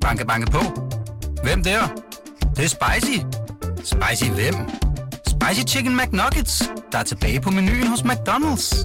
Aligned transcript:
Banke, 0.00 0.26
banke 0.26 0.50
på. 0.50 0.58
Hvem 1.42 1.62
der? 1.62 1.80
Det, 2.40 2.56
det 2.56 2.64
er 2.64 2.68
spicy. 2.68 3.18
Spicy 3.76 4.30
hvem? 4.30 4.54
Spicy 5.26 5.74
Chicken 5.74 5.96
McNuggets, 5.96 6.62
der 6.92 6.98
er 6.98 7.02
tilbage 7.02 7.40
på 7.40 7.50
menuen 7.50 7.86
hos 7.86 8.00
McDonald's. 8.00 8.84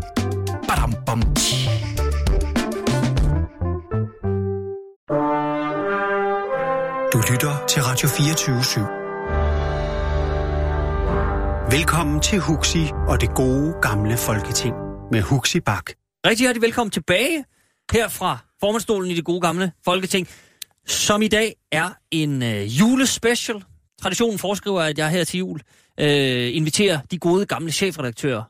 Badum, 0.67 0.93
bom, 1.05 1.21
tji. 1.35 1.69
Du 7.13 7.21
lytter 7.31 7.65
til 7.67 7.83
Radio 7.83 8.07
24 8.07 8.59
/7. 8.59 8.79
Velkommen 11.75 12.19
til 12.19 12.39
Huxi 12.39 12.91
og 13.07 13.21
det 13.21 13.29
gode 13.35 13.73
gamle 13.81 14.17
folketing 14.17 14.75
med 15.11 15.21
Huxi 15.21 15.59
Bak. 15.59 15.85
Rigtig 16.25 16.43
hjertelig 16.43 16.61
velkommen 16.61 16.91
tilbage 16.91 17.45
her 17.91 18.07
fra 18.07 18.37
formandstolen 18.59 19.11
i 19.11 19.15
det 19.15 19.25
gode 19.25 19.41
gamle 19.41 19.71
Folketing, 19.85 20.27
som 20.85 21.21
i 21.21 21.27
dag 21.27 21.55
er 21.71 21.89
en 22.11 22.43
øh, 22.43 22.79
julespecial. 22.79 23.63
Traditionen 24.01 24.39
foreskriver, 24.39 24.81
at 24.81 24.97
jeg 24.97 25.09
her 25.09 25.23
til 25.23 25.37
jul 25.37 25.61
øh, 25.99 26.55
inviterer 26.55 26.99
de 27.11 27.17
gode 27.17 27.45
gamle 27.45 27.71
chefredaktører 27.71 28.43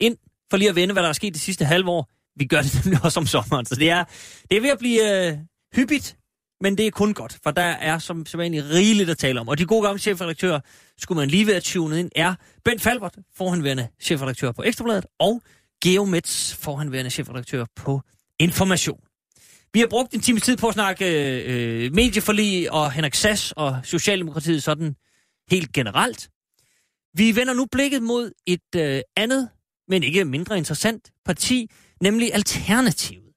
ind 0.00 0.16
for 0.50 0.56
lige 0.56 0.68
at 0.68 0.76
vende, 0.76 0.92
hvad 0.92 1.02
der 1.02 1.08
er 1.08 1.12
sket 1.12 1.34
de 1.34 1.38
sidste 1.38 1.64
halve 1.64 1.90
år. 1.90 2.10
Vi 2.36 2.44
gør 2.44 2.62
det 2.62 2.80
nemlig 2.84 3.04
også 3.04 3.20
om 3.20 3.26
sommeren, 3.26 3.66
så 3.66 3.74
det 3.74 3.90
er, 3.90 4.04
det 4.50 4.56
er 4.56 4.60
ved 4.60 4.70
at 4.70 4.78
blive 4.78 5.28
øh, 5.28 5.38
hyppigt, 5.74 6.16
men 6.60 6.78
det 6.78 6.86
er 6.86 6.90
kun 6.90 7.14
godt, 7.14 7.38
for 7.42 7.50
der 7.50 7.62
er 7.62 7.98
som 7.98 8.26
sædvanligt 8.26 8.64
rigeligt 8.64 9.10
at 9.10 9.18
tale 9.18 9.40
om. 9.40 9.48
Og 9.48 9.58
de 9.58 9.66
gode 9.66 9.82
gamle 9.82 9.98
chefredaktører, 9.98 10.60
skulle 10.98 11.16
man 11.16 11.28
lige 11.28 11.46
være 11.46 11.60
tunet 11.60 11.98
ind, 11.98 12.10
er 12.16 12.34
Bent 12.64 12.82
Falbert, 12.82 13.14
forhenværende 13.36 13.88
chefredaktør 14.00 14.52
på 14.52 14.62
Ekstrabladet, 14.62 15.06
og 15.18 15.42
Geo 15.82 16.04
Metz, 16.04 16.54
forhenværende 16.54 17.10
chefredaktør 17.10 17.64
på 17.76 18.00
Information. 18.38 19.05
Vi 19.72 19.80
har 19.80 19.86
brugt 19.86 20.14
en 20.14 20.20
time 20.20 20.40
tid 20.40 20.56
på 20.56 20.68
at 20.68 20.74
snakke 20.74 21.04
øh, 21.42 21.94
medieforlig 21.94 22.72
og 22.72 22.92
Henrik 22.92 23.14
Sass 23.14 23.52
og 23.56 23.80
Socialdemokratiet 23.84 24.62
sådan 24.62 24.96
helt 25.50 25.72
generelt. 25.72 26.30
Vi 27.14 27.36
vender 27.36 27.54
nu 27.54 27.66
blikket 27.72 28.02
mod 28.02 28.32
et 28.46 28.74
øh, 28.76 29.00
andet, 29.16 29.48
men 29.88 30.02
ikke 30.02 30.24
mindre 30.24 30.58
interessant 30.58 31.12
parti, 31.24 31.70
nemlig 32.00 32.34
Alternativet. 32.34 33.32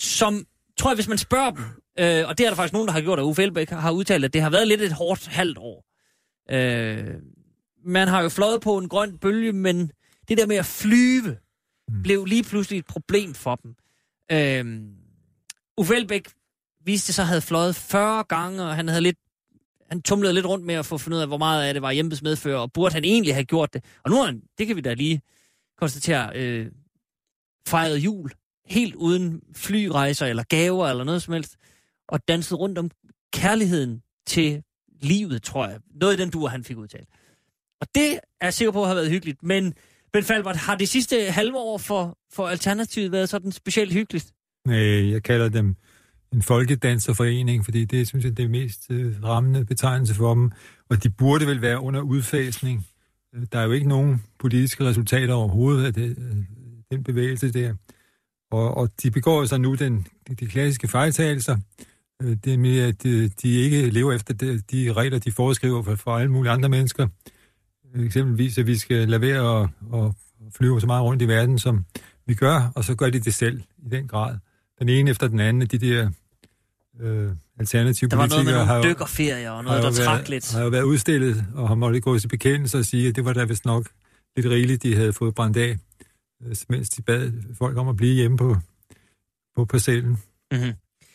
Som, 0.00 0.46
tror 0.78 0.90
jeg, 0.90 0.94
hvis 0.94 1.08
man 1.08 1.18
spørger 1.18 1.50
dem, 1.50 1.64
øh, 1.98 2.28
og 2.28 2.38
det 2.38 2.46
er 2.46 2.50
der 2.50 2.56
faktisk 2.56 2.72
nogen, 2.72 2.88
der 2.88 2.92
har 2.92 3.00
gjort, 3.00 3.18
at 3.18 3.22
Uffe 3.22 3.42
Elbæk 3.42 3.70
har 3.70 3.90
udtalt, 3.90 4.24
at 4.24 4.32
det 4.32 4.42
har 4.42 4.50
været 4.50 4.68
lidt 4.68 4.80
et 4.80 4.92
hårdt 4.92 5.26
halvt 5.26 5.58
år. 5.58 5.84
Øh, 6.50 7.14
man 7.84 8.08
har 8.08 8.22
jo 8.22 8.28
fløjet 8.28 8.60
på 8.60 8.78
en 8.78 8.88
grøn 8.88 9.18
bølge, 9.18 9.52
men 9.52 9.90
det 10.28 10.38
der 10.38 10.46
med 10.46 10.56
at 10.56 10.66
flyve, 10.66 11.36
blev 12.02 12.24
lige 12.24 12.42
pludselig 12.42 12.78
et 12.78 12.86
problem 12.86 13.34
for 13.34 13.54
dem. 13.56 13.74
Øh, 14.32 14.82
Uffe 15.76 15.96
Elbæk 15.96 16.28
viste 16.84 17.12
sig, 17.12 17.22
at 17.22 17.26
havde 17.26 17.40
fløjet 17.40 17.76
40 17.76 18.24
gange, 18.24 18.62
og 18.62 18.76
han 18.76 18.88
havde 18.88 19.02
lidt 19.02 19.18
han 19.92 20.02
tumlede 20.02 20.34
lidt 20.34 20.46
rundt 20.46 20.64
med 20.64 20.74
at 20.74 20.86
få 20.86 20.98
fundet 20.98 21.16
ud 21.16 21.22
af, 21.22 21.28
hvor 21.28 21.38
meget 21.38 21.64
af 21.64 21.74
det 21.74 21.82
var 21.82 21.92
hjemmes 21.92 22.22
medfører, 22.22 22.58
og 22.58 22.72
burde 22.72 22.94
han 22.94 23.04
egentlig 23.04 23.34
have 23.34 23.44
gjort 23.44 23.74
det. 23.74 23.84
Og 24.04 24.10
nu 24.10 24.20
er 24.20 24.24
han, 24.24 24.42
det 24.58 24.66
kan 24.66 24.76
vi 24.76 24.80
da 24.80 24.94
lige 24.94 25.22
konstatere, 25.78 26.30
øh, 26.34 26.70
fejret 27.68 27.98
jul, 27.98 28.30
helt 28.66 28.94
uden 28.94 29.42
flyrejser 29.54 30.26
eller 30.26 30.42
gaver 30.42 30.88
eller 30.88 31.04
noget 31.04 31.22
som 31.22 31.34
helst, 31.34 31.56
og 32.08 32.28
danset 32.28 32.58
rundt 32.58 32.78
om 32.78 32.90
kærligheden 33.32 34.02
til 34.26 34.62
livet, 35.00 35.42
tror 35.42 35.68
jeg. 35.68 35.80
Noget 36.00 36.18
i 36.18 36.22
den 36.22 36.30
duer, 36.30 36.48
han 36.48 36.64
fik 36.64 36.76
udtalt. 36.76 37.08
Og 37.80 37.86
det 37.94 38.14
er 38.14 38.46
jeg 38.46 38.54
sikker 38.54 38.72
på 38.72 38.84
har 38.84 38.94
været 38.94 39.10
hyggeligt, 39.10 39.42
men 39.42 39.74
Ben 40.12 40.24
Falbert, 40.24 40.56
har 40.56 40.74
det 40.76 40.88
sidste 40.88 41.30
halve 41.30 41.58
år 41.58 41.78
for, 41.78 42.18
for 42.32 42.48
Alternativet 42.48 43.12
været 43.12 43.28
sådan 43.28 43.52
specielt 43.52 43.92
hyggeligt? 43.92 44.32
Øh, 44.68 45.10
jeg 45.10 45.22
kalder 45.22 45.48
dem 45.48 45.76
en 46.32 46.42
folkedanserforening, 46.42 47.64
fordi 47.64 47.84
det 47.84 48.08
synes 48.08 48.24
jeg 48.24 48.36
det 48.36 48.44
er 48.44 48.48
mest 48.48 48.90
øh, 48.90 49.22
rammende 49.24 49.64
betegnelse 49.64 50.14
for 50.14 50.34
dem, 50.34 50.50
og 50.88 51.02
de 51.02 51.10
burde 51.10 51.46
vel 51.46 51.62
være 51.62 51.80
under 51.80 52.00
udfasning. 52.00 52.86
Øh, 53.34 53.46
der 53.52 53.58
er 53.58 53.64
jo 53.64 53.72
ikke 53.72 53.88
nogen 53.88 54.22
politiske 54.38 54.84
resultater 54.84 55.34
overhovedet 55.34 55.84
af 55.84 55.94
det, 55.94 56.16
den 56.90 57.04
bevægelse 57.04 57.52
der. 57.52 57.74
Og, 58.50 58.76
og 58.76 58.88
de 59.02 59.10
begår 59.10 59.44
så 59.44 59.58
nu 59.58 59.74
den, 59.74 60.06
de, 60.28 60.34
de 60.34 60.46
klassiske 60.46 60.88
fejltagelser. 60.88 61.56
Det 62.20 62.52
er 62.52 62.58
med, 62.58 62.80
at 62.80 63.02
de, 63.42 63.48
ikke 63.48 63.90
lever 63.90 64.12
efter 64.12 64.34
de, 64.70 64.92
regler, 64.92 65.18
de 65.18 65.32
foreskriver 65.32 65.82
for, 65.82 65.94
for 65.94 66.16
alle 66.16 66.32
mulige 66.32 66.52
andre 66.52 66.68
mennesker. 66.68 67.08
Eksempelvis, 67.94 68.58
at 68.58 68.66
vi 68.66 68.76
skal 68.76 69.08
lade 69.08 69.20
være 69.20 69.62
at, 69.62 69.68
at 69.94 70.12
flyve 70.56 70.80
så 70.80 70.86
meget 70.86 71.02
rundt 71.02 71.22
i 71.22 71.28
verden, 71.28 71.58
som 71.58 71.84
vi 72.26 72.34
gør, 72.34 72.72
og 72.74 72.84
så 72.84 72.94
gør 72.94 73.10
de 73.10 73.20
det 73.20 73.34
selv 73.34 73.62
i 73.78 73.88
den 73.88 74.08
grad. 74.08 74.36
Den 74.82 74.88
ene 74.88 75.10
efter 75.10 75.28
den 75.28 75.40
anden 75.40 75.62
af 75.62 75.68
de 75.68 75.78
der 75.78 76.10
øh, 77.00 77.30
alternative 77.58 78.10
Der 78.10 78.16
var 78.16 78.26
noget 78.26 78.44
med 78.44 78.52
politikere 78.52 78.66
har 78.66 78.74
nogle 78.74 78.86
jo- 78.88 78.92
dykkerferier 78.94 79.50
og 79.50 79.64
noget, 79.64 79.82
der 79.82 79.90
været, 79.90 80.04
trak 80.04 80.28
lidt. 80.28 80.52
har 80.52 80.62
jo 80.62 80.68
været 80.68 80.82
udstillet, 80.82 81.44
og 81.54 81.68
har 81.68 81.74
måttet 81.74 82.02
gå 82.02 82.18
til 82.18 82.28
bekendelse 82.28 82.78
og 82.78 82.84
sige, 82.84 83.08
at 83.08 83.16
det 83.16 83.24
var 83.24 83.32
da 83.32 83.44
vist 83.44 83.64
nok 83.64 83.88
lidt 84.36 84.46
rigeligt, 84.46 84.82
de 84.82 84.94
havde 84.96 85.12
fået 85.12 85.34
brændt 85.34 85.56
af, 85.56 85.76
øh, 86.46 86.56
mens 86.68 86.88
de 86.90 87.02
bad 87.02 87.32
folk 87.58 87.76
om 87.78 87.88
at 87.88 87.96
blive 87.96 88.14
hjemme 88.14 88.36
på, 88.36 88.56
på 89.56 89.64
parcellen. 89.64 90.18
Mm-hmm. 90.52 90.72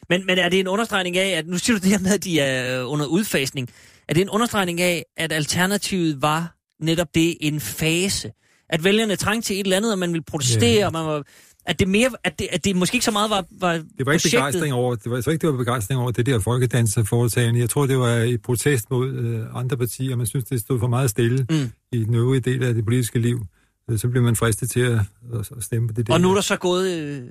Men, 0.10 0.26
men 0.26 0.38
er 0.38 0.50
det 0.50 0.60
en 0.60 0.68
understregning 0.68 1.18
af, 1.18 1.30
at 1.38 1.48
nu 1.48 1.58
siger 1.58 1.78
du 1.80 1.84
det 1.84 1.92
her 1.92 2.00
med, 2.00 2.14
at 2.14 2.24
de 2.24 2.40
er 2.40 2.82
øh, 2.82 2.92
under 2.92 3.06
udfasning. 3.06 3.70
Er 4.08 4.14
det 4.14 4.22
en 4.22 4.30
understregning 4.30 4.82
af, 4.82 5.06
at 5.18 5.32
alternativet 5.32 6.22
var 6.22 6.56
netop 6.82 7.08
det 7.16 7.38
en 7.42 7.60
fase? 7.60 8.32
At 8.70 8.84
vælgerne 8.84 9.16
trængte 9.16 9.48
til 9.48 9.56
et 9.60 9.64
eller 9.64 9.78
andet, 9.78 9.92
og 9.92 10.00
man 10.00 10.14
ville 10.14 10.24
protestere, 10.24 10.74
Ja. 10.80 10.86
og 10.86 10.94
man 10.94 11.06
var, 11.06 11.24
at 11.68 11.80
det 11.80 11.88
mere, 11.88 12.10
at 12.24 12.40
det, 12.40 12.48
at 12.52 12.66
det 12.66 12.76
måske 12.76 12.96
ikke 12.96 13.06
så 13.06 13.12
meget 13.12 13.30
var, 13.30 13.46
var 13.52 13.72
Det 13.74 13.84
var 13.88 13.98
ikke 13.98 14.06
projektet. 14.06 14.32
begejstring 14.32 14.74
over, 14.74 14.96
det 14.96 15.10
var, 15.12 15.18
jeg 15.18 15.24
tror 15.24 15.32
ikke, 15.32 15.42
det 15.48 15.52
var 15.54 15.58
begejstring 15.58 16.00
over 16.02 16.12
det 16.12 16.26
der 16.26 16.40
folkedanserforetagende. 16.40 17.60
Jeg 17.60 17.70
tror, 17.70 17.86
det 17.88 17.98
var 17.98 18.18
i 18.18 18.38
protest 18.38 18.90
mod 18.92 19.10
øh, 19.14 19.46
andre 19.56 19.78
partier. 19.78 20.16
Man 20.16 20.26
synes, 20.28 20.46
det 20.46 20.60
stod 20.60 20.80
for 20.80 20.88
meget 20.88 21.10
stille 21.10 21.48
Mm. 21.50 21.72
i 21.92 22.04
den 22.04 22.16
øvrige 22.16 22.42
del 22.42 22.64
af 22.64 22.74
det 22.74 22.86
politiske 22.86 23.20
liv. 23.20 23.46
Øh, 23.90 24.00
Så 24.00 24.10
blev 24.10 24.24
man 24.24 24.36
fristet 24.36 24.70
til 24.70 24.80
at, 24.80 25.00
at, 25.34 25.52
at 25.58 25.64
stemme 25.64 25.88
på 25.88 25.94
det 25.94 26.08
der. 26.08 26.14
Og 26.14 26.22
nu 26.22 26.30
er 26.30 26.34
der 26.34 26.42
så 26.42 26.58
gået 26.58 26.98
øh, 27.00 27.24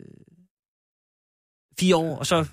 fire 1.81 1.97
år, 1.97 2.17
og 2.19 2.27
så 2.27 2.47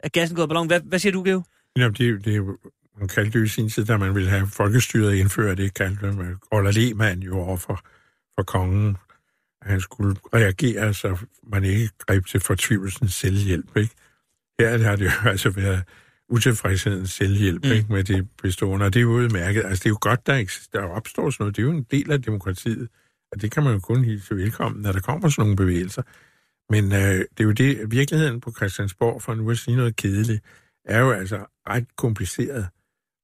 er 0.00 0.08
gassen 0.08 0.36
gået 0.36 0.48
ballon. 0.48 0.66
Hvad, 0.66 0.80
hvad 0.80 0.98
siger 0.98 1.12
du, 1.12 1.22
Geo? 1.22 1.42
Ja, 1.76 1.88
det, 1.88 2.24
det 2.24 2.32
er 2.32 2.36
jo, 2.36 2.56
man 2.98 3.08
kaldte 3.08 3.32
det 3.32 3.38
jo 3.38 3.44
i 3.44 3.48
sin 3.48 3.68
tid, 3.68 3.84
da 3.84 3.96
man 3.96 4.14
ville 4.14 4.28
have 4.30 4.46
folkestyret 4.46 5.14
indført, 5.14 5.58
det 5.58 5.74
kaldte 5.74 6.12
man 6.12 6.36
Ola 6.52 6.70
Lehmann 6.70 7.22
jo 7.22 7.38
over 7.38 7.56
for, 7.56 7.80
for 8.38 8.42
kongen. 8.42 8.96
Han 9.66 9.80
skulle 9.80 10.16
reagere, 10.34 10.94
så 10.94 11.18
man 11.42 11.64
ikke 11.64 11.90
greb 11.98 12.26
til 12.26 12.40
fortvivlelsens 12.40 13.14
selvhjælp, 13.14 13.76
ikke? 13.76 13.94
Her 14.60 14.78
har 14.78 14.96
det 14.96 15.04
jo 15.04 15.10
altså 15.32 15.50
været 15.50 15.82
utilfredshedens 16.28 17.10
selvhjælp, 17.10 17.64
Mm. 17.64 17.72
ikke, 17.72 17.92
med 17.92 18.04
det 18.04 18.28
bestående, 18.42 18.86
og 18.86 18.94
det 18.94 19.00
er 19.00 19.02
jo 19.02 19.10
udmærket. 19.10 19.64
Altså, 19.64 19.82
det 19.82 19.86
er 19.86 19.90
jo 19.90 19.98
godt, 20.00 20.26
der, 20.26 20.66
der 20.72 20.82
opstår 20.82 21.30
sådan 21.30 21.42
noget. 21.44 21.56
Det 21.56 21.62
er 21.62 21.66
jo 21.66 21.72
en 21.72 21.86
del 21.90 22.12
af 22.12 22.22
demokratiet, 22.22 22.88
og 23.32 23.42
det 23.42 23.50
kan 23.50 23.62
man 23.62 23.72
jo 23.72 23.78
kun 23.80 24.04
hilse 24.04 24.36
velkommen, 24.36 24.82
når 24.82 24.92
der 24.92 25.00
kommer 25.00 25.28
sådan 25.28 25.42
nogle 25.42 25.56
bevægelser. 25.56 26.02
Men 26.70 26.84
øh, 26.92 26.98
det 27.18 27.40
er 27.40 27.44
jo 27.44 27.52
det, 27.52 27.90
virkeligheden 27.90 28.40
på 28.40 28.52
Christiansborg, 28.56 29.22
for 29.22 29.34
nu 29.34 29.50
at 29.50 29.58
sige 29.58 29.76
noget 29.76 29.96
kedeligt, 29.96 30.44
er 30.84 31.00
jo 31.00 31.10
altså 31.10 31.36
ret 31.68 31.86
kompliceret. 31.96 32.66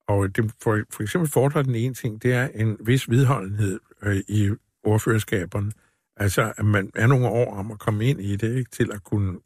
Og 0.09 0.37
det, 0.37 0.53
for, 0.63 0.81
for 0.91 1.03
eksempel 1.03 1.31
fordrer 1.31 1.63
den 1.63 1.75
ene 1.75 1.95
ting, 1.95 2.23
det 2.23 2.33
er 2.33 2.49
en 2.55 2.77
vis 2.81 3.11
vedholdenhed 3.11 3.81
øh, 4.03 4.17
i 4.29 4.51
ordførerskaberne. 4.85 5.73
Altså, 6.23 6.53
at 6.57 6.65
man 6.65 6.91
er 6.95 7.07
nogle 7.07 7.29
år 7.29 7.55
om 7.55 7.71
at 7.71 7.79
komme 7.79 8.05
ind 8.05 8.21
i 8.21 8.37
det, 8.37 8.57
ikke, 8.57 8.71
til 8.71 8.93
at 8.93 9.05
kunne 9.05 9.39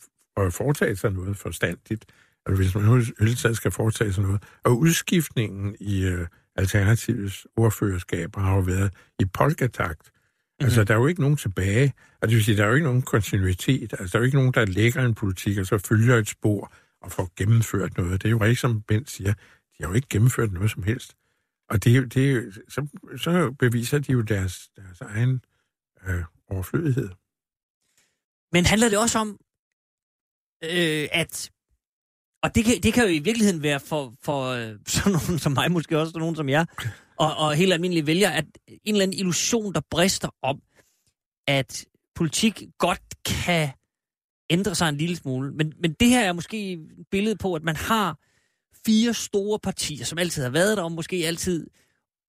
foretage 0.50 0.97
sig 0.97 1.12
noget 1.12 1.37
forstandigt. 1.37 2.04
Altså, 2.47 2.62
hvis 2.62 2.75
man 2.75 2.84
nu 2.84 2.94
hele 3.20 3.34
tiden 3.34 3.54
skal 3.54 3.70
foretage 3.70 4.12
sig 4.12 4.22
noget. 4.22 4.42
Og 4.64 4.78
udskiftningen 4.78 5.76
i 5.81 6.04
øh, 6.04 6.26
Alternativets 6.56 7.47
ordførerskaber 7.56 8.41
har 8.41 8.54
jo 8.54 8.60
været 8.60 8.92
i 9.19 9.25
polkatakt. 9.25 10.03
Mm-hmm. 10.03 10.64
Altså, 10.64 10.84
der 10.84 10.94
er 10.94 10.98
jo 10.98 11.06
ikke 11.06 11.20
nogen 11.20 11.37
tilbage. 11.37 11.92
Altså, 12.22 12.26
det 12.26 12.31
vil 12.31 12.44
sige, 12.44 12.56
der 12.56 12.64
er 12.64 12.69
jo 12.69 12.75
ikke 12.75 12.87
nogen 12.87 13.03
kontinuitet. 13.03 13.93
Altså, 13.98 14.12
der 14.12 14.19
er 14.19 14.20
jo 14.20 14.25
ikke 14.25 14.37
nogen, 14.37 14.53
der 14.53 14.64
lægger 14.64 15.04
en 15.04 15.14
politik, 15.14 15.58
og 15.58 15.66
så 15.66 15.78
følger 15.78 16.16
et 16.16 16.28
spor 16.28 16.72
og 17.03 17.12
får 17.12 17.32
gennemført 17.37 17.97
noget. 17.97 18.22
Det 18.22 18.29
er 18.29 18.31
jo 18.31 18.40
rigtigt, 18.40 18.61
som 18.61 18.82
Bent 18.82 19.11
siger. 19.11 19.32
De 19.32 19.82
har 19.84 19.88
jo 19.88 19.94
ikke 19.94 20.08
gennemført 20.08 20.52
noget 20.52 20.70
som 20.70 20.82
helst. 20.82 21.14
Og 21.70 21.84
det, 21.84 22.14
det, 22.14 22.55
så, 22.69 22.87
så 23.17 23.55
beviser 23.58 23.99
de 23.99 24.12
jo 24.12 24.20
deres, 24.20 24.69
deres 24.76 25.00
egen 25.00 25.40
øh, 26.08 26.22
overflødighed. 26.50 27.08
Men 28.52 28.66
handler 28.66 28.88
det 28.88 28.98
også 28.98 29.19
om, 29.19 29.38
øh, 30.64 31.08
at... 31.12 31.50
Og 32.43 32.54
det 32.54 32.64
kan, 32.64 32.82
det 32.82 32.94
kan 32.94 33.04
jo 33.04 33.08
i 33.08 33.19
virkeligheden 33.19 33.62
være 33.62 33.81
for, 33.81 34.14
for 34.22 34.44
øh, 34.44 34.78
sådan 34.87 35.12
nogen 35.12 35.38
som 35.38 35.52
mig, 35.52 35.72
måske 35.72 35.98
også 35.98 36.19
nogen 36.19 36.37
som 36.37 36.48
jeg, 36.48 36.66
og, 37.16 37.37
og 37.37 37.54
helt 37.54 37.72
almindelige 37.72 38.06
vælgere, 38.06 38.34
at 38.34 38.46
en 38.69 38.94
eller 38.94 39.02
anden 39.02 39.19
illusion, 39.19 39.75
der 39.75 39.81
brister 39.90 40.28
om, 40.43 40.60
at 41.46 41.84
politik 42.14 42.62
godt 42.78 43.02
kan 43.25 43.70
ændre 44.50 44.75
sig 44.75 44.88
en 44.88 44.96
lille 44.96 45.16
smule. 45.16 45.52
Men, 45.52 45.72
men 45.78 45.93
det 45.93 46.08
her 46.08 46.20
er 46.20 46.32
måske 46.32 46.72
et 46.72 47.06
billede 47.10 47.37
på, 47.37 47.54
at 47.54 47.62
man 47.62 47.76
har 47.76 48.19
fire 48.87 49.14
store 49.14 49.58
partier, 49.58 50.04
som 50.04 50.19
altid 50.19 50.43
har 50.43 50.50
været 50.50 50.76
der, 50.76 50.82
og 50.82 50.93
måske 50.93 51.16
altid 51.16 51.70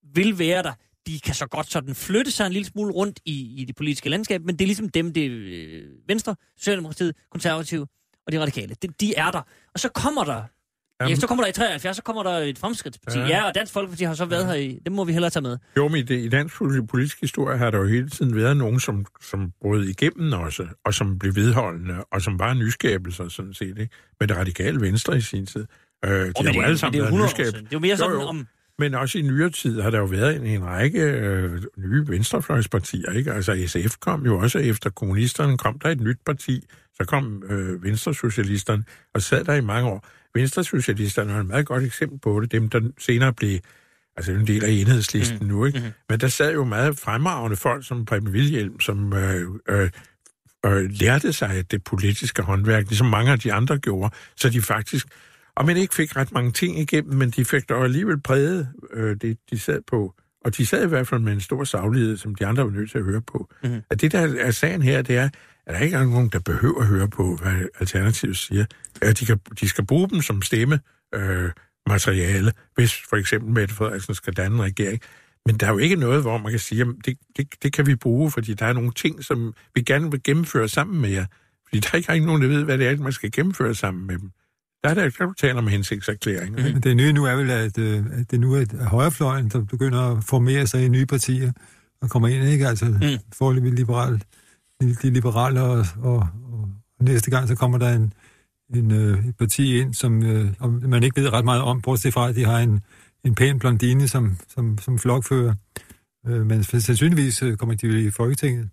vil 0.03 0.39
være 0.39 0.63
der. 0.63 0.73
De 1.07 1.19
kan 1.19 1.35
så 1.35 1.47
godt 1.47 1.71
sådan 1.71 1.95
flytte 1.95 2.31
sig 2.31 2.45
en 2.45 2.51
lille 2.53 2.65
smule 2.65 2.93
rundt 2.93 3.19
i, 3.25 3.61
i 3.61 3.65
det 3.65 3.75
politiske 3.75 4.09
landskab, 4.09 4.41
men 4.45 4.55
det 4.55 4.61
er 4.61 4.67
ligesom 4.67 4.89
dem, 4.89 5.13
det 5.13 5.25
er 5.25 5.29
øh, 5.31 5.83
Venstre, 6.07 6.35
Socialdemokratiet, 6.57 7.15
Konservative 7.31 7.87
og 8.27 8.31
de 8.31 8.39
radikale. 8.41 8.75
De, 8.81 8.87
de 8.87 9.15
er 9.15 9.31
der. 9.31 9.41
Og 9.73 9.79
så 9.79 9.89
kommer 9.89 10.23
der 10.23 10.43
Jamen. 11.01 11.09
Ja, 11.09 11.15
så 11.15 11.27
kommer 11.27 11.43
der 11.43 11.49
i 11.49 11.53
73, 11.53 11.95
så 11.97 12.03
kommer 12.03 12.23
der 12.23 12.29
et 12.31 12.57
fremskridtsparti. 12.57 13.17
Ja. 13.19 13.27
Ja. 13.27 13.43
og 13.47 13.55
Dansk 13.55 13.73
Folkeparti 13.73 14.03
har 14.03 14.13
så 14.13 14.25
været 14.25 14.41
ja. 14.43 14.47
her 14.47 14.53
i... 14.53 14.79
Det 14.85 14.91
må 14.91 15.03
vi 15.03 15.11
hellere 15.13 15.29
tage 15.31 15.41
med. 15.43 15.57
Jo, 15.77 15.87
men 15.87 15.97
i, 15.97 16.01
det, 16.01 16.19
i 16.25 16.29
dansk 16.29 16.55
poli- 16.55 16.85
politisk 16.85 17.21
historie 17.21 17.57
har 17.57 17.71
der 17.71 17.77
jo 17.77 17.85
hele 17.87 18.09
tiden 18.09 18.35
været 18.35 18.57
nogen, 18.57 18.79
som, 18.79 19.05
som 19.21 19.51
brød 19.61 19.85
igennem 19.85 20.33
også, 20.33 20.67
og 20.85 20.93
som 20.93 21.19
blev 21.19 21.35
vedholdende, 21.35 22.03
og 22.11 22.21
som 22.21 22.39
var 22.39 22.53
nyskabelser, 22.53 23.29
sådan 23.29 23.53
set, 23.53 23.67
ikke? 23.77 23.89
Med 24.19 24.27
det 24.27 24.37
radikale 24.37 24.81
venstre 24.81 25.17
i 25.17 25.21
sin 25.21 25.45
tid. 25.45 25.65
Øh, 26.05 26.11
de 26.11 26.15
Og 26.15 26.15
har 26.17 26.23
jo 26.25 26.31
det, 26.43 26.47
alle 26.47 26.67
men 26.67 26.77
sammen 26.77 26.93
det 26.93 27.07
er 27.07 27.09
jo 27.09 27.15
været 27.15 27.23
100 27.23 27.23
år 27.23 27.27
nyskab. 27.27 27.45
siden. 27.45 27.65
Det 27.65 27.71
er 27.71 27.75
jo 27.75 27.79
mere 27.79 27.97
sådan 27.97 28.13
Jo, 28.13 28.21
jo. 28.21 28.27
om... 28.27 28.47
Men 28.79 28.93
også 28.93 29.17
i 29.17 29.21
nyere 29.21 29.49
tid 29.49 29.81
har 29.81 29.89
der 29.89 29.97
jo 29.97 30.05
været 30.05 30.35
en, 30.35 30.45
en 30.45 30.65
række 30.65 31.01
øh, 31.01 31.61
nye 31.77 32.07
venstrefløjspartier, 32.07 33.11
ikke? 33.11 33.33
Altså 33.33 33.63
SF 33.67 33.97
kom 33.99 34.25
jo 34.25 34.39
også 34.39 34.59
efter 34.59 34.89
kommunisterne, 34.89 35.57
kom 35.57 35.79
der 35.79 35.89
et 35.89 36.01
nyt 36.01 36.19
parti, 36.25 36.67
så 36.97 37.05
kom 37.05 37.43
øh, 37.49 37.83
venstresocialisterne, 37.83 38.83
og 39.13 39.21
sad 39.21 39.43
der 39.43 39.53
i 39.53 39.61
mange 39.61 39.89
år. 39.89 40.07
Venstresocialisterne 40.33 41.33
er 41.33 41.39
et 41.39 41.45
meget 41.45 41.65
godt 41.65 41.83
eksempel 41.83 42.19
på 42.19 42.39
det, 42.39 42.51
dem 42.51 42.69
der 42.69 42.81
senere 42.99 43.33
blev 43.33 43.59
altså 44.17 44.31
en 44.31 44.47
del 44.47 44.65
af 44.65 44.69
enhedslisten 44.69 45.39
mm. 45.41 45.47
nu, 45.47 45.65
ikke? 45.65 45.79
Mm-hmm. 45.79 45.93
Men 46.09 46.19
der 46.19 46.27
sad 46.27 46.53
jo 46.53 46.63
meget 46.63 46.99
fremragende 46.99 47.57
folk 47.57 47.87
som 47.87 48.05
Preben 48.05 48.29
Wilhjelm, 48.29 48.79
som 48.79 49.13
øh, 49.13 49.47
øh, 49.69 49.89
øh, 50.65 50.89
lærte 50.89 51.33
sig 51.33 51.71
det 51.71 51.83
politiske 51.83 52.41
håndværk, 52.41 52.83
ligesom 52.87 53.07
mange 53.07 53.31
af 53.31 53.39
de 53.39 53.53
andre 53.53 53.77
gjorde, 53.77 54.15
så 54.35 54.49
de 54.49 54.61
faktisk, 54.61 55.07
og 55.57 55.65
man 55.65 55.77
ikke 55.77 55.95
fik 55.95 56.15
ret 56.15 56.31
mange 56.31 56.51
ting 56.51 56.79
igennem, 56.79 57.17
men 57.17 57.29
de 57.29 57.45
fik 57.45 57.69
dog 57.69 57.83
alligevel 57.83 58.21
præget 58.21 58.67
øh, 58.93 59.15
det, 59.21 59.37
de 59.49 59.59
sad 59.59 59.81
på. 59.87 60.13
Og 60.45 60.57
de 60.57 60.65
sad 60.65 60.85
i 60.85 60.87
hvert 60.87 61.07
fald 61.07 61.21
med 61.21 61.33
en 61.33 61.41
stor 61.41 61.63
saglighed, 61.63 62.17
som 62.17 62.35
de 62.35 62.45
andre 62.45 62.63
var 62.63 62.71
nødt 62.71 62.91
til 62.91 62.97
at 62.97 63.03
høre 63.03 63.21
på. 63.21 63.49
Mm-hmm. 63.63 63.81
At 63.89 64.01
det, 64.01 64.11
der 64.11 64.35
er 64.39 64.51
sagen 64.51 64.81
her, 64.81 65.01
det 65.01 65.17
er, 65.17 65.29
at 65.65 65.75
der 65.75 65.79
ikke 65.79 65.97
er 65.97 66.05
nogen, 66.05 66.29
der 66.29 66.39
behøver 66.39 66.81
at 66.81 66.87
høre 66.87 67.07
på, 67.07 67.35
hvad 67.35 67.67
Alternativet 67.79 68.37
siger. 68.37 68.65
At 69.01 69.19
de, 69.19 69.25
kan, 69.25 69.39
de 69.59 69.69
skal 69.69 69.85
bruge 69.85 70.09
dem 70.09 70.21
som 70.21 70.41
stemme 70.41 70.79
øh, 71.15 71.49
materiale, 71.87 72.53
hvis 72.75 73.01
for 73.09 73.17
eksempel 73.17 73.53
Mette 73.53 73.75
Frederiksen 73.75 74.13
skal 74.13 74.33
danne 74.33 74.55
en 74.55 74.63
regering. 74.63 75.01
Men 75.45 75.57
der 75.57 75.67
er 75.67 75.71
jo 75.71 75.77
ikke 75.77 75.95
noget, 75.95 76.21
hvor 76.21 76.37
man 76.37 76.51
kan 76.51 76.59
sige, 76.59 76.81
at 76.81 76.87
det, 77.05 77.17
det, 77.37 77.63
det 77.63 77.73
kan 77.73 77.85
vi 77.85 77.95
bruge, 77.95 78.31
fordi 78.31 78.53
der 78.53 78.65
er 78.65 78.73
nogle 78.73 78.91
ting, 78.91 79.23
som 79.23 79.53
vi 79.75 79.81
gerne 79.81 80.11
vil 80.11 80.23
gennemføre 80.23 80.67
sammen 80.67 81.01
med 81.01 81.09
jer. 81.09 81.25
Fordi 81.67 81.79
der 81.79 81.89
er 82.09 82.13
ikke 82.13 82.25
nogen, 82.25 82.41
der 82.41 82.47
ved, 82.47 82.63
hvad 82.63 82.77
det 82.77 82.87
er, 82.87 82.97
man 82.97 83.11
skal 83.11 83.31
gennemføre 83.31 83.75
sammen 83.75 84.07
med 84.07 84.17
dem. 84.17 84.31
Der 84.83 84.89
er 84.89 84.93
der, 84.93 85.09
kan 85.09 85.27
du 85.27 85.33
tale 85.33 85.57
om 85.57 85.67
hensigtserklæringer. 85.67 86.67
Mm. 86.67 86.73
Men 86.73 86.83
det 86.83 86.97
nye 86.97 87.13
nu 87.13 87.25
er 87.25 87.35
vel, 87.35 87.49
at, 87.51 87.77
øh, 87.77 88.05
at 88.19 88.31
det 88.31 88.39
nu 88.39 88.53
er 88.53 88.83
højrefløjen, 88.87 89.49
der 89.49 89.61
begynder 89.63 89.99
at 89.99 90.23
formere 90.23 90.67
sig 90.67 90.85
i 90.85 90.87
nye 90.87 91.05
partier 91.05 91.51
og 92.01 92.09
kommer 92.09 92.27
ind, 92.27 92.43
ikke? 92.43 92.67
Altså, 92.67 92.85
mm. 92.85 93.33
foreløbig 93.33 93.71
liberal, 93.71 94.23
de, 94.81 95.09
liberale, 95.09 95.61
og, 95.61 95.85
og, 96.01 96.27
og, 96.53 96.69
næste 96.99 97.31
gang 97.31 97.47
så 97.47 97.55
kommer 97.55 97.77
der 97.77 97.89
en, 97.89 98.13
en, 98.75 98.91
øh, 98.91 99.25
et 99.25 99.37
parti 99.37 99.79
ind, 99.79 99.93
som 99.93 100.23
øh, 100.23 100.53
om 100.59 100.83
man 100.85 101.03
ikke 101.03 101.21
ved 101.21 101.33
ret 101.33 101.45
meget 101.45 101.61
om, 101.61 101.81
bortset 101.81 102.13
fra, 102.13 102.29
at 102.29 102.35
de 102.35 102.45
har 102.45 102.59
en, 102.59 102.81
en 103.23 103.35
pæn 103.35 103.59
blondine 103.59 104.07
som, 104.07 104.37
som, 104.47 104.77
som 104.77 104.99
flokfører. 104.99 105.53
Øh, 106.27 106.45
men 106.45 106.63
sandsynligvis 106.63 107.43
øh, 107.43 107.57
kommer 107.57 107.75
de 107.75 108.07
i 108.07 108.11
Folketinget. 108.11 108.69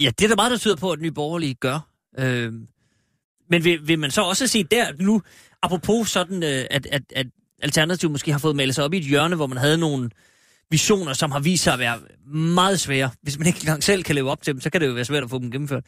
Ja, 0.00 0.10
det 0.18 0.24
er 0.24 0.28
der 0.28 0.36
meget, 0.36 0.50
der 0.50 0.58
tyder 0.58 0.76
på, 0.76 0.90
at 0.90 1.00
Nye 1.00 1.10
Borgerlige 1.10 1.54
gør. 1.54 1.88
Øh, 2.18 2.52
men 3.52 3.64
vil, 3.64 3.88
vil 3.88 3.98
man 3.98 4.10
så 4.10 4.22
også 4.22 4.46
se 4.46 4.64
der 4.64 4.86
nu, 4.98 5.22
apropos 5.62 6.10
sådan, 6.10 6.42
øh, 6.42 6.64
at, 6.70 6.86
at, 6.86 7.02
at 7.16 7.26
Alternativ 7.62 8.10
måske 8.10 8.32
har 8.32 8.38
fået 8.38 8.56
malet 8.56 8.74
sig 8.74 8.84
op 8.84 8.94
i 8.94 8.98
et 8.98 9.04
hjørne, 9.04 9.36
hvor 9.36 9.46
man 9.46 9.58
havde 9.58 9.78
nogle 9.78 10.10
visioner, 10.70 11.12
som 11.12 11.30
har 11.30 11.40
vist 11.40 11.64
sig 11.64 11.72
at 11.72 11.78
være 11.78 11.98
meget 12.34 12.80
svære. 12.80 13.10
Hvis 13.22 13.38
man 13.38 13.46
ikke 13.46 13.58
engang 13.60 13.82
selv 13.82 14.02
kan 14.02 14.14
leve 14.14 14.30
op 14.30 14.42
til 14.42 14.52
dem, 14.52 14.60
så 14.60 14.70
kan 14.70 14.80
det 14.80 14.86
jo 14.86 14.92
være 14.92 15.04
svært 15.04 15.22
at 15.22 15.30
få 15.30 15.38
dem 15.38 15.50
gennemført. 15.50 15.84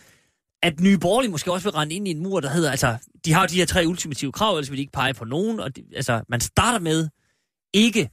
At 0.62 0.80
Nye 0.80 0.98
Borgerlige 0.98 1.30
måske 1.30 1.52
også 1.52 1.64
vil 1.64 1.72
rende 1.72 1.94
ind 1.94 2.08
i 2.08 2.10
en 2.10 2.22
mur, 2.22 2.40
der 2.40 2.50
hedder, 2.50 2.70
altså, 2.70 2.96
de 3.24 3.32
har 3.32 3.40
jo 3.40 3.46
de 3.46 3.56
her 3.56 3.66
tre 3.66 3.84
ultimative 3.86 4.32
krav, 4.32 4.54
ellers 4.56 4.70
vil 4.70 4.76
de 4.76 4.82
ikke 4.82 4.92
pege 4.92 5.14
på 5.14 5.24
nogen, 5.24 5.60
og 5.60 5.76
de, 5.76 5.82
altså, 5.96 6.20
man 6.28 6.40
starter 6.40 6.78
med 6.78 7.08
ikke 7.74 8.10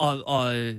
at, 0.00 0.22
at 0.28 0.56
øh, 0.56 0.76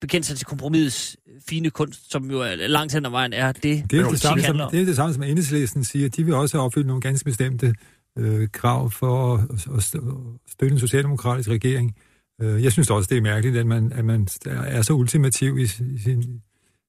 bekende 0.00 0.26
sig 0.26 0.36
til 0.36 0.46
kompromisets 0.46 1.16
fine 1.48 1.70
kunst, 1.70 2.12
som 2.12 2.30
jo 2.30 2.40
er 2.40 2.54
langt 2.54 2.92
hen 2.92 3.06
ad 3.06 3.10
vejen 3.10 3.32
er 3.32 3.52
det, 3.52 3.62
Det 3.62 4.00
er, 4.00 4.08
det, 4.08 4.20
samme, 4.20 4.42
som, 4.42 4.56
det 4.70 4.80
er 4.80 4.84
det 4.84 4.96
samme, 4.96 5.14
som 5.14 5.22
enhedslisten 5.22 5.84
siger. 5.84 6.08
De 6.08 6.24
vil 6.24 6.34
også 6.34 6.58
opfylde 6.58 6.86
nogle 6.86 7.00
ganske 7.00 7.24
bestemte 7.24 7.74
øh, 8.18 8.48
krav 8.52 8.90
for 8.90 9.34
at, 9.34 9.66
at, 9.76 9.82
støtte 10.48 10.72
en 10.72 10.78
socialdemokratisk 10.78 11.48
regering. 11.48 11.96
Øh, 12.42 12.64
jeg 12.64 12.72
synes 12.72 12.90
også, 12.90 13.08
det 13.10 13.18
er 13.18 13.22
mærkeligt, 13.22 13.56
at 13.56 13.66
man, 13.66 13.92
at 13.92 14.04
man 14.04 14.28
er 14.46 14.82
så 14.82 14.92
ultimativ 14.92 15.58
i, 15.58 15.62
i 15.62 15.98
sin... 16.04 16.42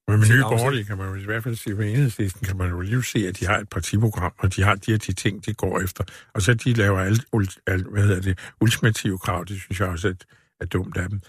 Men 0.10 0.20
med 0.20 0.28
nye 0.30 0.42
borgerlige 0.42 0.84
kan 0.84 0.98
man 0.98 1.08
jo 1.08 1.16
i 1.16 1.26
hvert 1.26 1.44
fald 1.44 1.56
sige, 1.56 1.76
med 1.76 1.90
enhedslisten 1.90 2.48
kan 2.48 2.58
man 2.58 2.70
jo 2.70 2.80
lige 2.80 3.04
se, 3.04 3.28
at 3.28 3.40
de 3.40 3.46
har 3.46 3.58
et 3.58 3.70
partiprogram, 3.70 4.32
og 4.40 4.56
de 4.56 4.64
har 4.64 4.76
de 4.76 4.92
her 4.92 4.98
de 4.98 5.14
ting, 5.14 5.46
de 5.46 5.54
går 5.54 5.80
efter. 5.80 6.04
Og 6.34 6.42
så 6.42 6.54
de 6.54 6.74
laver 6.74 7.18
ult- 7.36 7.58
alle 7.68 7.86
hvad 7.92 8.04
hedder 8.04 8.22
det, 8.22 8.40
ultimative 8.62 9.18
krav, 9.18 9.46
det 9.46 9.62
synes 9.62 9.80
jeg 9.80 9.88
også 9.88 10.08
er, 10.08 10.14
er 10.62 10.66
dumt 10.66 10.98
af 10.98 11.10
dem. 11.10 11.22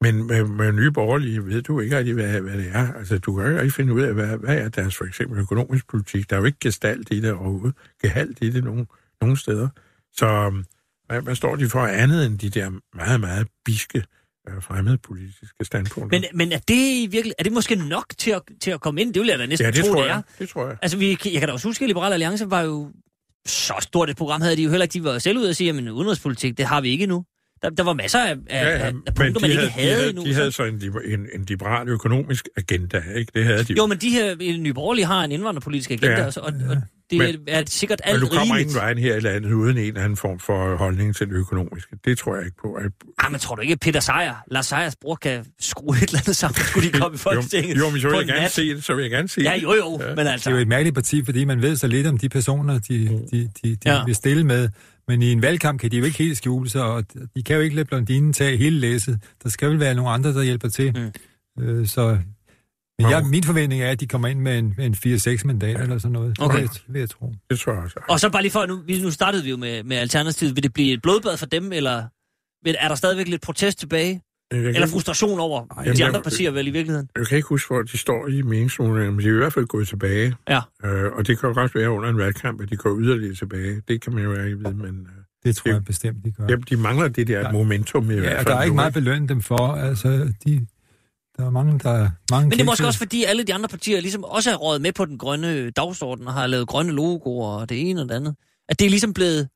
Men 0.00 0.26
med, 0.26 0.44
med 0.44 0.72
nye 0.72 0.90
borgerlige 0.90 1.46
ved 1.46 1.62
du 1.62 1.80
ikke 1.80 1.98
rigtig, 1.98 2.14
hvad, 2.14 2.40
hvad 2.40 2.58
det 2.58 2.68
er. 2.72 2.92
Altså, 2.92 3.18
du 3.18 3.36
kan 3.36 3.52
jo 3.52 3.60
ikke 3.60 3.74
finde 3.74 3.94
ud 3.94 4.00
af, 4.00 4.14
hvad, 4.14 4.36
hvad 4.36 4.58
er 4.58 4.68
deres 4.68 4.96
for 4.96 5.04
eksempel 5.04 5.38
økonomisk 5.38 5.88
politik. 5.88 6.30
Der 6.30 6.36
er 6.36 6.40
jo 6.40 6.46
ikke 6.46 6.58
gestalt 6.60 7.08
i 7.10 7.20
det 7.20 7.32
overhovedet. 7.32 7.76
Gehalt 8.02 8.38
i 8.42 8.50
det 8.50 8.64
nogen, 8.64 8.86
nogen 9.20 9.36
steder. 9.36 9.68
Så 10.12 10.26
øhm, 10.26 10.64
hvad, 11.06 11.20
hvad 11.20 11.34
står 11.34 11.56
de 11.56 11.68
for 11.68 11.80
andet 11.80 12.26
end 12.26 12.38
de 12.38 12.50
der 12.50 12.70
meget, 12.96 13.20
meget 13.20 13.46
biske 13.64 14.04
øh, 14.48 14.62
fremmede 14.62 14.98
politiske 14.98 15.64
standpunkter? 15.64 16.18
Men, 16.18 16.24
men 16.34 16.52
er 16.52 16.58
det 16.58 17.12
virkelig, 17.12 17.34
er 17.38 17.42
det 17.42 17.52
måske 17.52 17.74
nok 17.74 18.06
til 18.18 18.30
at, 18.30 18.42
til 18.60 18.70
at 18.70 18.80
komme 18.80 19.00
ind? 19.00 19.14
Det 19.14 19.20
vil 19.20 19.28
jeg 19.28 19.38
da 19.38 19.46
næsten 19.46 19.64
ja, 19.64 19.70
det 19.70 19.84
tro, 19.84 19.92
tror 19.92 20.02
det 20.02 20.10
er. 20.10 20.14
jeg. 20.14 20.22
Det 20.38 20.48
tror 20.48 20.66
jeg. 20.66 20.76
Altså, 20.82 20.96
vi, 20.96 21.08
jeg 21.10 21.40
kan 21.40 21.48
da 21.48 21.52
også 21.52 21.68
huske, 21.68 21.84
at 21.84 21.88
Liberale 21.88 22.14
Alliance 22.14 22.50
var 22.50 22.60
jo 22.60 22.92
så 23.46 23.74
stort 23.80 24.10
et 24.10 24.16
program, 24.16 24.40
havde 24.40 24.56
de 24.56 24.62
jo 24.62 24.70
heller 24.70 24.84
ikke. 24.84 24.92
De 24.92 25.04
var 25.04 25.18
selv 25.18 25.38
ude 25.38 25.48
at 25.48 25.56
sige, 25.56 25.70
at 25.70 25.88
udenrigspolitik, 25.88 26.58
det 26.58 26.66
har 26.66 26.80
vi 26.80 26.88
ikke 26.88 27.06
nu. 27.06 27.24
Der, 27.66 27.74
der 27.74 27.82
var 27.82 27.92
masser 27.92 28.18
af, 28.18 28.36
af, 28.50 28.64
ja, 28.64 28.70
ja, 28.78 28.86
af 28.86 29.14
punkter, 29.14 29.22
men 29.24 29.34
de 29.34 29.40
man 29.40 29.50
ikke 29.50 29.58
havde, 29.60 29.70
havde, 29.70 29.88
de 29.90 29.94
havde, 29.96 30.08
endnu. 30.10 30.24
De 30.24 30.34
havde 30.34 30.52
så 30.52 30.64
en, 30.64 30.74
en, 31.04 31.20
en 31.34 31.44
liberal 31.48 31.88
økonomisk 31.88 32.48
agenda, 32.56 33.02
ikke? 33.16 33.32
Det 33.34 33.44
havde 33.44 33.64
de 33.64 33.74
Jo, 33.76 33.86
men 33.86 33.98
de 33.98 34.10
her 34.10 34.34
i 34.40 34.56
Nye 34.56 34.74
Borgerlige 34.74 35.06
har 35.06 35.24
en 35.24 35.32
indvandrerpolitisk 35.32 35.90
agenda, 35.90 36.10
Ja. 36.12 36.20
ja. 36.22 36.26
og, 36.40 36.52
og 36.68 36.76
det 37.10 37.18
Men- 37.18 37.36
er 37.48 37.62
sikkert 37.66 38.00
Men 38.06 38.14
alt 38.14 38.22
du 38.22 38.26
kommer 38.28 38.56
ingen 38.56 38.74
vejen 38.74 38.98
her 38.98 39.16
i 39.16 39.20
landet 39.20 39.52
uden 39.52 39.78
en 39.78 39.84
eller 39.86 40.00
anden 40.02 40.16
form 40.16 40.38
for 40.38 40.76
holdning 40.76 41.16
til 41.16 41.26
det 41.28 41.34
økonomiske. 41.34 41.96
Det 42.04 42.18
tror 42.18 42.34
jeg 42.36 42.44
ikke 42.44 42.56
på. 42.62 42.72
At- 42.74 42.92
Ah, 43.18 43.30
men 43.32 43.40
tror 43.40 43.54
du 43.54 43.60
ikke, 43.62 43.72
at 43.72 43.80
Peter 43.80 44.00
Sejer, 44.00 44.34
Lars 44.50 44.66
Sejers 44.66 44.96
bror, 44.96 45.14
kan 45.14 45.44
skrue 45.60 45.96
et 45.96 46.02
eller 46.02 46.18
andet 46.18 46.36
sammen? 46.36 46.54
Skulle 46.64 46.88
de 46.92 46.98
komme 46.98 47.14
i 47.14 47.18
Folketinget 47.18 47.76
jo, 47.78 47.84
jo, 47.84 47.90
men 47.90 48.00
så 48.00 48.08
vil 48.08 48.16
jeg 48.16 48.26
gerne 48.26 48.40
nat? 48.40 48.50
se 48.52 48.74
det. 48.74 48.84
Så 48.84 48.94
vil 48.94 49.02
jeg 49.02 49.10
gerne 49.10 49.28
se 49.28 49.40
Ja, 49.40 49.52
det. 49.56 49.62
jo, 49.62 49.74
jo, 49.74 50.00
ja. 50.08 50.14
men 50.14 50.26
altså... 50.26 50.50
Det 50.50 50.54
er 50.54 50.58
jo 50.58 50.62
et 50.62 50.68
mærkeligt 50.68 50.94
parti, 50.94 51.24
fordi 51.24 51.44
man 51.44 51.62
ved 51.62 51.76
så 51.76 51.86
lidt 51.86 52.06
om 52.06 52.18
de 52.18 52.28
personer, 52.28 52.78
de, 52.78 53.08
de, 53.08 53.18
de, 53.32 53.48
de 53.62 53.76
Ja. 53.86 53.94
ja. 53.94 54.04
vil 54.04 54.14
stille 54.14 54.44
med. 54.44 54.68
Men 55.08 55.22
i 55.22 55.32
en 55.32 55.42
valgkamp 55.42 55.80
kan 55.80 55.90
de 55.90 55.96
jo 55.96 56.04
ikke 56.04 56.18
helt 56.18 56.36
skjule 56.36 56.70
sig, 56.70 56.82
og 56.82 57.04
de 57.36 57.42
kan 57.42 57.56
jo 57.56 57.62
ikke 57.62 57.76
lade 57.76 57.86
blondinen 57.86 58.32
tage 58.32 58.56
hele 58.56 58.80
læsset. 58.80 59.20
Der 59.42 59.48
skal 59.48 59.68
vel 59.70 59.80
være 59.80 59.94
nogle 59.94 60.10
andre, 60.10 60.34
der 60.34 60.42
hjælper 60.42 60.68
til. 60.68 61.12
Mm. 61.58 61.64
Øh, 61.64 61.86
så 61.86 62.18
men 63.02 63.10
jeg, 63.10 63.26
min 63.26 63.44
forventning 63.44 63.82
er, 63.82 63.90
at 63.90 64.00
de 64.00 64.06
kommer 64.06 64.28
ind 64.28 64.40
med 64.40 64.58
en, 64.58 64.74
en 64.80 64.94
4-6 64.94 65.44
mandat 65.44 65.80
eller 65.80 65.98
sådan 65.98 66.12
noget. 66.12 66.36
Okay. 66.40 66.62
Det 66.62 66.82
vil 66.88 66.98
jeg- 66.98 67.10
tro. 67.10 67.32
Det 67.50 67.58
tror 67.58 67.72
jeg 67.72 67.82
også. 67.82 68.00
Og 68.08 68.20
så 68.20 68.30
bare 68.30 68.42
lige 68.42 68.52
for, 68.52 68.66
nu, 68.66 68.76
vi- 68.86 69.02
nu 69.02 69.10
startede 69.10 69.44
vi 69.44 69.50
jo 69.50 69.56
med, 69.56 69.82
med 69.82 69.96
Alternativet. 69.96 70.56
Vil 70.56 70.62
det 70.62 70.72
blive 70.72 70.92
et 70.92 71.02
blodbad 71.02 71.36
for 71.36 71.46
dem, 71.46 71.72
eller 71.72 72.04
er 72.66 72.88
der 72.88 72.94
stadigvæk 72.94 73.28
lidt 73.28 73.42
protest 73.42 73.78
tilbage? 73.78 74.22
Jeg 74.52 74.58
Eller 74.64 74.86
frustration 74.86 75.40
over 75.40 75.64
jamen, 75.84 75.96
de 75.96 76.04
andre 76.04 76.16
jeg- 76.16 76.22
partier 76.24 76.50
vel 76.50 76.66
i 76.66 76.70
virkeligheden? 76.70 77.08
jeg 77.18 77.26
kan 77.26 77.36
ikke 77.36 77.48
huske, 77.48 77.74
hvor 77.74 77.82
de 77.82 77.98
står 77.98 78.28
i 78.28 78.42
meningsmålene, 78.42 79.10
men 79.12 79.20
de 79.24 79.28
er 79.28 79.34
i 79.34 79.36
hvert 79.36 79.52
fald 79.52 79.66
gået 79.66 79.88
tilbage. 79.88 80.34
Ja. 80.48 80.60
Øh, 80.84 81.12
og 81.12 81.26
det 81.26 81.40
kan 81.40 81.48
jo 81.48 81.54
godt 81.54 81.74
være 81.74 81.90
under 81.90 82.08
en 82.08 82.18
valgkamp, 82.18 82.60
at 82.60 82.70
de 82.70 82.76
går 82.76 82.98
yderligere 83.00 83.34
tilbage. 83.34 83.82
Det 83.88 84.00
kan 84.00 84.12
man 84.14 84.24
jo 84.24 84.32
ikke 84.44 84.58
vide, 84.58 84.74
men 84.74 85.00
øh, 85.00 85.12
Det 85.44 85.56
tror 85.56 85.70
jeg 85.70 85.84
bestemt, 85.84 86.24
de 86.24 86.30
gør. 86.32 86.44
jamen, 86.48 86.64
de 86.70 86.76
mangler 86.76 87.08
det 87.08 87.26
der 87.28 87.40
Ja. 87.40 87.52
momentum 87.52 88.10
i 88.10 88.14
hvert 88.14 88.24
Ja, 88.24 88.30
fald. 88.30 88.38
og 88.38 88.44
der 88.46 88.56
er 88.58 88.62
ikke 88.62 88.74
meget 88.76 88.94
belønne 88.94 89.28
dem 89.28 89.42
for. 89.42 89.58
Altså, 89.72 90.32
de, 90.44 90.66
der 91.36 91.46
er 91.46 91.50
mange, 91.50 91.78
der 91.78 91.90
er 91.90 92.10
mange 92.30 92.48
Men 92.48 92.52
det 92.58 92.60
er 92.60 92.64
måske 92.64 92.86
også 92.86 92.98
fordi 92.98 93.24
alle 93.24 93.42
de 93.44 93.54
andre 93.54 93.68
partier 93.68 94.00
ligesom 94.00 94.24
også 94.24 94.50
er 94.50 94.54
rådet 94.56 94.82
med 94.82 94.92
på 94.92 95.04
den 95.04 95.18
grønne 95.18 95.70
dagsorden 95.70 96.26
og 96.26 96.32
har 96.32 96.46
lavet 96.46 96.68
grønne 96.68 96.92
logoer 96.92 97.60
og 97.60 97.68
det 97.68 97.90
ene 97.90 98.00
og 98.02 98.08
det 98.08 98.14
andet. 98.14 98.34
At 98.68 98.78
det 98.78 98.84
er 98.86 98.90
ligesom 98.90 99.12
blevet, 99.14 99.48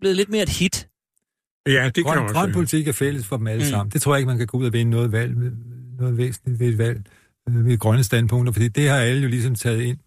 blevet 0.00 0.16
lidt 0.16 0.28
mere 0.28 0.42
et 0.42 0.48
hit. 0.48 0.88
Ja, 1.66 1.84
det 1.84 1.94
kan 1.94 2.04
grøn, 2.04 2.18
også 2.18 2.34
grøn 2.34 2.46
være. 2.46 2.54
politik 2.54 2.88
er 2.88 2.92
fælles 2.92 3.26
for 3.26 3.36
dem 3.36 3.46
alle 3.46 3.58
Mm. 3.62 3.66
mm. 3.66 3.70
sammen. 3.70 3.92
Det 3.92 4.02
tror 4.02 4.14
jeg 4.14 4.18
ikke, 4.20 4.28
man 4.28 4.38
kan 4.38 4.46
gå 4.46 4.58
ud 4.58 4.66
og 4.66 4.72
vinde 4.72 4.90
noget, 4.90 5.12
valg, 5.12 5.34
noget 5.98 6.16
væsentligt 6.16 6.60
ved 6.60 6.68
et 6.68 6.78
valg 6.78 7.02
øh, 7.48 7.66
ved 7.66 7.78
grønne 7.78 8.04
standpunkter, 8.04 8.52
fordi 8.52 8.68
det 8.68 8.88
har 8.88 8.96
alle 8.96 9.22
jo 9.22 9.28
ligesom 9.28 9.54
taget 9.54 9.80
ind. 9.82 9.98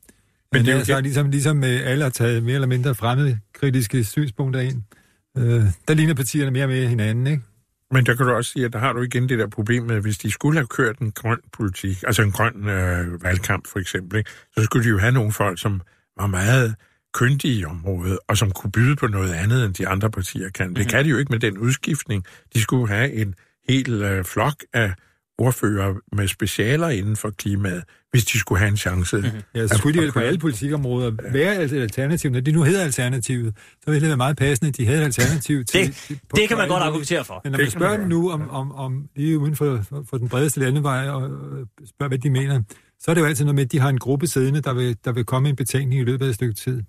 Men 0.51 0.59
Men 0.59 0.65
det 0.65 0.74
er 0.74 0.77
jo 0.79 0.85
så 0.85 0.95
det- 0.95 1.03
ligesom, 1.03 1.29
ligesom 1.29 1.63
øh, 1.63 1.79
alle 1.83 2.03
har 2.03 2.09
taget 2.12 2.43
mere 2.43 2.53
eller 2.55 2.67
mindre 2.67 2.95
fremmede 2.95 3.39
kritiske 3.53 4.03
synspunkter 4.03 4.59
ind. 4.59 4.81
Øh, 5.38 5.63
der 5.88 5.93
ligner 5.93 6.13
partierne 6.13 6.51
mere 6.51 6.67
med 6.67 6.88
hinanden, 6.88 7.27
ikke? 7.27 7.43
Men 7.91 8.05
der 8.05 8.15
kan 8.15 8.25
du 8.25 8.31
også 8.33 8.51
sige, 8.51 8.65
at 8.65 8.74
der 8.74 8.79
har 8.79 8.93
du 8.93 9.01
igen 9.01 9.29
det 9.29 9.39
der 9.39 9.47
problem 9.47 9.83
med, 9.83 9.95
at 9.95 10.01
hvis 10.01 10.17
de 10.17 10.31
skulle 10.31 10.57
have 10.59 10.67
kørt 10.67 11.00
en 11.00 11.12
grøn 11.12 11.38
politik, 11.53 12.03
altså 12.07 12.21
en 12.21 12.31
grøn 12.31 12.67
øh, 12.69 13.24
valgkamp 13.24 13.67
for 13.67 13.79
eksempel, 13.79 14.17
ikke, 14.17 14.29
så 14.57 14.63
skulle 14.63 14.83
de 14.85 14.89
jo 14.89 14.97
have 14.97 15.12
nogle 15.12 15.31
folk, 15.31 15.59
som 15.62 15.81
var 16.19 16.27
meget 16.27 16.75
kyndige 17.19 17.53
i 17.60 17.65
området, 17.65 18.19
og 18.27 18.38
som 18.38 18.51
kunne 18.51 18.72
byde 18.72 18.95
på 18.95 19.07
noget 19.07 19.34
andet, 19.34 19.65
end 19.65 19.74
de 19.74 19.88
andre 19.88 20.12
partier 20.12 20.50
kan. 20.50 20.75
Det 20.75 20.89
kan 20.89 21.05
de 21.05 21.10
jo 21.10 21.17
ikke 21.17 21.31
med 21.31 21.39
den 21.39 21.57
udskiftning. 21.57 22.25
De 22.53 22.62
skulle 22.62 22.88
have 22.88 23.13
en 23.13 23.36
hel 23.69 23.93
øh, 24.03 24.24
flok 24.25 24.55
af 24.74 24.93
ordfører 25.38 25.93
med 26.15 26.27
specialer 26.27 26.89
inden 26.89 27.15
for 27.15 27.29
klimaet, 27.29 27.84
hvis 28.12 28.25
de 28.25 28.39
skulle 28.39 28.60
have 28.60 28.69
en 28.69 28.77
chance. 28.77 29.17
Mm-hmm. 29.17 29.41
Ja, 29.55 29.67
så 29.67 29.77
skulle 29.77 30.00
de 30.00 30.03
vel 30.03 30.12
på 30.12 30.19
alle 30.19 30.39
politikområder 30.39 31.12
være 31.31 31.63
et 31.63 31.74
alternativ. 31.74 32.31
Når 32.31 32.39
de 32.39 32.51
nu 32.51 32.63
hedder 32.63 32.84
Alternativet, 32.84 33.53
så 33.57 33.91
ville 33.91 34.01
det 34.01 34.07
være 34.07 34.17
meget 34.17 34.38
passende, 34.38 34.69
at 34.69 34.77
de 34.77 34.86
havde 34.86 35.00
et 35.00 35.05
alternativ 35.05 35.65
til... 35.65 35.88
Det, 35.88 35.95
til- 35.95 36.19
det 36.36 36.48
kan 36.48 36.57
man 36.57 36.67
godt 36.67 36.84
argumentere 36.84 37.25
for. 37.25 37.41
Men 37.43 37.51
når 37.51 37.57
Det 37.57 37.65
man 37.65 37.72
spørger 37.72 37.98
dem 37.98 38.07
nu 38.07 38.31
om, 38.31 38.50
om, 38.50 38.72
om 38.72 39.07
lige 39.15 39.39
uden 39.39 39.55
for, 39.55 39.81
for, 39.89 40.05
for 40.10 40.17
den 40.17 40.29
bredeste 40.29 40.60
landevej 40.60 41.10
og 41.10 41.22
øh, 41.29 41.65
spørger, 41.89 42.07
hvad 42.07 42.17
de 42.17 42.29
mener, 42.29 42.62
så 43.05 43.12
er 43.12 43.15
det 43.15 43.21
jo 43.21 43.25
altid 43.25 43.45
noget 43.45 43.55
med, 43.55 43.65
at 43.65 43.71
de 43.71 43.79
har 43.79 43.89
en 43.89 43.97
gruppe 43.97 44.27
siddende, 44.27 44.62
der 44.62 44.74
vil, 44.74 44.97
der 45.05 45.12
vil 45.12 45.25
komme 45.25 45.50
en 45.50 45.55
betænkning 45.55 46.01
i 46.01 46.03
løbet 46.03 46.25
af 46.25 46.29
et 46.29 46.35
stykke 46.35 46.53
tid. 46.53 46.83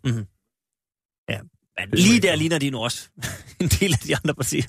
Men 1.78 1.88
lige 1.92 2.20
der 2.20 2.36
ligner 2.36 2.58
de 2.58 2.70
nu 2.70 2.78
også 2.78 3.08
en 3.60 3.68
del 3.68 3.92
af 3.92 3.98
de 3.98 4.16
andre 4.16 4.34
partier. 4.34 4.62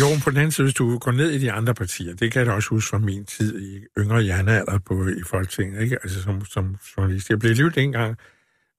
Jo, 0.00 0.08
men 0.08 0.20
på 0.20 0.30
den 0.30 0.38
anden 0.38 0.52
side, 0.52 0.64
hvis 0.64 0.74
du 0.74 0.98
går 0.98 1.12
ned 1.12 1.30
i 1.30 1.38
de 1.38 1.52
andre 1.52 1.74
partier, 1.74 2.14
det 2.14 2.32
kan 2.32 2.38
jeg 2.38 2.46
da 2.46 2.52
også 2.52 2.68
huske 2.68 2.88
fra 2.88 2.98
min 2.98 3.24
tid 3.24 3.60
i 3.60 3.80
yngre 3.98 4.24
jernalder 4.26 4.78
på, 4.78 5.08
i 5.08 5.22
Folketinget, 5.26 5.82
ikke? 5.82 5.98
Altså 6.02 6.22
som, 6.22 6.44
som 6.44 6.76
journalist. 6.96 7.30
Jeg 7.30 7.38
blev 7.38 7.50
alligevel 7.50 7.74
dengang, 7.74 8.16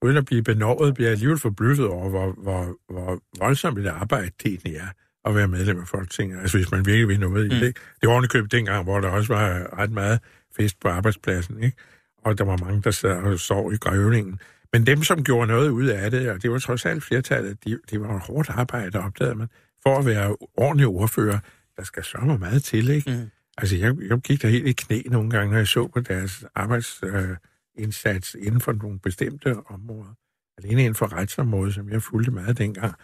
uden 0.02 0.16
at 0.16 0.24
blive 0.24 0.42
benådet, 0.42 0.94
bliver 0.94 1.08
jeg 1.08 1.12
alligevel 1.12 1.38
forbløffet 1.38 1.86
over, 1.86 2.08
hvor, 2.08 2.32
hvor, 2.42 2.76
hvor 2.92 3.22
voldsomt 3.38 3.78
et 3.78 3.86
arbejde 3.86 4.30
det 4.42 4.46
egentlig 4.46 4.76
er 4.76 4.88
at 5.24 5.34
være 5.34 5.48
medlem 5.48 5.80
af 5.80 5.88
Folketinget. 5.88 6.40
Altså 6.40 6.58
hvis 6.58 6.70
man 6.70 6.86
virkelig 6.86 7.08
vil 7.08 7.20
noget 7.20 7.46
mm. 7.46 7.56
i 7.56 7.60
det. 7.60 7.76
Det 8.00 8.06
var 8.06 8.12
ovenikøbet 8.12 8.52
dengang, 8.52 8.84
hvor 8.84 9.00
der 9.00 9.08
også 9.08 9.34
var 9.34 9.78
ret 9.78 9.90
meget 9.90 10.20
fest 10.56 10.80
på 10.80 10.88
arbejdspladsen, 10.88 11.62
ikke? 11.62 11.76
Og 12.22 12.38
der 12.38 12.44
var 12.44 12.56
mange, 12.56 12.82
der 12.82 12.90
sad 12.90 13.16
og 13.16 13.38
sov 13.38 13.72
i 13.72 13.76
grævningen. 13.76 14.40
Men 14.72 14.86
dem, 14.86 15.02
som 15.02 15.24
gjorde 15.24 15.46
noget 15.46 15.70
ud 15.70 15.86
af 15.86 16.10
det, 16.10 16.30
og 16.30 16.42
det 16.42 16.50
var 16.50 16.58
trods 16.58 16.86
alt 16.86 17.02
flertallet, 17.02 17.64
de, 17.64 17.78
de 17.90 18.00
var 18.00 18.18
hårdt 18.18 18.50
arbejde, 18.50 18.98
opdagede 18.98 19.34
man. 19.34 19.48
For 19.82 19.98
at 19.98 20.06
være 20.06 20.36
ordentlig 20.56 20.86
ordfører, 20.86 21.38
der 21.76 21.84
skal 21.84 22.04
sørge 22.04 22.38
meget 22.38 22.62
til, 22.62 22.88
ikke? 22.88 23.10
Mm. 23.10 23.30
Altså, 23.58 23.76
jeg, 23.76 23.96
jeg 24.08 24.18
gik 24.18 24.42
der 24.42 24.48
helt 24.48 24.66
i 24.66 24.72
knæ 24.72 25.02
nogle 25.06 25.30
gange, 25.30 25.50
når 25.50 25.58
jeg 25.58 25.68
så 25.68 25.86
på 25.86 26.00
deres 26.00 26.44
arbejdsindsats 26.54 28.34
øh, 28.34 28.46
inden 28.46 28.60
for 28.60 28.72
nogle 28.72 28.98
bestemte 28.98 29.56
områder. 29.66 30.14
Alene 30.58 30.80
inden 30.80 30.94
for 30.94 31.12
retsområdet, 31.12 31.74
som 31.74 31.88
jeg 31.88 32.02
fulgte 32.02 32.30
meget 32.30 32.58
dengang. 32.58 32.94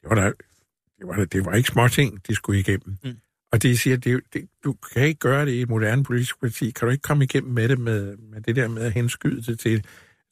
Det 0.00 0.10
var, 0.10 0.14
der, 0.14 0.32
det 0.98 1.06
var, 1.06 1.14
der, 1.14 1.24
det 1.24 1.44
var 1.44 1.54
ikke 1.54 1.68
små 1.68 1.88
ting, 1.88 2.26
de 2.26 2.34
skulle 2.34 2.60
igennem. 2.60 2.96
Mm. 3.04 3.16
Og 3.52 3.62
det 3.62 3.78
siger, 3.78 3.96
det, 3.96 4.20
det, 4.32 4.48
du 4.64 4.72
kan 4.72 5.02
ikke 5.02 5.18
gøre 5.18 5.46
det 5.46 5.52
i 5.52 5.62
et 5.62 5.68
moderne 5.68 6.04
politisk 6.04 6.40
parti. 6.40 6.70
Kan 6.70 6.86
du 6.86 6.92
ikke 6.92 7.02
komme 7.02 7.24
igennem 7.24 7.52
med 7.52 7.68
det, 7.68 7.78
med, 7.78 8.16
med 8.16 8.40
det 8.40 8.56
der 8.56 8.68
med 8.68 8.82
at 8.82 8.92
henskyde 8.92 9.42
det 9.42 9.58
til, 9.58 9.82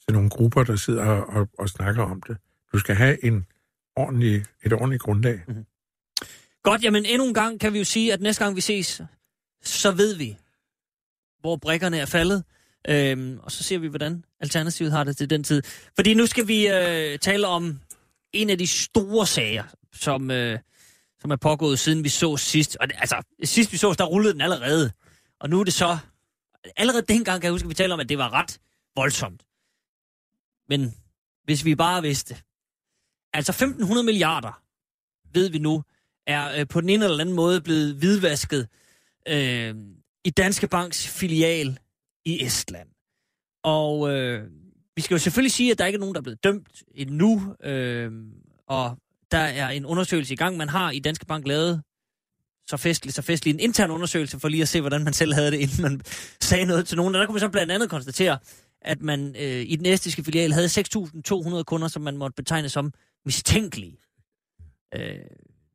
til 0.04 0.12
nogle 0.12 0.30
grupper, 0.30 0.64
der 0.64 0.76
sidder 0.76 1.04
og, 1.04 1.26
og, 1.26 1.48
og 1.58 1.68
snakker 1.68 2.02
om 2.02 2.22
det. 2.22 2.36
Du 2.72 2.78
skal 2.78 2.94
have 2.94 3.24
en 3.24 3.46
ordentlig, 3.96 4.44
et 4.64 4.72
ordentligt 4.72 5.02
grundlag. 5.02 5.40
Mm. 5.48 5.64
Godt, 6.62 6.84
jamen 6.84 7.04
endnu 7.04 7.26
en 7.26 7.34
gang 7.34 7.60
kan 7.60 7.72
vi 7.72 7.78
jo 7.78 7.84
sige, 7.84 8.12
at 8.12 8.20
næste 8.20 8.44
gang 8.44 8.56
vi 8.56 8.60
ses, 8.60 9.02
så 9.62 9.90
ved 9.90 10.14
vi, 10.14 10.36
hvor 11.40 11.56
brikkerne 11.56 11.98
er 11.98 12.06
faldet. 12.06 12.44
Øhm, 12.88 13.38
og 13.42 13.52
så 13.52 13.62
ser 13.64 13.78
vi, 13.78 13.86
hvordan 13.86 14.24
Alternativet 14.40 14.92
har 14.92 15.04
det 15.04 15.16
til 15.16 15.30
den 15.30 15.44
tid. 15.44 15.62
Fordi 15.96 16.14
nu 16.14 16.26
skal 16.26 16.48
vi 16.48 16.68
øh, 16.68 17.18
tale 17.18 17.46
om 17.46 17.80
en 18.32 18.50
af 18.50 18.58
de 18.58 18.66
store 18.66 19.26
sager, 19.26 19.64
som, 19.92 20.30
øh, 20.30 20.58
som 21.20 21.30
er 21.30 21.36
pågået 21.36 21.78
siden 21.78 22.04
vi 22.04 22.08
så 22.08 22.36
sidst. 22.36 22.76
Og 22.76 22.88
det, 22.88 22.96
altså, 22.98 23.22
sidst 23.44 23.72
vi 23.72 23.76
så, 23.76 23.94
der 23.98 24.04
rullede 24.04 24.32
den 24.32 24.40
allerede. 24.40 24.92
Og 25.40 25.50
nu 25.50 25.60
er 25.60 25.64
det 25.64 25.74
så... 25.74 25.98
Allerede 26.76 27.02
dengang 27.08 27.40
kan 27.40 27.46
jeg 27.46 27.52
huske, 27.52 27.66
at 27.66 27.68
vi 27.68 27.74
talte 27.74 27.92
om, 27.92 28.00
at 28.00 28.08
det 28.08 28.18
var 28.18 28.32
ret 28.32 28.60
voldsomt. 28.96 29.42
Men 30.68 30.94
hvis 31.44 31.64
vi 31.64 31.74
bare 31.74 32.02
vidste. 32.02 32.36
Altså 33.32 33.52
1500 33.52 34.04
milliarder, 34.04 34.62
ved 35.32 35.50
vi 35.50 35.58
nu, 35.58 35.82
er 36.26 36.60
øh, 36.60 36.68
på 36.68 36.80
den 36.80 36.88
ene 36.88 37.04
eller 37.04 37.20
anden 37.20 37.34
måde 37.34 37.60
blevet 37.60 37.94
hvidvasket 37.94 38.68
øh, 39.28 39.74
i 40.24 40.30
Danske 40.30 40.68
Banks 40.68 41.08
filial 41.08 41.78
i 42.24 42.44
Estland. 42.44 42.88
Og 43.62 44.10
øh, 44.14 44.50
vi 44.96 45.02
skal 45.02 45.14
jo 45.14 45.18
selvfølgelig 45.18 45.52
sige, 45.52 45.72
at 45.72 45.78
der 45.78 45.86
ikke 45.86 45.96
er 45.96 46.00
nogen, 46.00 46.14
der 46.14 46.20
er 46.20 46.22
blevet 46.22 46.44
dømt 46.44 46.82
endnu, 46.94 47.56
øh, 47.62 48.12
og 48.66 48.96
der 49.30 49.38
er 49.38 49.68
en 49.68 49.87
undersøgelse 49.87 50.32
i 50.32 50.37
gang. 50.37 50.56
Man 50.56 50.68
har 50.68 50.90
i 50.90 50.99
Danske 50.99 51.26
Bank 51.26 51.46
lavet 51.46 51.82
så 52.66 52.76
festlig, 52.76 53.14
så 53.14 53.22
festlig 53.22 53.54
en 53.54 53.60
intern 53.60 53.90
undersøgelse 53.90 54.40
for 54.40 54.49
lige 54.49 54.62
at 54.62 54.68
se, 54.68 54.80
hvordan 54.80 55.04
man 55.04 55.12
selv 55.12 55.34
havde 55.34 55.50
det, 55.50 55.58
inden 55.58 55.82
man 55.82 56.00
sagde 56.40 56.64
noget 56.64 56.87
til 56.87 56.96
nogen. 56.96 57.14
Og 57.14 57.20
der 57.20 57.26
kunne 57.26 57.34
man 57.34 57.40
så 57.40 57.49
blandt 57.49 57.72
andet 57.72 57.90
konstatere, 57.90 58.38
at 58.82 59.02
man 59.02 59.37
øh, 59.38 59.64
i 59.66 59.76
den 59.76 59.87
estiske 59.87 60.25
filial 60.25 60.52
havde 60.52 60.66
6.200 60.66 61.62
kunder, 61.62 61.88
som 61.88 62.02
man 62.02 62.16
måtte 62.16 62.34
betegne 62.34 62.68
som 62.68 62.92
mistænkelige. 63.25 63.99
Øh, 64.94 65.18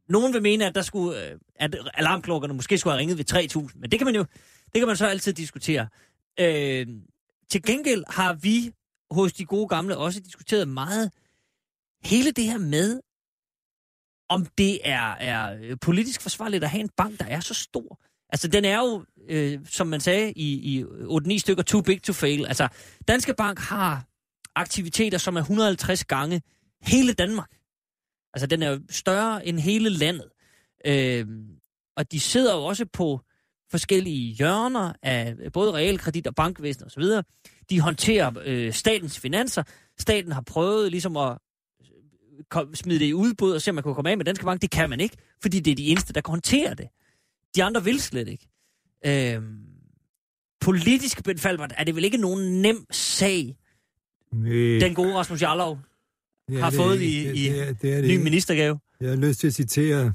nogen 0.10 0.34
vil 0.34 0.42
mene, 0.42 0.66
at 0.66 0.76
der 0.76 0.82
skulle, 0.82 1.30
øh, 1.30 1.38
at 1.56 1.76
alarmklokkerne 1.94 2.54
måske 2.54 2.78
skulle 2.78 2.94
have 2.94 3.00
ringet 3.00 3.18
ved 3.18 3.34
3.000, 3.68 3.80
men 3.80 3.92
det 3.92 4.00
kan 4.00 4.06
man 4.06 4.16
jo, 4.16 4.26
det 4.74 4.82
kan 4.82 4.88
man 4.88 4.98
så 4.98 5.08
altid 5.08 5.34
diskutere. 5.34 5.88
Øh, 6.40 6.88
til 7.50 7.64
gengæld 7.64 8.04
har 8.10 8.34
vi 8.34 8.72
hos 9.12 9.34
de 9.34 9.46
gode 9.46 9.68
gamle 9.68 9.98
også 9.98 10.20
diskuteret 10.20 10.68
meget 10.68 11.12
hele 12.04 12.32
det 12.32 12.44
her 12.44 12.58
med, 12.58 13.02
om 14.30 14.46
det 14.58 14.80
er, 14.84 15.12
er 15.12 15.58
øh, 15.62 15.78
politisk 15.82 16.22
forsvarligt 16.22 16.64
at 16.64 16.70
have 16.70 16.82
en 16.82 16.90
bank, 16.98 17.20
der 17.20 17.26
er 17.26 17.40
så 17.40 17.54
stor. 17.54 18.00
Altså, 18.30 18.48
den 18.48 18.66
er 18.66 18.80
jo, 18.80 19.06
øh, 19.30 19.60
som 19.66 19.88
man 19.88 20.00
sagde, 20.00 20.32
i, 20.32 20.78
i 20.78 20.84
8-9 20.84 21.38
stykker 21.38 21.64
too 21.64 21.82
big 21.82 22.04
to 22.04 22.14
fail. 22.14 22.46
Altså, 22.46 22.68
Danske 23.08 23.34
Bank 23.34 23.60
har 23.60 24.06
aktiviteter, 24.56 25.18
som 25.18 25.36
er 25.36 25.42
150 25.42 26.06
gange 26.06 26.42
hele 26.82 27.14
Danmark. 27.14 27.52
Altså, 28.34 28.48
den 28.48 28.64
er 28.64 28.70
jo 28.70 28.80
større 28.90 29.48
end 29.48 29.60
hele 29.60 29.90
landet. 29.90 30.30
Øh, 30.86 31.28
og 31.98 32.12
de 32.12 32.20
sidder 32.20 32.56
jo 32.56 32.66
også 32.66 32.86
på 32.94 33.22
forskellige 33.72 34.34
hjørner 34.34 34.94
af 35.04 35.36
både 35.54 35.74
realkredit 35.74 36.28
og 36.28 36.36
bankvæsen 36.36 36.86
osv. 36.86 37.04
De 37.70 37.80
håndterer 37.80 38.32
øh, 38.46 38.74
statens 38.74 39.20
finanser. 39.20 39.64
Staten 40.00 40.32
har 40.32 40.42
prøvet 40.42 40.92
ligesom 40.92 41.18
at 41.18 41.38
kom, 42.50 42.76
smide 42.76 43.00
det 43.00 43.06
i 43.06 43.14
udbud 43.14 43.52
og 43.52 43.62
se, 43.62 43.72
om 43.72 43.76
man 43.76 43.84
kunne 43.84 43.96
komme 43.96 44.12
af 44.12 44.18
med 44.18 44.26
Danske 44.26 44.46
Bank. 44.46 44.62
Det 44.62 44.72
kan 44.72 44.90
man 44.90 45.00
ikke, 45.00 45.18
fordi 45.42 45.60
det 45.60 45.72
er 45.72 45.76
de 45.76 45.88
eneste, 45.88 46.14
der 46.14 46.22
kan 46.22 46.32
håndtere 46.32 46.74
det. 46.76 46.88
De 47.56 47.64
andre 47.64 47.84
vil 47.84 48.02
slet 48.02 48.28
ikke. 48.28 48.48
Øhm, 49.06 49.58
politisk 50.62 51.24
Ben 51.24 51.38
Falbert, 51.38 51.74
er 51.78 51.84
det 51.84 51.96
vel 51.96 52.04
ikke 52.04 52.18
nogen 52.18 52.62
nem 52.62 52.86
sag, 52.92 53.58
Nej, 54.34 54.80
den 54.80 54.94
gode 54.94 55.16
Rasmus 55.16 55.42
Jarlov 55.42 55.80
det 56.48 56.58
er 56.58 56.62
har 56.62 56.70
det 56.70 56.78
fået 56.78 57.02
i, 57.02 57.30
i 57.30 57.50
det, 57.50 57.54
det 57.54 57.60
er, 57.60 57.74
det 57.74 57.92
er 57.92 57.96
det 57.96 58.04
ny 58.04 58.12
ikke. 58.12 58.24
ministergave? 58.24 58.80
Jeg 59.02 59.10
har 59.10 59.16
lyst 59.16 59.40
til 59.40 59.48
at 59.48 59.54
citere 59.54 60.14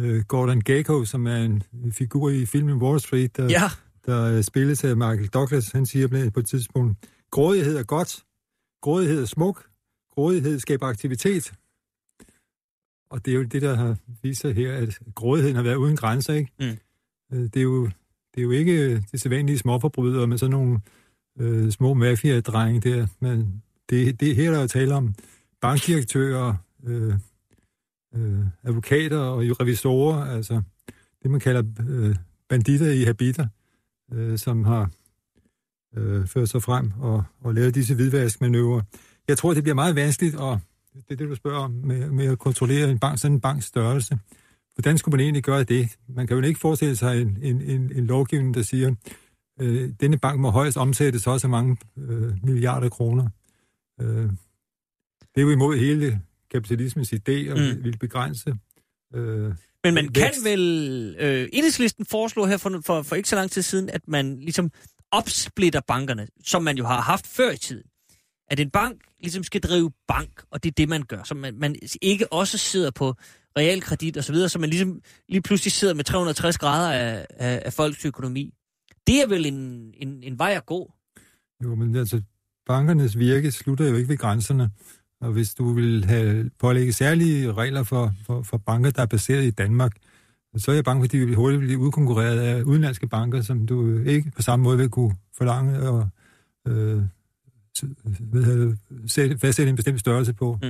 uh, 0.00 0.18
Gordon 0.18 0.60
Gekko, 0.60 1.04
som 1.04 1.26
er 1.26 1.36
en 1.36 1.62
figur 1.92 2.30
i 2.30 2.46
filmen 2.46 2.82
Wall 2.82 3.00
Street, 3.00 3.36
der, 3.36 3.44
Ja, 3.50 3.70
der 4.06 4.42
spilles 4.42 4.84
af 4.84 4.96
Michael 4.96 5.26
Douglas. 5.26 5.70
Han 5.70 5.86
siger 5.86 6.30
på 6.34 6.40
et 6.40 6.46
tidspunkt, 6.46 6.98
grådighed 7.30 7.76
er 7.76 7.82
godt, 7.82 8.24
grådighed 8.82 9.22
er 9.22 9.26
smuk, 9.26 9.69
grådighed 10.10 10.58
skaber 10.58 10.86
aktivitet. 10.86 11.52
Og 13.10 13.24
det 13.24 13.30
er 13.30 13.36
jo 13.36 13.42
det, 13.42 13.62
der 13.62 13.74
har 13.74 13.96
vist 14.22 14.40
sig 14.40 14.54
her, 14.54 14.72
at 14.72 14.98
grådigheden 15.14 15.56
har 15.56 15.62
været 15.62 15.76
uden 15.76 15.96
grænser, 15.96 16.34
ikke? 16.34 16.52
Mm. 16.60 17.36
Øh, 17.36 17.44
Det, 17.44 17.56
er 17.56 17.62
jo, 17.62 17.84
det 18.34 18.38
er 18.38 18.42
jo 18.42 18.50
ikke 18.50 19.04
det 19.12 19.20
sædvanlige 19.20 19.58
småforbrydere 19.58 20.26
med 20.26 20.38
sådan 20.38 20.50
nogle 20.50 20.80
øh, 21.38 21.70
små 21.70 21.94
mafia-drenge 21.94 22.80
der, 22.80 23.06
men 23.20 23.62
det, 23.90 24.20
det 24.20 24.36
her, 24.36 24.50
der 24.50 24.58
er 24.58 24.66
tale 24.66 24.94
om 24.94 25.14
bankdirektører, 25.60 26.54
øh, 26.84 27.14
øh, 28.14 28.44
advokater 28.62 29.18
og 29.18 29.60
revisorer, 29.60 30.24
altså 30.24 30.62
det, 31.22 31.30
man 31.30 31.40
kalder 31.40 31.62
øh, 31.88 32.16
banditter 32.48 32.90
i 32.90 33.04
habiter, 33.04 33.46
øh, 34.12 34.38
som 34.38 34.64
har 34.64 34.90
øh, 35.96 36.26
ført 36.26 36.48
sig 36.48 36.62
frem 36.62 36.92
og, 37.00 37.24
og 37.40 37.54
lavet 37.54 37.74
disse 37.74 37.94
hvidvaskmanøvrer. 37.94 38.82
Jeg 39.30 39.38
tror, 39.38 39.54
det 39.54 39.62
bliver 39.62 39.74
meget 39.74 39.94
vanskeligt, 39.96 40.34
og 40.36 40.60
det 40.94 41.10
er 41.10 41.16
det, 41.16 41.28
du 41.28 41.34
spørger 41.34 41.58
om, 41.58 41.70
med, 41.70 42.10
med 42.10 42.26
at 42.26 42.38
kontrollere 42.38 42.90
en 42.90 42.98
bank, 42.98 43.18
sådan 43.18 43.34
en 43.34 43.40
banks 43.40 43.66
størrelse. 43.66 44.18
Hvordan 44.74 44.98
skulle 44.98 45.12
man 45.16 45.20
egentlig 45.20 45.42
gøre 45.42 45.64
det? 45.64 45.96
Man 46.08 46.26
kan 46.26 46.36
jo 46.36 46.42
ikke 46.42 46.60
forestille 46.60 46.96
sig 46.96 47.22
en, 47.22 47.38
en, 47.42 47.62
en, 47.62 47.92
en 47.96 48.06
lovgivning, 48.06 48.54
der 48.54 48.62
siger, 48.62 48.94
øh, 49.60 49.90
denne 50.00 50.18
bank 50.18 50.40
må 50.40 50.50
højst 50.50 50.76
omsættes 50.76 51.26
også 51.26 51.48
mange 51.48 51.76
øh, 51.98 52.44
milliarder 52.44 52.88
kroner. 52.88 53.28
Øh, 54.00 54.06
det 55.34 55.36
er 55.36 55.42
jo 55.42 55.50
imod 55.50 55.76
hele 55.78 56.20
kapitalismens 56.50 57.12
idé 57.12 57.50
og 57.52 57.58
Mm. 57.58 57.84
vil 57.84 57.98
begrænse. 57.98 58.54
Øh, 59.14 59.54
men 59.84 59.94
man 59.94 60.08
kan 60.08 60.22
vækst. 60.22 60.44
vel... 60.44 61.16
Øh, 61.18 61.48
enhedslisten 61.52 62.06
foreslår 62.06 62.46
her 62.46 62.56
for, 62.56 62.80
for, 62.86 63.02
for 63.02 63.16
ikke 63.16 63.28
så 63.28 63.36
lang 63.36 63.50
tid 63.50 63.62
siden, 63.62 63.90
at 63.90 64.08
man 64.08 64.40
ligesom 64.40 64.70
opsplitter 65.10 65.80
bankerne, 65.88 66.28
som 66.44 66.62
man 66.62 66.76
jo 66.78 66.84
har 66.84 67.00
haft 67.00 67.26
før 67.26 67.50
i 67.50 67.56
tiden. 67.56 67.84
At 68.50 68.60
en 68.60 68.70
bank 68.70 69.00
ligesom 69.20 69.42
skal 69.42 69.60
drive 69.60 69.90
bank, 70.08 70.42
og 70.50 70.62
det 70.62 70.68
er 70.70 70.74
det, 70.76 70.88
man 70.88 71.02
gør. 71.02 71.22
Så 71.22 71.34
man, 71.34 71.54
man 71.58 71.76
ikke 72.02 72.32
også 72.32 72.58
sidder 72.58 72.90
på 72.90 73.14
realkredit 73.58 74.16
og 74.16 74.24
så 74.24 74.32
videre, 74.32 74.48
så 74.48 74.58
man 74.58 74.70
ligesom 74.70 75.00
lige 75.28 75.42
pludselig 75.42 75.72
sidder 75.72 75.94
med 75.94 76.04
360 76.04 76.58
grader 76.58 76.92
af, 76.92 77.26
af, 77.30 77.62
af 77.64 77.72
folks 77.72 78.04
økonomi. 78.04 78.54
Det 79.06 79.22
er 79.22 79.28
vel 79.28 79.46
en, 79.46 79.90
en, 79.94 80.22
en 80.22 80.38
vej 80.38 80.52
at 80.56 80.66
gå. 80.66 80.92
Jo, 81.64 81.74
men 81.74 81.96
altså, 81.96 82.22
bankernes 82.66 83.18
virke 83.18 83.50
slutter 83.50 83.88
jo 83.88 83.96
ikke 83.96 84.08
ved 84.08 84.18
grænserne. 84.18 84.70
Og 85.20 85.32
hvis 85.32 85.54
du 85.54 85.72
vil 85.72 86.04
have 86.04 86.50
pålægge 86.58 86.92
særlige 86.92 87.52
regler 87.52 87.82
for, 87.82 88.12
for, 88.26 88.42
for 88.42 88.56
banker, 88.56 88.90
der 88.90 89.02
er 89.02 89.06
baseret 89.06 89.44
i 89.44 89.50
Danmark, 89.50 89.92
så 90.56 90.70
er 90.70 90.74
jeg 90.74 90.84
bange 90.84 91.00
for, 91.00 91.04
at 91.04 91.12
de 91.12 91.18
vil 91.18 91.34
hurtigt 91.34 91.60
blive 91.60 91.78
udkonkurreret 91.78 92.38
af 92.38 92.62
udenlandske 92.62 93.08
banker, 93.08 93.42
som 93.42 93.66
du 93.66 93.98
ikke 93.98 94.32
på 94.36 94.42
samme 94.42 94.62
måde 94.62 94.78
vil 94.78 94.88
kunne 94.88 95.16
forlange 95.36 95.80
og 95.80 96.08
øh, 96.68 97.02
fastsætte 99.40 99.70
en 99.70 99.76
bestemt 99.76 100.00
størrelse 100.00 100.32
på. 100.34 100.58
Mm. 100.62 100.68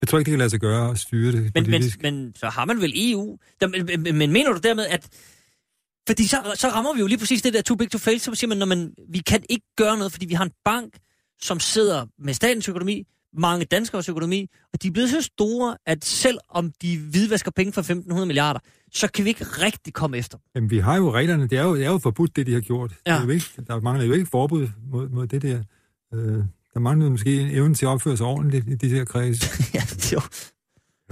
Jeg 0.00 0.08
tror 0.08 0.18
ikke, 0.18 0.26
det 0.26 0.32
kan 0.32 0.38
lade 0.38 0.50
sig 0.50 0.60
gøre 0.60 0.90
at 0.90 0.98
styre 0.98 1.32
det 1.32 1.42
Men, 1.42 1.52
men, 1.54 1.64
politisk. 1.64 2.02
men 2.02 2.34
så 2.36 2.48
har 2.48 2.64
man 2.64 2.80
vel 2.80 2.92
EU. 2.96 3.38
Der, 3.60 3.66
men, 3.66 4.02
men, 4.02 4.16
men 4.16 4.32
mener 4.32 4.52
du 4.52 4.58
dermed, 4.58 4.86
at... 4.86 5.08
Fordi 6.08 6.26
så, 6.26 6.52
så 6.54 6.68
rammer 6.68 6.94
vi 6.94 7.00
jo 7.00 7.06
lige 7.06 7.18
præcis 7.18 7.42
det 7.42 7.54
der 7.54 7.62
too 7.62 7.76
big 7.76 7.90
to 7.90 7.98
fail, 7.98 8.20
så 8.20 8.34
siger 8.34 8.48
man, 8.48 8.58
når 8.58 8.66
man, 8.66 8.94
vi 9.08 9.18
kan 9.18 9.42
ikke 9.50 9.66
gøre 9.76 9.96
noget, 9.96 10.12
fordi 10.12 10.26
vi 10.26 10.34
har 10.34 10.44
en 10.44 10.52
bank, 10.64 10.98
som 11.42 11.60
sidder 11.60 12.06
med 12.18 12.34
statens 12.34 12.68
økonomi, 12.68 13.06
mange 13.36 13.64
danskers 13.64 14.08
økonomi, 14.08 14.50
og 14.72 14.82
de 14.82 14.88
er 14.88 14.92
blevet 14.92 15.10
så 15.10 15.20
store, 15.22 15.76
at 15.86 16.04
selv 16.04 16.38
om 16.48 16.72
de 16.82 16.98
hvidvasker 16.98 17.50
penge 17.50 17.72
for 17.72 17.82
1.500 17.82 18.24
milliarder, 18.24 18.60
så 18.92 19.08
kan 19.12 19.24
vi 19.24 19.28
ikke 19.28 19.44
rigtig 19.44 19.92
komme 19.94 20.16
efter. 20.16 20.38
dem. 20.38 20.44
Jamen, 20.54 20.70
vi 20.70 20.78
har 20.78 20.96
jo 20.96 21.12
reglerne. 21.12 21.48
Det 21.48 21.58
er 21.58 21.62
jo, 21.62 21.76
det 21.76 21.84
er 21.84 21.90
jo 21.90 21.98
forbudt, 21.98 22.36
det 22.36 22.46
de 22.46 22.52
har 22.52 22.60
gjort. 22.60 22.92
Ja. 23.06 23.12
Det 23.14 23.20
er 23.20 23.24
jo 23.24 23.30
ikke, 23.30 23.46
der 23.66 23.80
mangler 23.80 24.04
jo 24.06 24.12
ikke 24.12 24.26
forbud 24.26 24.68
mod, 24.90 25.08
mod 25.08 25.26
det 25.26 25.42
der. 25.42 25.62
Øh, 26.14 26.44
der 26.74 26.80
mangler 26.80 27.10
måske 27.10 27.40
en 27.40 27.48
evne 27.50 27.74
til 27.74 27.86
at 27.86 27.88
opføre 27.88 28.16
sig 28.16 28.26
ordentligt 28.26 28.68
i 28.68 28.74
de 28.74 28.90
der 28.96 29.04
kreds. 29.04 29.40
ja, 29.74 29.80
det 29.80 30.12
er 30.12 30.16
jo... 30.16 30.20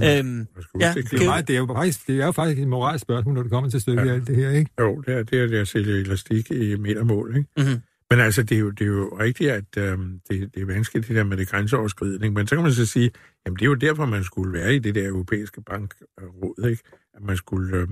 Øhm, 0.02 0.46
Ja, 0.80 0.92
Det 0.94 1.10
det 1.10 1.20
er, 1.22 1.26
meget, 1.26 1.48
det, 1.48 1.54
er 1.54 1.58
jo 1.58 1.66
faktisk, 1.66 2.06
det 2.06 2.20
er 2.20 2.26
jo 2.26 2.32
faktisk 2.32 2.58
et 2.62 2.68
moralsk 2.68 3.02
spørgsmål, 3.02 3.34
når 3.34 3.42
det 3.42 3.50
kommer 3.50 3.70
til 3.70 3.80
stykket 3.80 4.02
Ja. 4.02 4.08
ja. 4.08 4.14
alt 4.14 4.26
det 4.26 4.36
her, 4.36 4.50
ikke? 4.50 4.70
Jo, 4.80 5.00
det 5.06 5.14
er 5.14 5.22
det, 5.22 5.40
er 5.42 5.46
det 5.46 5.56
at 5.56 5.68
sælge 5.68 6.00
elastik 6.00 6.50
i 6.50 6.76
metermål, 6.76 7.36
ikke? 7.36 7.48
mm-hmm. 7.56 7.80
Men 8.10 8.20
altså, 8.20 8.42
det 8.42 8.56
er 8.56 8.60
jo, 8.60 8.70
det 8.70 8.84
er 8.84 8.88
jo 8.88 9.18
rigtigt, 9.20 9.50
at 9.50 9.76
øh, 9.78 9.98
det, 9.98 10.54
det 10.54 10.62
er 10.62 10.66
vanskeligt, 10.66 11.08
det 11.08 11.16
der 11.16 11.24
med 11.24 11.36
det 11.36 11.48
grænseoverskridende. 11.48 12.30
Men 12.30 12.46
så 12.46 12.54
kan 12.54 12.62
man 12.62 12.72
så 12.72 12.86
sige, 12.86 13.10
jamen 13.46 13.56
det 13.56 13.62
er 13.62 13.66
jo 13.66 13.74
derfor, 13.74 14.06
man 14.06 14.24
skulle 14.24 14.52
være 14.52 14.74
i 14.74 14.78
det 14.78 14.94
der 14.94 15.08
europæiske 15.08 15.62
bankråd, 15.62 16.68
ikke? 16.70 16.82
At 17.14 17.22
man 17.22 17.36
skulle, 17.36 17.76
Øh, 17.76 17.88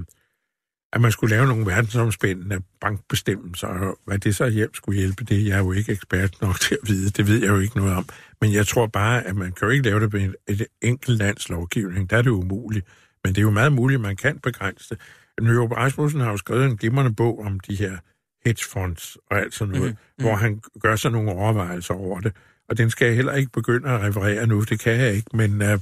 at 0.93 1.01
man 1.01 1.13
skulle 1.13 1.37
lave 1.37 1.47
nogle 1.47 1.67
verdensomspændende 1.67 2.61
bankbestemmelser, 2.81 3.69
og 3.69 3.99
hvad 4.05 4.19
det 4.19 4.37
så 4.37 4.49
hjem 4.49 4.75
skulle 4.75 4.99
hjælpe, 4.99 5.25
det 5.25 5.47
jeg 5.47 5.51
er 5.51 5.57
jeg 5.57 5.65
jo 5.65 5.73
ikke 5.73 5.93
ekspert 5.93 6.41
nok 6.43 6.61
til 6.61 6.79
at 6.83 6.89
vide. 6.89 7.11
Det 7.11 7.27
ved 7.27 7.41
jeg 7.41 7.49
jo 7.49 7.59
ikke 7.59 7.77
noget 7.77 7.95
om. 7.95 8.07
Men 8.41 8.53
jeg 8.53 8.67
tror 8.67 8.87
bare, 8.87 9.27
at 9.27 9.37
man 9.37 9.53
kan 9.53 9.69
jo 9.69 9.73
ikke 9.73 9.85
lave 9.85 10.01
det 10.01 10.13
med 10.13 10.23
et, 10.23 10.35
et 10.49 10.67
enkelt 10.83 11.19
lands 11.19 11.49
lovgivning. 11.49 12.11
Der 12.11 12.17
er 12.17 12.23
det 12.23 12.31
umuligt. 12.31 12.87
Men 13.25 13.35
det 13.35 13.39
er 13.39 13.43
jo 13.43 13.51
meget 13.51 13.73
muligt, 13.73 13.99
at 13.99 14.03
man 14.03 14.17
kan 14.17 14.39
begrænse 14.39 14.89
det. 14.91 14.99
Nørup 15.43 15.73
Rasmussen 15.73 16.21
har 16.21 16.31
jo 16.31 16.37
skrevet 16.37 16.65
en 16.65 16.77
glimrende 16.77 17.15
bog 17.15 17.39
om 17.41 17.61
de 17.61 17.75
her 17.75 17.99
hedgefonds 18.49 19.17
og 19.31 19.39
alt 19.39 19.55
sådan 19.55 19.75
noget, 19.75 19.91
Mhm, 19.91 19.99
mm-hmm. 19.99 20.25
hvor 20.25 20.37
han 20.37 20.61
gør 20.81 20.97
sig 20.97 21.11
nogle 21.11 21.31
overvejelser 21.31 21.95
over 21.95 22.21
det. 22.21 22.33
Og 22.69 22.79
den 22.79 22.91
skal 22.91 23.07
jeg 23.07 23.17
heller 23.17 23.33
ikke 23.35 23.53
begynde 23.53 23.89
at 23.91 24.01
referere 24.03 24.47
nu, 24.47 24.61
det 24.63 24.81
kan 24.81 24.93
jeg 24.93 25.13
ikke, 25.15 25.31
men 25.37 25.63
øh, 25.63 25.79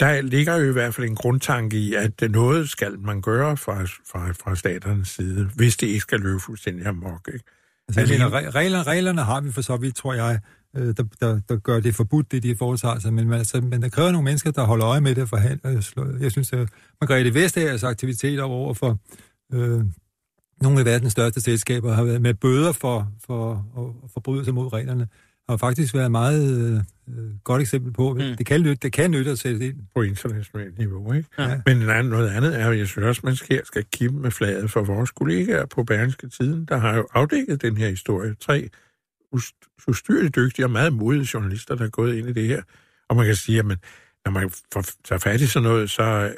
der 0.00 0.20
ligger 0.20 0.56
jo 0.56 0.68
i 0.68 0.72
hvert 0.72 0.94
fald 0.94 1.06
en 1.08 1.14
grundtanke 1.14 1.76
i, 1.76 1.94
at 1.94 2.22
noget 2.30 2.68
skal 2.70 2.98
man 2.98 3.20
gøre 3.22 3.56
fra, 3.56 3.84
fra, 3.84 4.32
fra 4.32 4.56
staternes 4.56 5.08
side, 5.08 5.50
hvis 5.56 5.76
det 5.76 5.86
ikke 5.86 6.00
skal 6.00 6.20
løbe 6.20 6.40
fuldstændig 6.40 6.86
amok. 6.86 7.28
Ikke? 7.32 7.44
Altså, 7.88 8.00
Alene- 8.00 8.12
mener, 8.24 8.30
re- 8.30 8.50
reglerne, 8.50 8.82
reglerne 8.84 9.22
har 9.22 9.40
vi 9.40 9.52
for 9.52 9.62
så 9.62 9.76
vidt, 9.76 9.96
tror 9.96 10.14
jeg, 10.14 10.40
øh, 10.76 10.86
der, 10.96 11.04
der, 11.20 11.40
der 11.48 11.56
gør 11.56 11.80
det 11.80 11.94
forbudt, 11.94 12.32
det 12.32 12.42
de 12.42 12.56
foretager 12.56 12.98
sig. 12.98 13.12
Men, 13.12 13.32
altså, 13.32 13.60
men 13.60 13.82
der 13.82 13.88
kræver 13.88 14.12
nogle 14.12 14.24
mennesker, 14.24 14.50
der 14.50 14.64
holder 14.64 14.86
øje 14.88 15.00
med 15.00 15.14
det 15.14 15.22
og 15.22 15.28
forhandler. 15.28 16.16
Jeg 16.20 16.32
synes, 16.32 16.52
at 16.52 16.68
Margrethe 17.00 17.34
Vestagers 17.34 17.84
aktiviteter 17.84 18.42
over 18.42 18.74
for 18.74 18.98
øh, 19.52 19.80
nogle 20.62 20.78
af 20.78 20.84
verdens 20.84 21.12
største 21.12 21.40
selskaber 21.40 21.92
har 21.92 22.04
været 22.04 22.22
med 22.22 22.34
bøder 22.34 22.72
for, 22.72 23.12
for 23.26 23.52
at 24.04 24.10
forbryde 24.10 24.44
sig 24.44 24.54
mod 24.54 24.72
reglerne, 24.72 25.08
har 25.48 25.56
faktisk 25.56 25.94
været 25.94 26.04
et 26.04 26.10
meget 26.10 26.84
øh, 27.08 27.24
godt 27.44 27.62
eksempel 27.62 27.92
på, 27.92 28.12
mm. 28.14 28.18
det, 28.20 28.46
kan 28.46 28.60
nytte, 28.60 28.78
det 28.82 28.92
kan 28.92 29.10
nytte 29.10 29.30
at 29.30 29.38
sætte 29.38 29.66
ind. 29.66 29.76
på 29.94 30.02
internationalt 30.02 30.78
niveau. 30.78 31.12
Ikke? 31.12 31.28
Ja. 31.38 31.60
Men 31.66 31.76
en 31.82 31.90
anden- 31.90 32.10
noget 32.10 32.28
andet 32.28 32.60
er 32.60 32.66
jo, 32.66 32.72
jeg 32.72 32.86
synes 32.86 33.04
også, 33.06 33.20
man 33.24 33.36
skal, 33.36 33.60
skal 33.66 33.84
kippe 33.92 34.18
med 34.18 34.30
flaget 34.30 34.70
for 34.70 34.82
vores 34.82 35.10
kollegaer 35.10 35.66
på 35.66 35.84
Berlingske 35.84 36.28
Tiden, 36.28 36.64
der 36.64 36.76
har 36.76 36.96
jo 36.96 37.06
afdækket 37.14 37.62
den 37.62 37.76
her 37.76 37.88
historie. 37.88 38.34
Tre 38.40 38.68
ust- 39.36 39.84
ustyrligt 39.88 40.36
dygtige 40.36 40.66
og 40.66 40.70
meget 40.70 40.92
modige 40.92 41.28
journalister, 41.34 41.74
der 41.74 41.84
er 41.84 41.88
gået 41.90 42.14
ind 42.16 42.28
i 42.28 42.32
det 42.32 42.46
her. 42.48 42.62
Og 43.08 43.16
man 43.16 43.26
kan 43.26 43.36
sige, 43.36 43.58
at 43.58 43.64
man, 43.66 43.76
når 44.24 44.32
man 44.32 44.50
får, 44.72 44.84
tager 45.04 45.18
fat 45.18 45.40
i 45.40 45.46
sådan 45.46 45.68
noget, 45.68 45.90
så 45.90 46.34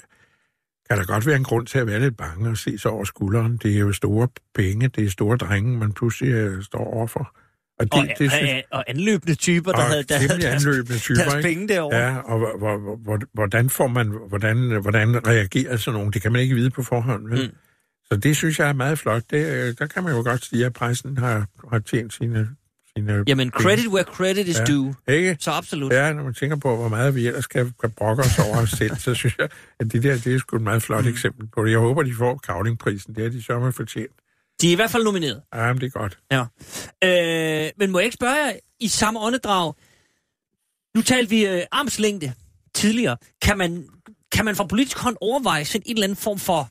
kan 0.91 0.99
der 0.99 1.05
godt 1.05 1.27
være 1.27 1.37
en 1.37 1.45
grund 1.45 1.67
til 1.67 1.79
at 1.79 1.87
være 1.87 2.01
lidt 2.01 2.17
bange 2.17 2.51
og 2.51 2.57
se 2.57 2.79
sig 2.79 2.91
over 2.91 3.05
skulderen. 3.05 3.57
Det 3.63 3.75
er 3.75 3.79
jo 3.81 3.93
store 3.93 4.29
penge, 4.55 4.89
det 4.89 5.05
er 5.05 5.11
store 5.11 5.37
drenge, 5.37 5.79
man 5.79 5.93
pludselig 5.93 6.33
øh, 6.33 6.63
står 6.63 6.85
overfor. 6.95 7.37
Og 7.79 7.85
det, 7.85 7.93
Og, 7.93 8.07
det, 8.19 8.33
synes, 8.33 8.53
og, 8.71 8.79
og 8.79 8.85
anløbende 8.89 9.35
typer, 9.35 9.73
der 9.73 9.79
og 9.79 9.85
havde, 9.85 10.03
der 10.03 10.19
deres, 10.19 10.45
anløbende 10.67 10.99
typer, 10.99 11.23
deres 11.23 11.45
penge 11.45 11.69
derovre. 11.69 11.97
Ja, 11.97 12.17
og 12.17 12.39
hvor- 12.39 12.59
hvor- 12.59 12.97
hvor- 12.97 13.21
hvordan 13.35 13.71
får 13.71 13.87
man, 13.87 14.07
hvordan, 14.29 14.57
hvordan 14.83 15.27
reagerer 15.27 15.77
sådan 15.77 15.99
nogen? 15.99 16.13
Det 16.13 16.23
kan 16.23 16.33
man 16.33 16.41
ikke 16.41 16.55
vide 16.55 16.71
på 16.71 16.83
forhånd. 16.83 17.29
Vel? 17.29 17.47
Mm. 17.47 17.57
Så 18.05 18.17
det 18.17 18.37
synes 18.37 18.59
jeg 18.59 18.69
er 18.69 18.73
meget 18.73 18.99
flot. 18.99 19.23
Det, 19.31 19.47
øh, 19.47 19.75
der 19.79 19.87
kan 19.87 20.05
man 20.05 20.13
jo 20.17 20.23
godt 20.23 20.45
sige, 20.45 20.67
at 20.67 20.73
pressen 20.73 21.19
har, 21.19 21.47
har 21.71 21.79
tjent 21.79 22.13
sine, 22.13 22.49
sine 22.97 23.25
Jamen, 23.27 23.51
credit 23.51 23.87
where 23.89 24.05
credit 24.05 24.49
is 24.49 24.59
Ja. 24.59 24.65
due. 24.65 24.95
Ikke? 25.09 25.37
Så 25.41 25.51
absolut. 25.51 25.93
Ja, 25.93 26.13
når 26.13 26.23
man 26.25 26.35
tænker 26.35 26.57
på, 26.57 26.77
hvor 26.77 26.89
meget 26.89 27.15
vi 27.15 27.27
ellers 27.27 27.47
kan, 27.47 27.75
kan 27.81 27.91
brokke 27.91 28.23
os 28.23 28.39
over 28.39 28.57
os 28.57 28.71
selv, 28.79 28.97
så 28.97 29.15
synes 29.15 29.39
jeg, 29.39 29.49
at 29.81 29.93
det 29.93 30.03
der, 30.03 30.19
det 30.19 30.35
er 30.35 30.39
sgu 30.39 30.57
et 30.57 30.63
meget 30.63 30.83
flot 30.83 31.05
mm. 31.05 31.11
eksempel 31.11 31.47
på 31.55 31.65
det. 31.65 31.71
Jeg 31.71 31.79
håber, 31.79 32.03
de 32.03 32.15
får 32.15 32.37
Kavlingprisen. 32.47 33.15
Det 33.15 33.25
er 33.25 33.55
de 33.57 33.61
med 33.61 33.73
fortjent. 33.73 34.13
De 34.61 34.69
er 34.69 34.73
i 34.73 34.75
hvert 34.75 34.91
fald 34.91 35.05
nomineret. 35.05 35.43
Ja, 35.55 35.73
men 35.73 35.81
det 35.81 35.87
er 35.95 35.99
godt. 35.99 36.19
Ja. 36.33 36.45
Øh, 37.05 37.71
men 37.79 37.91
må 37.91 37.99
jeg 37.99 38.05
ikke 38.05 38.15
spørge 38.15 38.35
jer 38.35 38.53
i 38.81 38.89
samme 38.89 39.21
åndedrag? 39.21 39.73
Nu 40.97 41.03
talte 41.03 41.31
vi 41.31 41.47
øh, 41.47 41.63
armslængde 41.73 42.33
tidligere. 42.75 43.17
Kan 43.43 43.59
man, 43.59 43.87
kan 44.33 44.45
man 44.45 44.57
fra 44.57 44.67
politisk 44.67 44.99
hånd 44.99 45.17
overveje 45.21 45.65
sådan 45.65 45.83
en 45.87 45.97
eller 45.97 46.05
anden 46.05 46.17
form 46.17 46.39
for, 46.39 46.71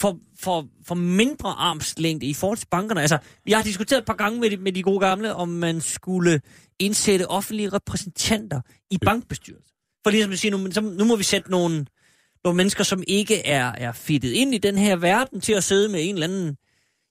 for, 0.00 0.18
for, 0.40 0.66
for 0.86 0.94
mindre 0.94 1.48
armslængde 1.58 2.26
i 2.26 2.34
forhold 2.34 2.58
til 2.58 2.66
bankerne? 2.70 3.00
Altså, 3.00 3.18
jeg 3.46 3.58
har 3.58 3.62
diskuteret 3.64 4.00
et 4.00 4.06
par 4.06 4.14
gange 4.14 4.40
med 4.40 4.50
de, 4.50 4.56
med 4.56 4.72
de 4.72 4.82
gode 4.82 5.00
gamle, 5.00 5.34
om 5.34 5.48
man 5.48 5.80
skulle 5.80 6.40
indsætte 6.78 7.26
offentlige 7.28 7.68
repræsentanter 7.68 8.60
i 8.90 8.98
bankbestyrelsen. 8.98 9.70
For 10.04 10.10
ligesom 10.10 10.32
at 10.32 10.38
sige, 10.38 10.50
nu, 10.50 10.72
så, 10.72 10.80
nu 10.80 11.04
må 11.04 11.16
vi 11.16 11.22
sætte 11.24 11.50
nogle, 11.50 11.86
nogle 12.44 12.56
mennesker, 12.56 12.84
som 12.84 13.02
ikke 13.08 13.46
er, 13.46 13.72
er 13.78 13.92
fittet 13.92 14.30
ind 14.30 14.54
i 14.54 14.58
den 14.58 14.78
her 14.78 14.96
verden, 14.96 15.40
til 15.40 15.52
at 15.52 15.64
sidde 15.64 15.88
med 15.88 16.00
en 16.08 16.14
eller 16.14 16.26
anden 16.26 16.56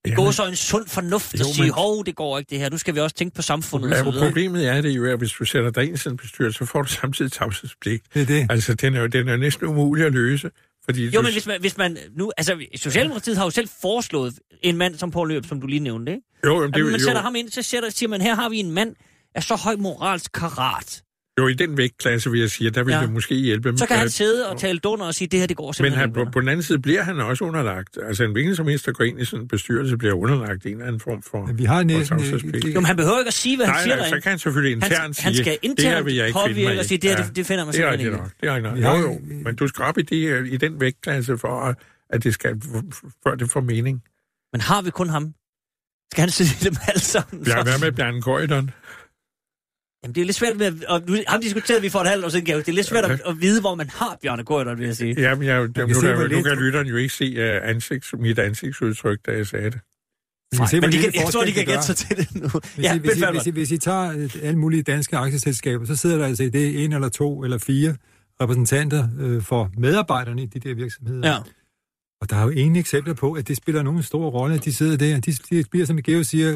det 0.05 0.15
går 0.15 0.31
så 0.31 0.47
en 0.47 0.55
sund 0.55 0.87
fornuft 0.87 1.33
at 1.33 1.39
Jo, 1.39 1.45
sige, 1.45 1.63
men- 1.63 1.71
hov, 1.73 2.05
det 2.05 2.15
går 2.15 2.37
ikke 2.37 2.49
det 2.49 2.59
her. 2.59 2.69
Nu 2.69 2.77
skal 2.77 2.95
vi 2.95 2.99
også 2.99 3.15
tænke 3.15 3.35
på 3.35 3.41
samfundet 3.41 3.89
Ja, 3.89 4.03
problemet 4.03 4.67
er 4.67 4.81
det 4.81 4.89
jo, 4.89 5.05
at 5.05 5.17
hvis 5.17 5.31
du 5.31 5.45
sætter 5.45 5.71
dig 5.71 5.83
ind 5.83 5.93
i 5.93 5.97
sådan 5.97 6.13
en 6.13 6.17
bestyrelse, 6.17 6.57
så 6.57 6.65
får 6.65 6.81
du 6.81 6.87
samtidig 6.87 7.31
tavshedspligt. 7.31 8.03
Det 8.13 8.21
er 8.21 8.25
det. 8.25 8.47
Altså, 8.49 8.73
den 8.73 8.95
er 8.95 9.01
jo 9.01 9.07
den 9.07 9.27
er 9.27 9.37
næsten 9.37 9.67
umulig 9.67 10.05
at 10.05 10.11
løse. 10.13 10.51
Fordi 10.89 11.09
Jo, 11.09 11.21
men 11.21 11.31
hvis 11.31 11.47
man, 11.47 11.61
hvis 11.61 11.77
man 11.77 11.97
nu, 12.17 12.31
altså 12.37 12.57
Socialdemokratiet 12.75 13.37
har 13.37 13.43
jo 13.43 13.49
selv 13.49 13.69
foreslået 13.81 14.39
en 14.61 14.77
mand 14.77 14.95
som 14.95 15.11
Poul 15.11 15.27
Løb, 15.27 15.45
som 15.45 15.61
du 15.61 15.67
lige 15.67 15.79
nævnte, 15.79 16.11
ikke? 16.11 16.23
jo, 16.45 16.53
jamen, 16.53 16.73
det, 16.73 16.79
er 16.79 16.83
jo- 16.85 16.91
man 16.91 16.99
sætter 16.99 17.13
jo, 17.21 17.23
ham 17.23 17.35
ind, 17.35 17.49
så 17.49 17.61
sætter, 17.61 17.89
siger 17.89 18.09
man, 18.09 18.21
her 18.21 18.35
har 18.35 18.49
vi 18.49 18.57
en 18.59 18.71
mand 18.71 18.95
af 19.35 19.43
så 19.43 19.55
høj 19.55 19.75
moralsk 19.75 20.31
karat. 20.31 21.03
Jo, 21.43 21.47
i 21.47 21.53
den 21.53 21.77
vægtklasse 21.77 22.31
vil 22.31 22.39
jeg 22.39 22.49
sige, 22.51 22.69
der 22.69 22.83
vil 22.83 22.91
Ja. 22.91 22.97
ja. 22.97 23.03
det 23.05 23.13
måske 23.13 23.35
hjælpe. 23.35 23.73
Så 23.77 23.85
kan 23.85 23.97
han 23.97 24.05
Øh, 24.05 24.11
sidde 24.11 24.49
og 24.49 24.59
tale 24.59 24.79
dunder 24.79 25.05
og 25.05 25.13
sige, 25.15 25.27
det 25.27 25.39
her, 25.39 25.47
det 25.47 25.57
går 25.57 25.67
Men 25.67 25.73
simpelthen 25.73 25.99
han, 25.99 26.09
ikke. 26.09 26.13
på, 26.13 26.19
venner." 26.19 26.31
på 26.31 26.39
den 26.41 26.49
anden 26.49 26.63
side 26.63 26.79
bliver 26.79 27.03
han 27.03 27.19
også 27.19 27.43
underlagt. 27.45 27.97
Altså 28.07 28.23
en 28.23 28.31
hvilken 28.31 28.55
som 28.55 28.67
helst, 28.67 28.85
der 28.85 28.91
går 28.91 29.03
ind 29.03 29.21
i 29.21 29.25
sådan 29.25 29.41
en 29.43 29.47
bestyrelse, 29.47 29.97
bliver 29.97 30.13
underlagt 30.13 30.65
en 30.65 30.71
eller 30.71 30.85
anden 30.85 30.99
form 30.99 31.21
for... 31.31 31.45
Men 31.45 31.57
vi 31.57 31.63
har 31.65 31.83
næsten... 31.83 32.17
tavshedspligt. 32.17 32.65
Jo, 32.65 32.79
men 32.79 32.85
han 32.85 32.95
behøver 32.95 33.19
ikke 33.19 33.27
at 33.27 33.33
sige, 33.33 33.55
hvad 33.57 33.65
han 33.65 33.75
Nej, 33.75 33.83
siger 33.83 33.95
nej, 33.95 34.03
så 34.05 34.09
derinde. 34.09 34.21
kan 34.23 34.29
han 34.29 34.39
selvfølgelig 34.39 34.71
internt 34.75 34.95
Han, 35.01 35.13
sige, 35.13 35.23
han 35.23 35.33
skal 35.33 35.45
det 35.45 35.59
her 35.61 35.69
internt 35.69 36.05
vil 36.05 36.15
jeg 36.15 36.27
ikke 36.27 36.39
finde 36.39 36.49
mig 36.49 36.55
påvirke 36.55 36.75
i. 36.75 36.79
og 36.79 36.85
sige, 36.85 36.97
det 36.97 37.09
her, 37.09 37.17
det, 37.23 37.35
det 37.35 37.45
finder 37.45 37.65
det 37.65 37.69
er 37.69 37.73
simpelthen 37.73 37.91
rigtigt 37.91 38.23
ikke. 38.23 38.35
Det 38.41 38.49
er 38.49 38.55
rigtigt 38.55 38.75
Vi 38.75 38.81
nok. 38.81 38.97
Jo, 38.97 39.11
jo, 39.11 39.19
men 39.43 39.55
du 39.55 39.67
skal 39.67 39.83
op 39.85 39.97
i, 39.97 40.01
de, 40.01 40.49
i 40.49 40.57
den 40.57 40.81
vægtklasse 40.81 41.37
for, 41.37 41.61
at- 42.13 42.23
det 42.23 42.33
skal, 42.33 42.61
før 43.23 43.35
det 43.35 43.51
får 43.51 43.61
mening. 43.61 44.03
Men 44.53 44.61
har 44.61 44.81
vi 44.81 44.89
kun 44.89 45.09
ham? 45.09 45.33
Skal 46.11 46.21
han 46.21 46.29
sidde 46.29 46.69
dem 46.69 46.75
alle 46.87 46.99
sammen? 46.99 47.45
Så? 47.45 47.63
været 47.65 47.81
med 47.81 47.91
Bjarne 47.91 48.21
Gøjdon. 48.21 48.71
Jamen, 50.03 50.15
det 50.15 50.21
er 50.21 50.25
lidt 50.25 50.35
svært 50.35 50.57
med, 50.57 50.65
at, 50.65 50.83
og 50.83 51.01
nu, 51.07 51.17
ham 51.27 51.41
diskuterede 51.41 51.81
vi 51.81 51.89
for 51.89 51.99
et 51.99 52.07
halvt 52.07 52.25
år 52.25 52.29
siden. 52.29 52.45
Det 52.45 52.67
er 52.67 52.71
lidt 52.71 52.87
svært 52.87 53.05
at, 53.05 53.21
at 53.25 53.41
vide, 53.41 53.61
hvor 53.61 53.75
man 53.75 53.89
har 53.89 54.17
Bjarne 54.21 54.43
Gøjder, 54.43 54.75
vil 54.75 54.85
jeg 54.85 54.95
sige. 54.95 55.21
Jamen, 55.21 55.47
jeg, 55.47 55.69
kan 55.75 55.89
nu, 55.89 55.99
hvor 55.99 56.27
nu 56.35 56.41
kan 56.41 56.57
lytteren 56.57 56.87
jo 56.87 56.95
ikke 56.95 57.13
se 57.13 57.33
uh, 57.37 57.69
ansigts, 57.69 58.13
mit 58.19 58.39
ansigtsudtryk, 58.39 59.19
da 59.25 59.31
jeg 59.31 59.47
sagde 59.47 59.65
det. 59.65 59.79
Kan 60.57 60.67
se, 60.67 60.81
Men 60.81 60.91
de 60.91 60.97
kan, 60.97 61.11
jeg 61.15 61.27
tror, 61.31 61.45
de 61.45 61.51
kan 61.51 61.59
det 61.59 61.67
gætte 61.67 61.85
sig 61.85 61.95
til 61.95 62.17
det 62.17 62.35
nu. 62.35 62.49
Hvis, 62.75 62.85
ja, 62.85 62.95
I, 62.95 62.99
hvis, 62.99 63.17
I, 63.17 63.25
hvis, 63.31 63.47
I, 63.47 63.51
hvis 63.51 63.71
I 63.71 63.77
tager 63.77 64.11
øh, 64.17 64.29
alle 64.41 64.59
mulige 64.59 64.83
danske 64.83 65.17
aktieselskaber, 65.17 65.85
så 65.85 65.95
sidder 65.95 66.17
der 66.17 66.25
altså 66.25 66.43
i 66.43 66.49
det 66.49 66.83
en 66.83 66.93
eller 66.93 67.09
to 67.09 67.43
eller 67.43 67.57
fire 67.57 67.95
repræsentanter 68.41 69.07
øh, 69.19 69.41
for 69.41 69.71
medarbejderne 69.77 70.43
i 70.43 70.45
de 70.45 70.59
der 70.59 70.75
virksomheder. 70.75 71.29
Ja. 71.29 71.37
Og 72.21 72.29
der 72.29 72.35
er 72.35 72.43
jo 72.43 72.49
ingen 72.49 72.75
eksempler 72.75 73.13
på, 73.13 73.33
at 73.33 73.47
det 73.47 73.57
spiller 73.57 73.81
nogen 73.81 74.03
stor 74.03 74.29
rolle, 74.29 74.55
at 74.55 74.65
de 74.65 74.73
sidder 74.73 74.97
der. 74.97 75.19
De, 75.19 75.31
de 75.31 75.63
bliver, 75.71 75.85
som 75.85 76.01
Geo 76.01 76.23
siger, 76.23 76.51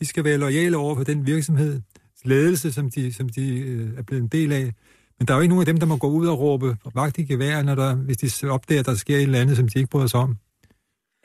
de 0.00 0.06
skal 0.06 0.24
være 0.24 0.36
lojale 0.36 0.76
over 0.76 0.96
for 0.96 1.04
den 1.04 1.26
virksomhed, 1.26 1.80
ledelse, 2.24 2.72
som 2.72 2.90
de, 2.90 3.12
som 3.12 3.28
de 3.28 3.58
øh, 3.58 3.98
er 3.98 4.02
blevet 4.02 4.22
en 4.22 4.28
del 4.28 4.52
af. 4.52 4.72
Men 5.18 5.28
der 5.28 5.34
er 5.34 5.38
jo 5.38 5.42
ikke 5.42 5.54
nogen 5.54 5.62
af 5.62 5.66
dem, 5.66 5.78
der 5.78 5.86
må 5.86 5.96
gå 5.96 6.08
ud 6.08 6.26
og 6.26 6.38
råbe 6.38 6.76
vagt 6.94 7.18
i 7.18 7.24
gevær, 7.24 7.62
når 7.62 7.74
der, 7.74 7.94
hvis 7.94 8.16
de 8.16 8.48
opdager, 8.50 8.80
at 8.80 8.86
der 8.86 8.94
sker 8.94 9.16
et 9.16 9.22
eller 9.22 9.40
andet, 9.40 9.56
som 9.56 9.68
de 9.68 9.78
ikke 9.78 9.90
bryder 9.90 10.06
sig 10.06 10.20
om. 10.20 10.36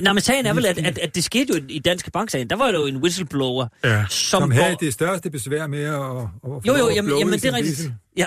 Nej, 0.01 0.13
men 0.13 0.21
sagen 0.21 0.45
er 0.45 0.53
vel, 0.53 0.65
at, 0.65 0.77
at, 0.77 0.97
at 0.97 1.15
det 1.15 1.23
skete 1.23 1.53
jo 1.57 1.63
i 1.69 1.79
Danske 1.79 2.11
Bank-sagen. 2.11 2.49
Der 2.49 2.55
var 2.55 2.69
jo 2.71 2.85
en 2.85 2.97
whistleblower, 2.97 3.67
Ja. 3.83 4.05
som, 4.09 4.41
Som 4.41 4.51
havde 4.51 4.69
går... 4.69 4.77
det 4.79 4.93
største 4.93 5.29
besvær 5.29 5.67
med 5.67 5.83
at, 5.83 5.93
at, 5.93 6.67
Jo, 6.67 6.75
jo, 6.77 6.89
jamen, 6.95 7.17
jamen 7.19 7.33
det 7.33 7.45
er 7.45 7.53
rigtigt. 7.53 7.91
Ja. 8.17 8.25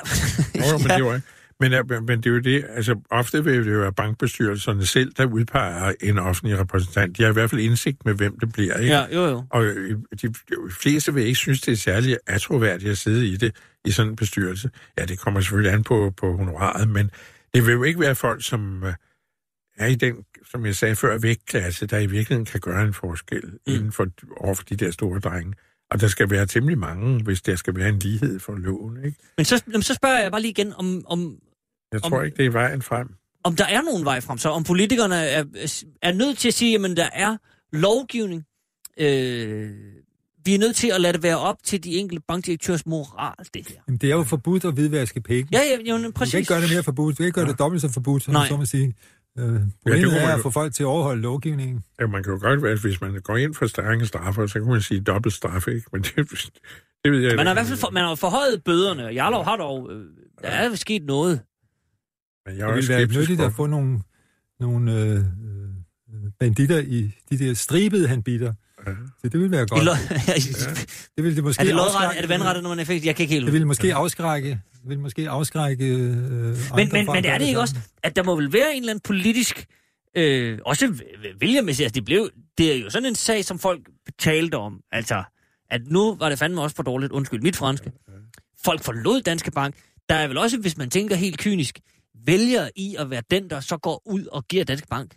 Jo, 0.56 0.62
jo, 0.72 0.78
men 0.78 0.86
ja. 0.86 0.96
det 0.96 1.04
var 1.04 1.14
ikke. 1.14 1.26
Men, 1.70 2.06
men 2.06 2.18
det 2.18 2.26
er 2.26 2.30
jo 2.30 2.38
det, 2.38 2.64
altså 2.68 3.00
ofte 3.10 3.44
vil 3.44 3.66
det 3.66 3.72
jo 3.72 3.78
være 3.78 3.92
bankbestyrelserne 3.92 4.86
selv, 4.86 5.12
der 5.16 5.24
udpeger 5.24 5.92
en 6.00 6.18
offentlig 6.18 6.58
repræsentant. 6.58 7.18
De 7.18 7.22
har 7.22 7.30
i 7.30 7.32
hvert 7.32 7.50
fald 7.50 7.60
indsigt 7.60 8.04
med, 8.04 8.14
hvem 8.14 8.38
det 8.38 8.52
bliver, 8.52 8.78
ikke? 8.78 8.94
Ja, 8.94 9.06
jo, 9.14 9.26
jo. 9.26 9.44
Og 9.50 9.64
øh, 9.64 9.98
de, 10.22 10.28
de 10.28 10.34
fleste 10.80 11.14
vil 11.14 11.24
ikke 11.24 11.34
synes, 11.34 11.60
det 11.60 11.72
er 11.72 11.76
særlig 11.76 12.18
atroværdigt 12.26 12.90
at 12.90 12.98
sidde 12.98 13.26
i 13.26 13.36
det, 13.36 13.56
i 13.84 13.90
sådan 13.90 14.10
en 14.10 14.16
bestyrelse. 14.16 14.70
Ja, 14.98 15.04
det 15.04 15.18
kommer 15.18 15.40
selvfølgelig 15.40 15.72
an 15.72 15.82
på, 15.82 16.12
på 16.16 16.36
honoraret, 16.36 16.88
men 16.88 17.10
det 17.54 17.66
vil 17.66 17.72
jo 17.72 17.82
ikke 17.82 18.00
være 18.00 18.14
folk, 18.14 18.44
som 18.44 18.84
øh, 18.84 18.94
er 19.76 19.86
i 19.86 19.94
den, 19.94 20.16
som 20.50 20.66
jeg 20.66 20.76
sagde 20.76 20.96
før, 20.96 21.18
vægtklasse, 21.18 21.86
der 21.86 21.98
i 21.98 22.06
virkeligheden 22.06 22.44
kan 22.44 22.60
gøre 22.60 22.82
en 22.84 22.94
forskel 22.94 23.44
mm. 23.44 23.58
inden 23.66 23.92
for, 23.92 24.06
over 24.36 24.54
for 24.54 24.64
de 24.64 24.76
der 24.76 24.90
store 24.90 25.20
drenge. 25.20 25.54
Og 25.90 26.00
der 26.00 26.08
skal 26.08 26.30
være 26.30 26.46
temmelig 26.46 26.78
mange, 26.78 27.22
hvis 27.22 27.42
der 27.42 27.56
skal 27.56 27.76
være 27.76 27.88
en 27.88 27.98
lighed 27.98 28.40
for 28.40 28.54
loven, 28.54 29.04
ikke? 29.04 29.18
Men 29.36 29.44
så, 29.44 29.62
så 29.80 29.94
spørger 29.94 30.22
jeg 30.22 30.30
bare 30.30 30.40
lige 30.40 30.50
igen, 30.50 30.72
om, 30.72 31.04
om, 31.06 31.38
Jeg 31.94 32.02
tror 32.02 32.18
Om- 32.18 32.24
ikke, 32.24 32.36
det 32.36 32.46
er 32.46 32.50
vejen 32.50 32.82
frem. 32.82 33.08
om 33.44 33.56
der 33.56 33.64
er 33.66 33.82
nogen 33.82 34.04
vej 34.04 34.20
frem, 34.20 34.38
så 34.38 34.48
om 34.48 34.64
politikerne 34.64 35.14
er, 35.14 35.44
er 36.02 36.12
nødt 36.12 36.38
til 36.38 36.48
at 36.48 36.54
sige, 36.54 36.84
at 36.90 36.96
der 36.96 37.08
er 37.12 37.36
lovgivning. 37.72 38.44
Øh, 39.00 39.70
vi 40.46 40.54
er 40.54 40.58
nødt 40.58 40.76
til 40.76 40.90
at 40.94 41.00
lade 41.00 41.12
det 41.12 41.22
være 41.22 41.38
op 41.38 41.56
til 41.64 41.84
de 41.84 41.90
enkelte 41.96 42.22
bankdirektørs 42.28 42.86
moral, 42.86 43.34
det 43.54 43.68
her. 43.68 43.76
Jamen, 43.88 43.98
det 43.98 44.10
er 44.10 44.14
jo 44.14 44.22
forbudt 44.22 44.64
at 44.64 44.72
hvidvaske 44.74 45.20
penge. 45.20 45.48
Ja, 45.52 45.58
ja, 45.58 45.90
jo, 45.90 45.96
Du 45.96 46.02
kan 46.02 46.12
præcis. 46.12 46.34
ikke 46.34 46.48
gøre 46.48 46.60
det 46.62 46.70
mere 46.70 46.82
forbudt. 46.82 47.12
Du 47.12 47.16
kan 47.16 47.26
ikke 47.26 47.40
gøre 47.40 47.48
det 47.48 47.58
dobbelt 47.58 47.82
så 47.82 47.88
forbudt, 47.92 48.22
som 48.22 48.32
Nej. 48.32 48.48
så 48.48 48.56
må 48.56 48.64
sige. 48.64 48.94
Øh, 49.38 49.44
problemet 49.82 50.12
man 50.12 50.22
er 50.22 50.30
jo- 50.30 50.34
at 50.36 50.40
få 50.42 50.50
folk 50.50 50.74
til 50.74 50.82
at 50.82 50.86
overholde 50.86 51.22
lovgivningen. 51.22 51.84
Ja, 52.00 52.06
man 52.06 52.22
kan 52.22 52.32
jo 52.32 52.38
godt 52.42 52.62
være, 52.62 52.76
hvis 52.76 53.00
man 53.00 53.20
går 53.24 53.36
ind 53.36 53.54
for 53.54 53.66
strenge 53.66 54.06
straffer, 54.06 54.46
så 54.46 54.52
kan 54.60 54.68
man 54.68 54.80
sige 54.80 55.00
dobbelt 55.00 55.34
straf, 55.34 55.68
ikke? 55.68 55.82
Men 55.92 56.02
det, 56.02 56.16
det 57.04 57.12
ved 57.12 57.20
jeg 57.20 57.36
Man 57.36 57.46
har 57.46 57.52
i 57.52 57.56
hvert 57.56 57.66
fald 57.66 57.78
for, 57.78 57.90
man 57.90 58.04
har 58.04 58.14
forhøjet 58.14 58.64
bøderne, 58.64 59.04
og 59.06 59.14
Jarlov 59.14 59.44
har 59.44 59.56
dog... 59.56 59.90
Øh, 59.92 60.04
der 60.42 60.48
er 60.48 60.74
sket 60.74 61.02
noget. 61.04 61.40
Men 62.46 62.58
jeg 62.58 62.62
er 62.62 62.66
Det 62.66 62.76
ville 62.76 62.88
være 62.94 63.20
nyttigt 63.20 63.40
at 63.40 63.52
få 63.52 63.66
nogle, 63.66 64.00
nogle 64.60 64.92
øh, 65.00 65.16
øh, 65.16 65.22
banditter 66.40 66.78
i 66.78 67.10
de 67.30 67.38
der 67.38 67.54
stribede 67.54 68.08
handbitter. 68.08 68.52
Ja. 68.86 68.92
Så 68.92 69.28
det 69.28 69.32
ville 69.40 69.50
være 69.50 69.66
godt. 69.66 69.84
lo- 69.84 69.92
Det 71.16 71.24
ville 71.24 71.36
det 71.36 71.44
måske 71.44 71.60
er 71.60 71.64
det 71.64 71.74
lodret? 71.74 71.86
afskrække- 71.88 72.16
Er 72.16 72.20
det 72.20 72.28
vandrettet, 72.28 72.62
når 72.62 72.70
man 72.70 72.78
er 72.78 72.84
fængsel? 72.84 73.06
Jeg 73.06 73.16
kan 73.16 73.22
ikke 73.22 73.34
helt... 73.34 73.44
Det 73.46 73.52
ville 73.52 73.66
måske 73.66 73.94
afskrække, 73.94 74.48
det 74.48 74.88
ville 74.88 75.00
måske 75.02 75.28
afskrække 75.30 75.86
øh, 75.88 75.98
Men, 75.98 76.56
men, 76.92 77.06
men 77.06 77.24
er 77.24 77.38
det 77.38 77.46
ikke 77.46 77.60
også, 77.60 77.74
at 78.02 78.16
der 78.16 78.22
må 78.22 78.36
vel 78.36 78.52
være 78.52 78.74
en 78.74 78.82
eller 78.82 78.90
anden 78.92 79.02
politisk, 79.04 79.66
øh, 80.16 80.58
også 80.66 80.94
vælgermæssigt, 81.40 81.84
altså 81.84 81.94
det, 81.94 82.04
blev, 82.04 82.30
det 82.58 82.72
er 82.76 82.78
jo 82.80 82.90
sådan 82.90 83.08
en 83.08 83.14
sag, 83.14 83.44
som 83.44 83.58
folk 83.58 83.80
talte 84.18 84.54
om, 84.54 84.80
altså, 84.92 85.22
at 85.70 85.80
nu 85.86 86.14
var 86.16 86.28
det 86.28 86.38
fandme 86.38 86.62
også 86.62 86.76
for 86.76 86.82
dårligt, 86.82 87.12
undskyld 87.12 87.40
mit 87.42 87.56
franske. 87.56 87.92
Folk 88.64 88.82
forlod 88.82 89.20
Danske 89.22 89.50
Bank. 89.50 89.74
Der 90.08 90.14
er 90.14 90.28
vel 90.28 90.38
også, 90.38 90.58
hvis 90.58 90.76
man 90.76 90.90
tænker 90.90 91.16
helt 91.16 91.38
kynisk, 91.38 91.80
vælger 92.26 92.68
i 92.76 92.96
at 92.98 93.10
være 93.10 93.22
den, 93.30 93.50
der 93.50 93.60
så 93.60 93.76
går 93.76 94.02
ud 94.06 94.26
og 94.26 94.44
giver 94.48 94.64
Danske 94.64 94.86
Bank 94.90 95.14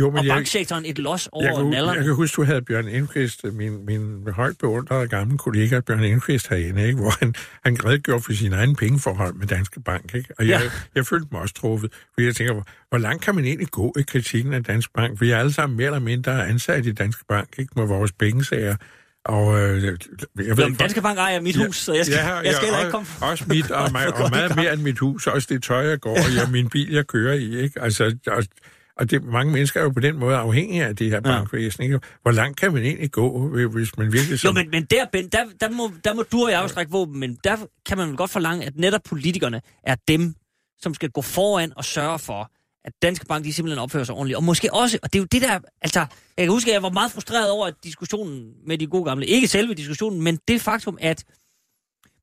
Jo, 0.00 0.06
og 0.06 0.12
men 0.12 0.24
jeg, 0.26 0.34
banksektoren 0.34 0.84
et 0.84 0.98
los 0.98 1.24
jeg, 1.24 1.30
over 1.52 1.62
kan, 1.62 1.70
nallerne. 1.70 1.96
jeg 1.98 2.04
kan 2.04 2.14
huske, 2.14 2.36
du 2.36 2.44
havde 2.44 2.62
Bjørn 2.62 2.88
Indqvist, 2.88 3.44
min, 3.44 3.86
min 3.86 4.28
højt 4.28 4.58
beundrede 4.58 5.08
gamle 5.08 5.38
kollega 5.38 5.80
Bjørn 5.80 6.04
Indqvist 6.04 6.48
herinde, 6.48 6.86
ikke? 6.86 7.00
hvor 7.00 7.10
han, 7.20 7.34
han 7.64 7.84
redegjorde 7.84 8.22
for 8.22 8.32
sine 8.32 8.56
egne 8.56 8.74
pengeforhold 8.76 9.34
med 9.34 9.46
Danske 9.46 9.80
Bank. 9.80 10.14
Ikke? 10.14 10.34
Og 10.38 10.48
jeg, 10.48 10.60
Ja. 10.62 10.70
jeg 10.94 11.06
følte 11.06 11.28
mig 11.32 11.40
også 11.40 11.54
truffet, 11.54 11.92
fordi 12.14 12.26
jeg 12.26 12.36
tænker, 12.36 12.52
hvor, 12.54 12.64
hvor 12.88 12.98
langt 12.98 13.22
kan 13.24 13.34
man 13.34 13.44
egentlig 13.44 13.68
gå 13.68 13.94
i 13.98 14.02
kritikken 14.02 14.52
af 14.54 14.64
Danske 14.64 14.92
Bank? 14.94 15.20
Vi 15.20 15.30
er 15.30 15.38
alle 15.38 15.52
sammen 15.52 15.76
mere 15.76 15.86
eller 15.86 15.98
mindre 15.98 16.46
ansat 16.48 16.86
i 16.86 16.92
Danske 16.92 17.24
Bank 17.28 17.48
ikke? 17.58 17.72
med 17.76 17.86
vores 17.86 18.12
pengesager. 18.12 18.76
Og 19.24 19.60
øh, 19.60 19.84
jeg 19.84 19.92
ved 20.36 20.46
Nå, 20.46 20.54
men 20.54 20.68
ikke, 20.68 20.78
Danske 20.78 21.02
Bank 21.02 21.18
ejer 21.18 21.40
mit 21.40 21.56
hus, 21.56 21.76
så 21.76 21.92
jeg 21.92 22.06
skal, 22.06 22.16
ja, 22.16 22.34
jeg 22.34 22.54
skal 22.54 22.64
heller 22.64 22.78
ikke 22.78 22.90
komme... 22.90 23.06
Også 23.20 23.44
mit, 23.48 23.70
og, 23.70 23.92
mig, 23.92 24.14
og 24.14 24.30
meget 24.30 24.56
mere 24.56 24.72
end 24.72 24.82
mit 24.82 24.98
hus, 24.98 25.26
også 25.26 25.46
det 25.50 25.62
tøj, 25.62 25.88
jeg 25.88 26.00
går 26.00 26.16
i, 26.16 26.38
og 26.44 26.50
min 26.50 26.68
bil, 26.68 26.92
jeg 26.92 27.06
kører 27.06 27.34
i. 27.34 27.56
Ikke? 27.58 27.82
Altså, 27.82 28.16
og, 28.26 28.44
og 28.96 29.10
det, 29.10 29.24
mange 29.24 29.52
mennesker 29.52 29.80
er 29.80 29.84
jo 29.84 29.90
på 29.90 30.00
den 30.00 30.18
måde 30.18 30.36
afhængige 30.36 30.84
af 30.84 30.96
det 30.96 31.10
her 31.10 31.20
bankvæsen. 31.20 31.84
Ikke? 31.84 32.00
Hvor 32.22 32.30
langt 32.30 32.60
kan 32.60 32.72
man 32.72 32.82
egentlig 32.82 33.10
gå, 33.10 33.48
hvis 33.68 33.98
man 33.98 34.12
virkelig... 34.12 34.32
Jo, 34.32 34.36
Som, 34.36 34.54
men, 34.54 34.70
men 34.70 34.84
der, 34.84 35.04
Ben, 35.12 35.28
der, 35.28 35.44
der, 35.60 35.70
må, 35.70 35.90
der 36.04 36.14
må 36.14 36.22
du 36.32 36.44
og 36.44 36.50
jeg 36.50 36.60
afstrække 36.60 36.92
våben, 36.92 37.20
men 37.20 37.38
der 37.44 37.56
kan 37.86 37.98
man 37.98 38.08
vel 38.08 38.16
godt 38.16 38.30
forlange, 38.30 38.66
at 38.66 38.76
netop 38.76 39.00
politikerne 39.08 39.60
er 39.82 39.96
dem, 40.08 40.34
som 40.80 40.94
skal 40.94 41.10
gå 41.10 41.22
foran 41.22 41.72
og 41.76 41.84
sørge 41.84 42.18
for, 42.18 42.50
at 42.84 42.92
Danske 43.02 43.26
Bank 43.26 43.44
de 43.44 43.52
simpelthen 43.52 43.78
opfører 43.78 44.04
sig 44.04 44.14
ordentligt. 44.14 44.36
Og 44.36 44.44
måske 44.44 44.74
også, 44.74 44.98
og 45.02 45.12
det 45.12 45.18
er 45.18 45.20
jo 45.20 45.26
det 45.32 45.42
der, 45.42 45.58
altså, 45.82 46.00
jeg 46.36 46.46
kan 46.46 46.50
huske, 46.50 46.70
at 46.70 46.74
jeg 46.74 46.82
var 46.82 46.90
meget 46.90 47.12
frustreret 47.12 47.50
over 47.50 47.66
at 47.66 47.74
diskussionen 47.84 48.52
med 48.66 48.78
de 48.78 48.86
gode 48.86 49.04
gamle, 49.04 49.26
ikke 49.26 49.48
selve 49.48 49.74
diskussionen, 49.74 50.22
men 50.22 50.38
det 50.48 50.60
faktum, 50.60 50.98
at 51.00 51.24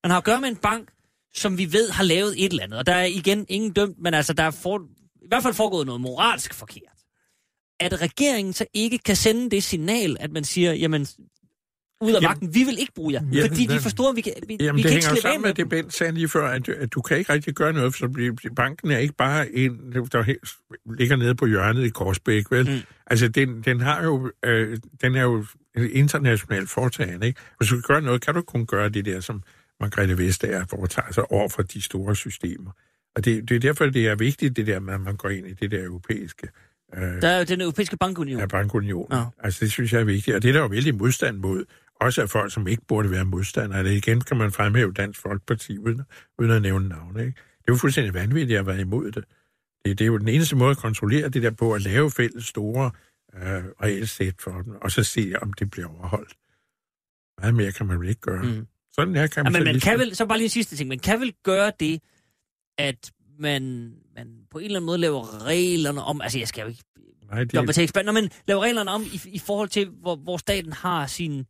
man 0.03 0.11
har 0.11 0.17
at 0.17 0.23
gøre 0.23 0.41
med 0.41 0.49
en 0.49 0.55
bank, 0.55 0.91
som 1.33 1.57
vi 1.57 1.73
ved 1.73 1.89
har 1.89 2.03
lavet 2.03 2.45
et 2.45 2.51
eller 2.51 2.63
andet. 2.63 2.79
Og 2.79 2.85
der 2.85 2.93
er 2.93 3.05
igen 3.05 3.45
ingen 3.49 3.73
dømt, 3.73 3.99
men 3.99 4.13
altså, 4.13 4.33
der 4.33 4.43
er 4.43 4.51
for, 4.51 4.79
i 5.21 5.27
hvert 5.27 5.43
fald 5.43 5.53
foregået 5.53 5.85
noget 5.85 6.01
moralsk 6.01 6.53
forkert. 6.53 6.97
At 7.79 8.01
regeringen 8.01 8.53
så 8.53 8.65
ikke 8.73 8.97
kan 8.97 9.15
sende 9.15 9.49
det 9.49 9.63
signal, 9.63 10.17
at 10.19 10.31
man 10.31 10.43
siger, 10.43 10.73
jamen, 10.73 11.07
ud 12.01 12.13
af 12.13 12.21
vagten, 12.23 12.53
vi 12.53 12.63
vil 12.63 12.79
ikke 12.79 12.93
bruge 12.95 13.13
jer. 13.13 13.21
Ja, 13.33 13.47
fordi 13.47 13.61
de 13.61 13.67
hvad- 13.67 13.79
forstår, 13.81 14.09
at 14.09 14.15
vi 14.15 14.21
kan, 14.21 14.33
vi, 14.47 14.57
Jamen, 14.59 14.77
vi 14.77 14.83
det 14.83 14.91
kan 14.91 15.01
hænger 15.01 15.21
sammen 15.21 15.41
med 15.41 15.49
med 15.49 15.55
det, 15.55 15.69
Bent 15.69 15.93
sagde 15.93 16.13
lige 16.13 16.27
før, 16.29 16.47
at, 16.47 16.69
at 16.69 16.93
du 16.93 17.01
kan 17.01 17.17
ikke 17.17 17.33
rigtig 17.33 17.53
gøre 17.53 17.73
noget, 17.73 17.95
for 17.95 18.09
banken 18.55 18.91
er 18.91 18.97
ikke 18.97 19.13
bare 19.13 19.51
en, 19.55 19.71
der 20.11 20.35
ligger 20.97 21.15
nede 21.15 21.35
på 21.35 21.45
hjørnet 21.45 21.85
i 21.85 21.89
Korsbæk, 21.89 22.51
vel? 22.51 22.69
Mm. 22.69 22.79
Altså, 23.07 23.27
den, 23.27 23.61
den, 23.61 23.79
har 23.81 24.03
jo, 24.03 24.31
øh, 24.45 24.77
den 25.01 25.15
er 25.15 25.21
jo 25.21 25.45
internationalt 25.91 26.69
foretagende, 26.69 27.27
ikke? 27.27 27.39
Hvis 27.57 27.69
du 27.69 27.75
kan 27.75 27.83
gøre 27.87 28.01
noget, 28.01 28.21
kan 28.25 28.33
du 28.33 28.41
kun 28.41 28.65
gøre 28.65 28.89
det 28.89 29.05
der, 29.05 29.19
som 29.19 29.43
Margrethe 29.79 30.17
Vestager 30.17 30.65
foretager 30.69 31.11
sig 31.13 31.31
over 31.31 31.49
for 31.49 31.61
de 31.61 31.81
store 31.81 32.15
systemer. 32.15 32.71
Og 33.15 33.25
det, 33.25 33.49
det 33.49 33.55
er 33.55 33.59
derfor, 33.59 33.85
det 33.85 34.07
er 34.07 34.15
vigtigt, 34.15 34.55
det 34.55 34.67
der 34.67 34.79
med, 34.79 34.93
at 34.93 35.01
man 35.01 35.15
går 35.15 35.29
ind 35.29 35.47
i 35.47 35.53
det 35.53 35.71
der 35.71 35.83
europæiske 35.83 36.47
øh, 36.97 37.01
Der 37.21 37.27
er 37.27 37.37
jo 37.37 37.43
den 37.43 37.61
europæiske 37.61 37.97
bankunion. 37.97 38.39
Ja. 38.39 38.47
Ja. 39.11 39.23
Altså, 39.43 39.59
det 39.65 39.71
synes 39.71 39.93
jeg 39.93 39.99
er 40.01 40.05
vigtigt. 40.05 40.35
Og 40.35 40.43
det 40.43 40.49
er 40.49 40.53
der 40.53 40.59
jo 40.59 40.67
vældig 40.67 40.95
modstand 40.95 41.37
mod. 41.37 41.65
Også 42.01 42.21
af 42.21 42.29
folk, 42.29 42.53
som 42.53 42.67
ikke 42.67 42.83
burde 42.87 43.11
være 43.11 43.25
modstandere. 43.25 43.83
Det 43.83 43.91
igen 43.91 44.21
kan 44.21 44.37
man 44.37 44.51
fremhæve 44.51 44.93
Dansk 44.93 45.19
Folkeparti, 45.19 45.77
uden, 45.77 46.01
uden 46.39 46.51
at 46.51 46.61
nævne 46.61 46.89
navne. 46.89 47.19
Ikke? 47.19 47.31
Det 47.31 47.67
er 47.67 47.73
jo 47.73 47.75
fuldstændig 47.75 48.13
vanvittigt 48.13 48.59
at 48.59 48.67
være 48.67 48.81
imod 48.81 49.11
det. 49.11 49.25
det. 49.85 49.99
Det 49.99 50.01
er 50.01 50.05
jo 50.05 50.17
den 50.17 50.27
eneste 50.27 50.55
måde 50.55 50.71
at 50.71 50.77
kontrollere 50.77 51.29
det 51.29 51.43
der 51.43 51.51
på, 51.51 51.73
at 51.73 51.81
lave 51.81 52.11
fælles 52.11 52.45
store 52.45 52.91
øh, 53.35 53.63
regelsæt 53.81 54.35
for 54.39 54.51
dem, 54.51 54.73
og 54.81 54.91
så 54.91 55.03
se, 55.03 55.33
om 55.41 55.53
det 55.53 55.71
bliver 55.71 55.87
overholdt. 55.87 56.33
Meget 57.41 57.55
mere 57.55 57.71
kan 57.71 57.85
man 57.85 57.99
vel 57.99 58.09
ikke 58.09 58.21
gøre. 58.21 58.43
Mm. 58.43 58.67
Sådan 58.93 59.15
her 59.15 59.27
kan 59.27 59.43
Ja, 59.45 59.49
man 59.49 59.63
men 59.63 59.73
man 59.73 59.79
kan 59.79 59.99
vel, 59.99 60.15
så 60.15 60.25
bare 60.25 60.37
lige 60.37 60.49
sidste 60.49 60.75
ting, 60.75 60.89
man 60.89 60.99
kan 60.99 61.19
vel 61.19 61.33
gøre 61.43 61.71
det, 61.79 62.01
at 62.77 63.11
man, 63.39 63.93
man 64.15 64.27
på 64.51 64.57
en 64.57 64.65
eller 64.65 64.77
anden 64.77 64.85
måde 64.85 64.97
laver 64.97 65.45
reglerne 65.45 66.01
om, 66.01 66.21
altså 66.21 66.39
jeg 66.39 66.47
skal 66.47 66.61
jo 66.61 66.67
ikke 66.67 66.83
Nej, 67.31 67.43
det, 67.43 67.53
Nå, 68.05 68.11
men 68.11 68.29
laver 68.47 68.61
reglerne 68.61 68.91
om 68.91 69.01
i, 69.01 69.21
i 69.25 69.39
forhold 69.39 69.69
til, 69.69 69.89
hvor, 69.89 70.15
hvor 70.15 70.37
staten 70.37 70.73
har 70.73 71.07
sin, 71.07 71.45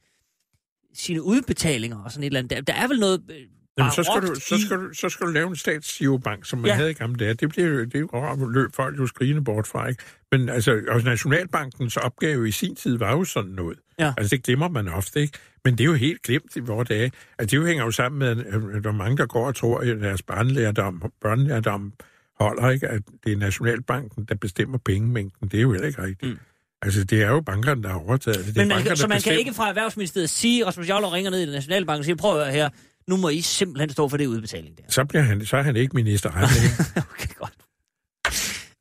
sine 0.93 1.21
udbetalinger 1.21 1.97
og 2.03 2.11
sådan 2.11 2.23
et 2.23 2.27
eller 2.27 2.39
andet. 2.39 2.49
Der, 2.49 2.61
der 2.61 2.73
er 2.73 2.87
vel 2.87 2.99
noget 2.99 3.21
øh, 3.29 3.35
Jamen, 3.77 3.91
så, 3.91 4.03
skal 4.03 4.21
du, 4.21 4.35
så, 4.35 4.61
skal 4.65 4.77
du, 4.77 4.93
så 4.93 5.09
skal 5.09 5.27
du 5.27 5.31
lave 5.31 5.47
en 5.47 5.55
statsgirobank, 5.55 6.45
som 6.45 6.59
man 6.59 6.65
Ja. 6.65 6.71
ja. 6.71 6.75
havde 6.75 6.91
i 6.91 6.93
gamle 6.93 7.17
dage. 7.25 7.33
Det 7.33 7.49
bliver 7.49 7.67
jo, 7.67 7.79
det 7.85 7.95
er 7.95 7.99
jo 7.99 8.49
løb 8.49 8.75
folk 8.75 8.99
jo 8.99 9.07
skrigende 9.07 9.43
bort 9.43 9.67
fra, 9.67 9.87
ikke? 9.87 10.03
Men 10.31 10.49
altså, 10.49 10.81
også 10.87 11.07
Nationalbankens 11.07 11.97
opgave 11.97 12.47
i 12.47 12.51
sin 12.51 12.75
tid 12.75 12.97
var 12.97 13.11
jo 13.11 13.23
sådan 13.23 13.51
noget. 13.51 13.79
Ja. 13.99 14.13
Altså, 14.17 14.35
det 14.35 14.43
glemmer 14.43 14.69
man 14.69 14.87
ofte, 14.87 15.21
ikke? 15.21 15.37
Men 15.63 15.77
det 15.77 15.81
er 15.81 15.85
jo 15.85 15.93
helt 15.93 16.21
glemt 16.21 16.55
i 16.55 16.59
vores 16.59 16.87
dage. 16.87 17.11
Altså, 17.39 17.51
det 17.51 17.61
jo 17.61 17.65
hænger 17.65 17.83
jo 17.83 17.91
sammen 17.91 18.19
med, 18.19 18.27
at 18.75 18.83
der 18.83 18.89
er 18.89 18.93
mange, 18.93 19.17
der 19.17 19.25
går 19.25 19.47
og 19.47 19.55
tror, 19.55 19.77
at 19.79 19.87
deres 20.01 20.21
børnelærdom, 20.21 21.11
børnelærdom 21.21 21.93
holder, 22.39 22.69
ikke? 22.69 22.87
At 22.87 23.01
det 23.23 23.33
er 23.33 23.37
Nationalbanken, 23.37 24.25
der 24.25 24.35
bestemmer 24.35 24.77
pengemængden. 24.77 25.47
Det 25.47 25.57
er 25.57 25.61
jo 25.61 25.71
heller 25.71 25.87
ikke 25.87 26.03
rigtigt. 26.03 26.31
Mm. 26.31 26.37
Altså, 26.81 27.03
det 27.03 27.21
er 27.21 27.27
jo 27.29 27.41
bankerne, 27.41 27.83
der 27.83 27.89
har 27.89 27.95
overtaget 27.99 28.37
det. 28.37 28.45
det 28.45 28.57
er 28.57 28.61
Men 28.61 28.67
man, 28.67 28.75
banker, 28.77 28.89
kan, 28.89 28.97
så 28.97 29.07
man 29.07 29.11
kan 29.15 29.17
bestemmer. 29.17 29.39
ikke 29.39 29.53
fra 29.53 29.69
Erhvervsministeriet 29.69 30.29
sige, 30.29 30.65
Rasmus 30.65 30.89
Jarlov 30.89 31.11
ringer 31.11 31.31
ned 31.31 31.39
i 31.39 31.45
den 31.45 31.51
nationalbank 31.51 31.99
og 31.99 32.05
siger, 32.05 32.15
prøv 32.15 32.39
at 32.39 32.43
høre 32.45 32.53
her, 32.53 32.69
nu 33.07 33.17
må 33.17 33.29
I 33.29 33.41
simpelthen 33.41 33.89
stå 33.89 34.09
for 34.09 34.17
det 34.17 34.27
udbetaling 34.27 34.77
der. 34.77 34.83
Så, 34.89 35.05
bliver 35.05 35.21
han, 35.21 35.45
så 35.45 35.57
er 35.57 35.61
han 35.61 35.75
ikke 35.75 35.95
minister. 35.95 36.29
længe. 36.29 37.03
okay, 37.13 37.33
godt. 37.39 37.53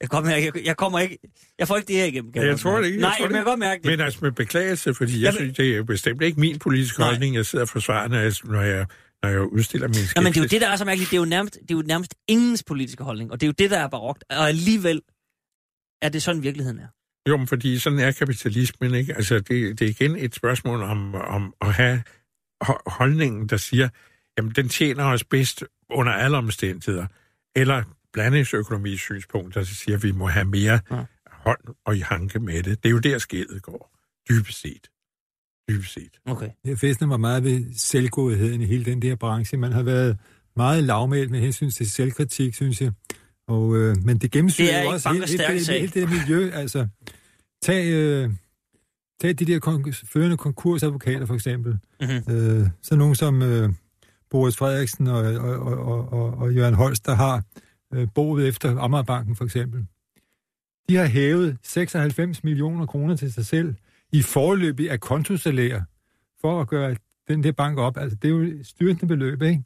Jeg, 0.00 0.08
kommer, 0.10 0.30
jeg, 0.36 0.52
jeg 0.66 0.76
kommer 0.76 0.98
ikke... 0.98 1.18
Jeg 1.58 1.68
får 1.68 1.76
ikke 1.76 1.88
det 1.88 1.96
her 1.96 2.04
igennem. 2.04 2.32
kan 2.32 2.42
jeg 2.42 2.50
godt 2.50 2.60
tror 2.60 2.78
det 2.78 2.86
ikke, 2.86 3.00
jeg 3.00 3.08
Nej, 3.08 3.16
tror 3.18 3.24
men 3.26 3.30
det 3.32 3.36
jeg 3.36 3.44
kan 3.44 3.50
godt 3.50 3.58
mærke 3.58 3.82
det. 3.82 3.90
Men 3.90 4.00
altså 4.00 4.18
med 4.22 4.32
beklagelse, 4.32 4.94
fordi 4.94 5.12
jeg 5.12 5.20
Jamen- 5.22 5.36
synes, 5.38 5.56
det 5.56 5.72
er 5.72 5.76
jo 5.76 5.84
bestemt 5.84 6.22
ikke 6.22 6.40
min 6.40 6.58
politiske 6.58 6.98
Nej. 7.00 7.08
holdning, 7.08 7.34
jeg 7.36 7.46
sidder 7.46 7.64
og 7.64 7.68
forsvarer, 7.68 8.08
når 8.08 8.18
jeg, 8.18 8.32
når 8.44 8.60
jeg, 8.62 8.86
når 9.22 9.28
jeg 9.30 9.40
udstiller 9.40 9.88
min 9.88 9.94
skepsis. 9.94 10.16
Ja, 10.16 10.20
men 10.20 10.32
det 10.32 10.38
er 10.38 10.42
jo 10.44 10.48
det, 10.48 10.60
der 10.60 10.68
er 10.68 10.76
så 10.76 10.84
mærkeligt. 10.84 11.10
Det 11.10 11.16
er 11.16 11.20
jo 11.20 11.24
nærmest, 11.24 11.54
det 11.54 11.70
er 11.70 11.74
jo 11.74 11.82
nærmest 11.86 12.14
ingens 12.28 12.62
politiske 12.64 13.04
holdning, 13.04 13.32
og 13.32 13.40
det 13.40 13.46
er 13.46 13.48
jo 13.48 13.54
det, 13.58 13.70
der 13.70 13.78
er 13.78 13.88
barokt. 13.88 14.24
Og 14.30 14.48
alligevel 14.48 15.00
er 16.02 16.08
det 16.08 16.22
sådan, 16.22 16.42
virkeligheden 16.42 16.78
er. 16.78 16.86
Jo, 17.28 17.36
men 17.36 17.46
fordi 17.46 17.78
sådan 17.78 17.98
er 17.98 18.12
kapitalismen, 18.12 18.94
ikke? 18.94 19.14
Altså, 19.14 19.34
det, 19.34 19.48
det 19.78 19.82
er 19.82 19.88
igen 19.88 20.16
et 20.16 20.34
spørgsmål 20.34 20.82
om, 20.82 21.14
om 21.14 21.54
at 21.60 21.72
have 21.74 22.02
ho- 22.64 22.82
holdningen, 22.86 23.46
der 23.48 23.56
siger, 23.56 23.88
jamen, 24.38 24.52
den 24.52 24.68
tjener 24.68 25.04
os 25.04 25.24
bedst 25.24 25.64
under 25.90 26.12
alle 26.12 26.36
omstændigheder. 26.36 27.06
Eller 27.56 27.82
blandingsøkonomis 28.12 29.00
synspunkt, 29.00 29.54
der 29.54 29.62
siger, 29.62 29.96
at 29.96 30.02
vi 30.02 30.12
må 30.12 30.26
have 30.26 30.44
mere 30.44 30.80
Ja. 30.90 30.96
ja. 30.96 31.04
hånd 31.30 31.60
og 31.84 31.96
i 31.96 32.00
hanke 32.00 32.38
med 32.40 32.62
det. 32.62 32.82
Det 32.82 32.88
er 32.88 32.90
jo 32.92 32.98
der, 32.98 33.18
skillet 33.18 33.62
går. 33.62 33.96
Dybest 34.28 34.60
set. 34.60 34.88
Dybest 35.68 35.92
set. 35.92 36.20
Okay. 36.26 36.48
Jeg 36.64 36.78
fæstner 36.78 37.08
mig 37.08 37.20
meget 37.20 37.44
ved 37.44 37.64
selvgodheden 37.76 38.60
i 38.60 38.64
hele 38.64 38.84
den 38.84 39.02
der 39.02 39.16
branche. 39.16 39.58
Man 39.58 39.72
har 39.72 39.82
været 39.82 40.18
meget 40.56 40.84
lavmælt 40.84 41.30
med 41.30 41.40
hensyn 41.40 41.70
til 41.70 41.90
selvkritik, 41.90 42.54
synes 42.54 42.80
jeg. 42.80 42.92
Og, 43.50 43.76
øh, 43.76 43.96
men 44.04 44.18
det 44.18 44.30
gennemsyrer 44.30 44.68
Det 44.68 44.76
er 44.78 44.82
jo 44.82 44.88
også 44.90 45.08
hele, 45.12 45.26
hele, 45.26 45.44
hele, 45.46 45.72
hele 45.72 45.86
det 45.86 45.94
der 45.94 46.06
miljø. 46.06 46.50
Altså, 46.52 46.86
tag, 47.62 47.86
øh, 47.86 48.30
tag 49.20 49.38
de 49.38 49.44
der 49.44 49.60
kon- 49.66 50.06
førende 50.12 50.36
konkursadvokater, 50.36 51.26
for 51.26 51.34
eksempel. 51.34 51.78
Mhm. 52.00 52.34
Øh, 52.34 52.68
så 52.82 52.96
nogen 52.96 53.14
som 53.14 53.42
øh, 53.42 53.68
Boris 54.30 54.56
Frederiksen 54.56 55.06
og, 55.06 55.22
og, 55.22 55.58
og, 55.58 56.12
og, 56.12 56.38
og, 56.38 56.54
Jørgen 56.54 56.74
Holst, 56.74 57.06
der 57.06 57.14
har 57.14 57.42
øh, 57.94 58.08
boet 58.14 58.48
efter 58.48 58.78
Amagerbanken, 58.78 59.36
for 59.36 59.44
eksempel. 59.44 59.86
De 60.88 60.96
har 60.96 61.06
hævet 61.06 61.56
96 61.62 62.44
millioner 62.44 62.86
kroner 62.86 63.16
til 63.16 63.32
sig 63.32 63.46
selv 63.46 63.74
i 64.12 64.22
forløbig 64.22 64.90
af 64.90 65.00
kontosalær 65.00 65.80
for 66.40 66.60
at 66.60 66.68
gøre 66.68 66.96
den 67.28 67.42
der 67.42 67.52
bank 67.52 67.78
op. 67.78 67.96
Altså, 67.96 68.18
det 68.22 68.28
er 68.28 68.32
jo 68.32 68.40
et 68.40 68.66
styrtende 68.66 69.06
beløb, 69.06 69.42
ikke? 69.42 69.62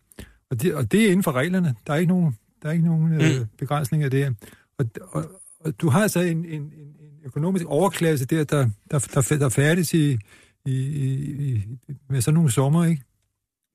Og 0.51 0.62
det, 0.62 0.75
og 0.75 0.92
det 0.92 1.01
er 1.03 1.07
inden 1.07 1.23
for 1.23 1.33
reglerne. 1.33 1.75
Der 1.87 1.92
er 1.92 1.97
ikke 1.97 2.12
nogen, 2.12 2.37
der 2.64 2.70
er 2.70 2.72
ikke 2.72 2.85
nogen 2.85 3.12
øh, 3.12 3.40
Mm. 3.40 3.46
begrænsning 3.59 4.03
af 4.05 4.11
det 4.11 4.20
her. 4.24 4.33
Og, 4.79 4.87
og, 5.12 5.24
og 5.61 5.81
du 5.81 5.88
har 5.88 6.03
altså 6.03 6.20
en, 6.20 6.44
en, 6.44 6.44
en, 6.62 6.62
en 7.00 7.12
økonomisk 7.24 7.64
overklasse 7.66 8.27
der, 8.27 8.44
der, 8.44 8.70
der, 8.90 8.98
der, 9.14 9.37
der 9.38 9.48
færdes 9.48 9.94
i, 9.94 10.18
i, 10.64 10.72
i, 10.74 11.62
med 12.11 12.20
sådan 12.20 12.35
nogle 12.35 12.50
sommer, 12.50 12.85
ikke? 12.85 13.03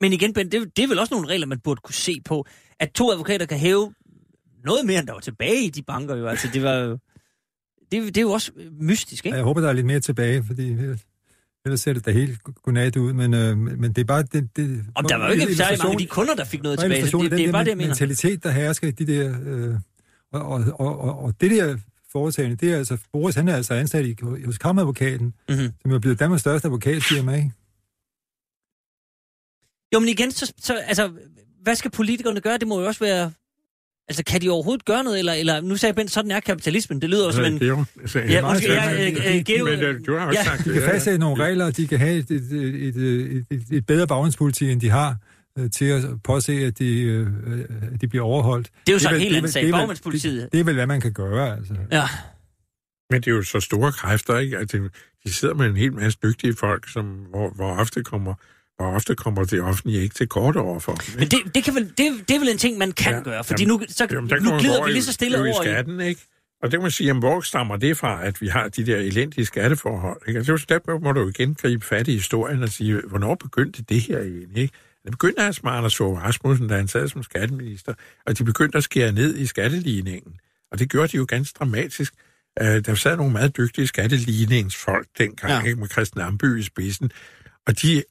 Men 0.01 0.13
igen, 0.13 0.33
Ben, 0.33 0.51
det, 0.51 0.77
det 0.77 0.83
er 0.83 0.87
vel 0.87 0.99
også 0.99 1.13
nogle 1.13 1.27
regler, 1.27 1.47
man 1.47 1.59
burde 1.59 1.81
kunne 1.83 1.93
se 1.95 2.21
på. 2.25 2.45
At 2.79 2.91
to 2.91 3.11
advokater 3.11 3.45
kan 3.45 3.57
hæve 3.57 3.93
noget 4.63 4.85
mere, 4.85 4.99
end 4.99 5.07
der 5.07 5.13
var 5.13 5.19
tilbage 5.19 5.63
i 5.65 5.69
de 5.69 5.81
banker. 5.81 6.15
Jo. 6.15 6.27
Altså, 6.27 6.47
det 6.53 6.63
var. 6.63 6.97
Det, 7.91 8.05
det 8.15 8.17
er 8.17 8.21
jo 8.21 8.31
også 8.31 8.51
mystisk, 8.79 9.25
ikke? 9.25 9.35
Jeg 9.35 9.43
håber, 9.43 9.61
der 9.61 9.69
er 9.69 9.73
lidt 9.73 9.85
mere 9.85 9.99
tilbage, 9.99 10.43
fordi 10.43 10.75
ellers, 11.65 11.79
ser 11.79 11.93
det 11.93 12.05
da 12.05 12.11
helt 12.11 12.43
godnat 12.43 12.95
ud, 12.95 13.13
men, 13.13 13.33
øh, 13.33 13.57
men 13.57 13.93
det 13.93 13.97
er 14.01 14.05
bare... 14.05 14.23
Det, 14.23 14.55
det, 14.55 14.85
Om 14.95 15.05
der 15.09 15.15
var 15.15 15.25
jo 15.25 15.31
ikke 15.31 15.55
særlig 15.55 15.79
mange 15.79 15.91
af 15.91 15.97
de 15.97 16.07
kunder, 16.07 16.35
der 16.35 16.45
fik 16.45 16.63
noget 16.63 16.79
tilbage. 16.79 17.05
Det, 17.05 17.13
af 17.13 17.29
det 17.29 17.45
er 17.45 17.51
bare 17.51 17.63
det, 17.63 17.69
jeg 17.69 17.77
mener. 17.77 17.89
mentalitet, 17.89 18.43
der 18.43 18.51
hersker 18.51 18.87
i 18.87 18.91
de 18.91 19.07
der... 19.07 19.37
Øh, 19.45 19.75
og, 20.33 20.45
og, 20.45 20.63
og, 20.79 20.99
og, 20.99 21.19
og 21.19 21.41
det 21.41 21.51
der 21.51 21.77
foretagende, 22.11 22.55
det 22.55 22.73
er 22.73 22.77
altså... 22.77 22.97
Boris, 23.13 23.35
han 23.35 23.47
er 23.47 23.55
altså 23.55 23.73
ansat 23.73 24.05
i, 24.05 24.15
hos 24.45 24.57
kammeradvokaten, 24.57 25.33
Mm-hmm. 25.49 25.73
som 25.81 25.91
er 25.91 25.99
blevet 25.99 26.19
Danmarks 26.19 26.41
største 26.41 26.65
advokatfirma, 26.65 27.35
ikke? 27.35 27.51
Jo, 29.93 29.99
men 29.99 30.09
igen, 30.09 30.31
så, 30.31 30.53
så, 30.57 30.75
altså, 30.75 31.11
hvad 31.61 31.75
skal 31.75 31.91
politikerne 31.91 32.41
gøre? 32.41 32.57
Det 32.57 32.67
må 32.67 32.79
jo 32.79 32.87
også 32.87 32.99
være... 32.99 33.31
Altså, 34.09 34.23
kan 34.23 34.41
de 34.41 34.49
overhovedet 34.49 34.85
gøre 34.85 35.03
noget? 35.03 35.19
Eller, 35.19 35.33
eller 35.33 35.61
nu 35.61 35.75
sagde 35.77 35.93
Bent, 35.93 36.11
sådan 36.11 36.31
er 36.31 36.39
kapitalismen. 36.39 37.01
Det 37.01 37.09
lyder 37.09 37.25
jo 37.25 37.31
som 37.31 37.43
en... 37.45 37.59
Geo. 37.59 37.85
Ja, 38.15 38.53
øh, 38.53 39.35
øh, 39.35 39.43
Geo, 39.45 39.65
Men 39.65 40.03
du 40.03 40.17
har 40.17 40.25
også 40.27 40.39
Ja. 40.39 40.43
sagt 40.43 40.65
De 40.65 40.69
det. 40.73 40.73
kan 40.81 40.89
fastsætte 40.91 41.19
nogle 41.19 41.43
regler, 41.43 41.65
og 41.65 41.77
de 41.77 41.87
kan 41.87 41.99
have 41.99 42.17
et, 42.17 42.31
et, 42.31 42.51
et, 42.51 43.45
et, 43.51 43.63
et, 43.71 43.85
bedre 43.85 44.07
baggrundspoliti, 44.07 44.71
end 44.71 44.81
de 44.81 44.89
har 44.89 45.15
øh, 45.59 45.69
til 45.71 45.85
at 45.85 46.03
påse, 46.23 46.53
at 46.53 46.79
de, 46.79 47.01
øh, 47.01 47.27
at 47.93 48.01
de 48.01 48.07
bliver 48.07 48.25
overholdt. 48.25 48.69
det 48.87 48.91
er 48.91 48.95
jo 48.95 48.99
så 48.99 49.09
en 49.09 49.19
helt 49.21 49.35
anden 49.35 49.51
sag. 49.51 49.67
er 49.67 49.71
Bagmandspolitiet. 49.71 50.41
Det, 50.43 50.51
det 50.51 50.59
er 50.59 50.63
vel, 50.63 50.73
hvad 50.73 50.87
man 50.87 51.01
kan 51.01 51.13
gøre, 51.13 51.55
altså. 51.57 51.73
Ja. 51.91 52.03
Men 53.09 53.21
det 53.21 53.27
er 53.27 53.31
jo 53.35 53.43
så 53.43 53.59
store 53.59 53.91
kræfter, 53.91 54.37
ikke? 54.37 54.57
At 54.57 54.71
det, 54.71 54.91
de 55.25 55.33
sidder 55.33 55.53
med 55.53 55.65
en 55.65 55.77
hel 55.77 55.93
masse 55.93 56.19
dygtige 56.23 56.55
folk, 56.55 56.89
som, 56.89 57.05
hvor, 57.05 57.49
hvor 57.55 57.75
ofte 57.75 58.03
kommer 58.03 58.33
hvor 58.79 58.91
ofte 58.95 59.15
kommer 59.15 59.43
det 59.43 59.61
offentlige 59.61 60.01
ikke 60.01 60.15
til 60.15 60.27
kort 60.27 60.55
over 60.55 60.79
for 60.79 60.93
dem. 60.93 61.13
Men 61.13 61.23
ikke? 61.23 61.37
det, 61.45 61.55
det, 61.55 61.63
kan 61.63 61.75
vel, 61.75 61.83
det, 61.97 62.27
det 62.27 62.35
er 62.35 62.39
vel 62.39 62.49
en 62.49 62.57
ting, 62.57 62.77
man 62.77 62.91
kan 62.91 63.13
Ja, 63.13 63.21
gøre. 63.21 63.43
Fordi 63.43 63.63
jamen, 63.63 63.79
nu, 63.79 63.85
så, 63.89 64.07
Jamen, 64.11 64.29
nu 64.43 64.57
glider 64.59 64.85
vi 64.85 64.91
lige 64.91 65.03
så 65.03 65.13
stille 65.13 65.37
over 65.37 65.61
i... 65.61 65.65
skatten, 65.65 65.99
ikke? 66.01 66.21
Og 66.63 66.71
det 66.71 66.77
kan 66.77 66.81
man 66.81 66.91
sige, 66.91 67.07
jamen, 67.07 67.19
hvor 67.23 67.41
stammer 67.41 67.77
det 67.77 67.97
fra, 67.97 68.25
at 68.25 68.41
vi 68.41 68.47
har 68.47 68.67
de 68.67 68.85
der 68.85 68.97
elendige 68.97 69.45
skatteforhold? 69.45 70.21
Ikke? 70.27 70.37
Altså, 70.37 70.53
det 70.53 70.71
er 70.71 70.79
jo- 70.87 70.93
der 70.93 70.99
må 70.99 71.11
du 71.11 71.19
jo 71.21 71.29
igen 71.29 71.53
gribe 71.53 71.85
fat 71.85 72.07
i 72.07 72.11
historien 72.13 72.63
og 72.63 72.69
sige, 72.69 73.01
hvornår 73.07 73.35
begyndte 73.35 73.83
det 73.89 74.01
her 74.01 74.19
egentlig? 74.19 74.61
Ikke? 74.61 74.73
Det 75.03 75.11
begyndte 75.11 75.41
altså 75.41 75.61
med 75.63 75.71
Anders 75.71 75.95
Fogh 75.95 76.21
Rasmussen, 76.23 76.67
da 76.67 76.75
han 76.75 76.87
sad 76.87 77.07
som 77.07 77.23
skatteminister, 77.23 77.93
og 78.25 78.37
de 78.37 78.43
begyndte 78.43 78.77
at 78.77 78.83
skære 78.83 79.11
ned 79.11 79.37
i 79.37 79.45
skatteligningen. 79.45 80.33
Og 80.71 80.79
det 80.79 80.89
gjorde 80.89 81.07
de 81.07 81.17
jo 81.17 81.25
ganske 81.29 81.55
dramatisk. 81.59 82.13
Uh, 82.61 82.67
der 82.67 82.95
sad 82.95 83.17
nogle 83.17 83.31
meget 83.31 83.57
dygtige 83.57 83.87
skatteligningsfolk 83.87 85.07
dengang, 85.17 85.63
ja. 85.63 85.67
ikke, 85.69 85.79
med 85.79 85.87
Christian 85.89 86.25
Amby 86.25 86.59
i 86.59 86.63
spidsen, 86.63 87.11
og 87.69 87.81
de 87.81 88.03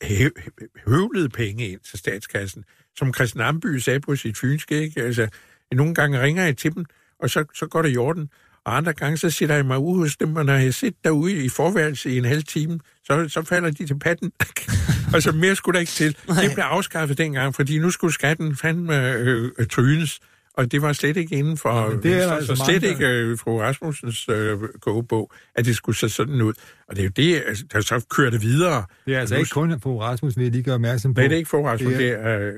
høvlede 0.86 1.28
penge 1.28 1.68
ind 1.68 1.80
til 1.80 1.98
statskassen. 1.98 2.64
Som 2.96 3.14
Christian 3.14 3.44
Amby 3.44 3.78
sagde 3.78 4.00
på 4.00 4.16
sit 4.16 4.38
fynske, 4.38 4.82
ikke? 4.82 5.02
Altså, 5.02 5.28
nogle 5.72 5.94
gange 5.94 6.22
ringer 6.22 6.44
jeg 6.44 6.56
til 6.56 6.74
dem, 6.74 6.84
og 7.22 7.30
så, 7.30 7.44
så 7.54 7.66
går 7.66 7.82
det 7.82 7.94
i 7.94 7.96
orden. 7.96 8.30
Og 8.64 8.76
andre 8.76 8.92
gange, 8.92 9.16
så 9.16 9.30
sætter 9.30 9.54
jeg 9.54 9.66
mig 9.66 9.78
ude 9.78 9.98
hos 9.98 10.16
dem, 10.16 10.36
og 10.36 10.44
når 10.44 10.54
jeg 10.54 10.74
sidder 10.74 10.96
derude 11.04 11.44
i 11.44 11.48
forværelse 11.48 12.10
i 12.10 12.18
en 12.18 12.24
halv 12.24 12.42
time, 12.42 12.80
så, 13.04 13.28
så 13.28 13.42
falder 13.42 13.70
de 13.70 13.86
til 13.86 13.98
patten. 13.98 14.32
og 15.14 15.22
så 15.22 15.32
mere 15.32 15.56
skulle 15.56 15.74
der 15.74 15.80
ikke 15.80 15.92
til. 15.92 16.16
Det 16.28 16.54
blev 16.54 16.64
afskaffet 16.64 17.18
dengang, 17.18 17.54
fordi 17.54 17.78
nu 17.78 17.90
skulle 17.90 18.14
skatten 18.14 18.56
fandme 18.56 19.12
øh, 19.12 19.66
trynes. 19.70 20.20
Og 20.58 20.72
det 20.72 20.82
var 20.82 20.92
slet 20.92 21.16
ikke 21.16 21.36
inden 21.36 21.56
for, 21.56 21.90
men 21.90 22.02
det 22.02 22.22
er 22.22 22.32
altså 22.32 22.56
så 22.56 22.64
slet 22.64 22.82
ikke 22.82 23.06
øh, 23.08 23.38
fru 23.38 23.60
Rasmussens 23.60 24.28
øh, 24.28 24.58
kogebog, 24.80 25.32
at 25.54 25.64
det 25.64 25.76
skulle 25.76 25.96
se 25.98 26.08
sådan 26.08 26.42
ud. 26.42 26.52
Og 26.88 26.96
det 26.96 26.98
er 26.98 27.04
jo 27.04 27.10
det, 27.16 27.42
altså, 27.46 27.64
der 27.72 27.80
så 27.80 28.06
kørte 28.16 28.40
videre. 28.40 28.84
Det 29.06 29.14
er 29.14 29.20
altså 29.20 29.34
Nu- 29.34 29.38
ikke 29.38 29.50
kun 29.50 29.80
på 29.80 30.00
Rasmus, 30.02 30.36
vil 30.36 30.42
jeg 30.42 30.52
lige 30.52 30.62
gøre 30.62 30.74
opmærksom 30.74 31.14
på. 31.14 31.20
Nej, 31.20 31.28
det 31.28 31.34
er 31.34 31.38
ikke 31.38 31.50
fru 31.50 31.62
Rasmussen, 31.66 32.00
Det 32.00 32.18
det 32.18 32.26
er... 32.26 32.38
Øh, 32.38 32.52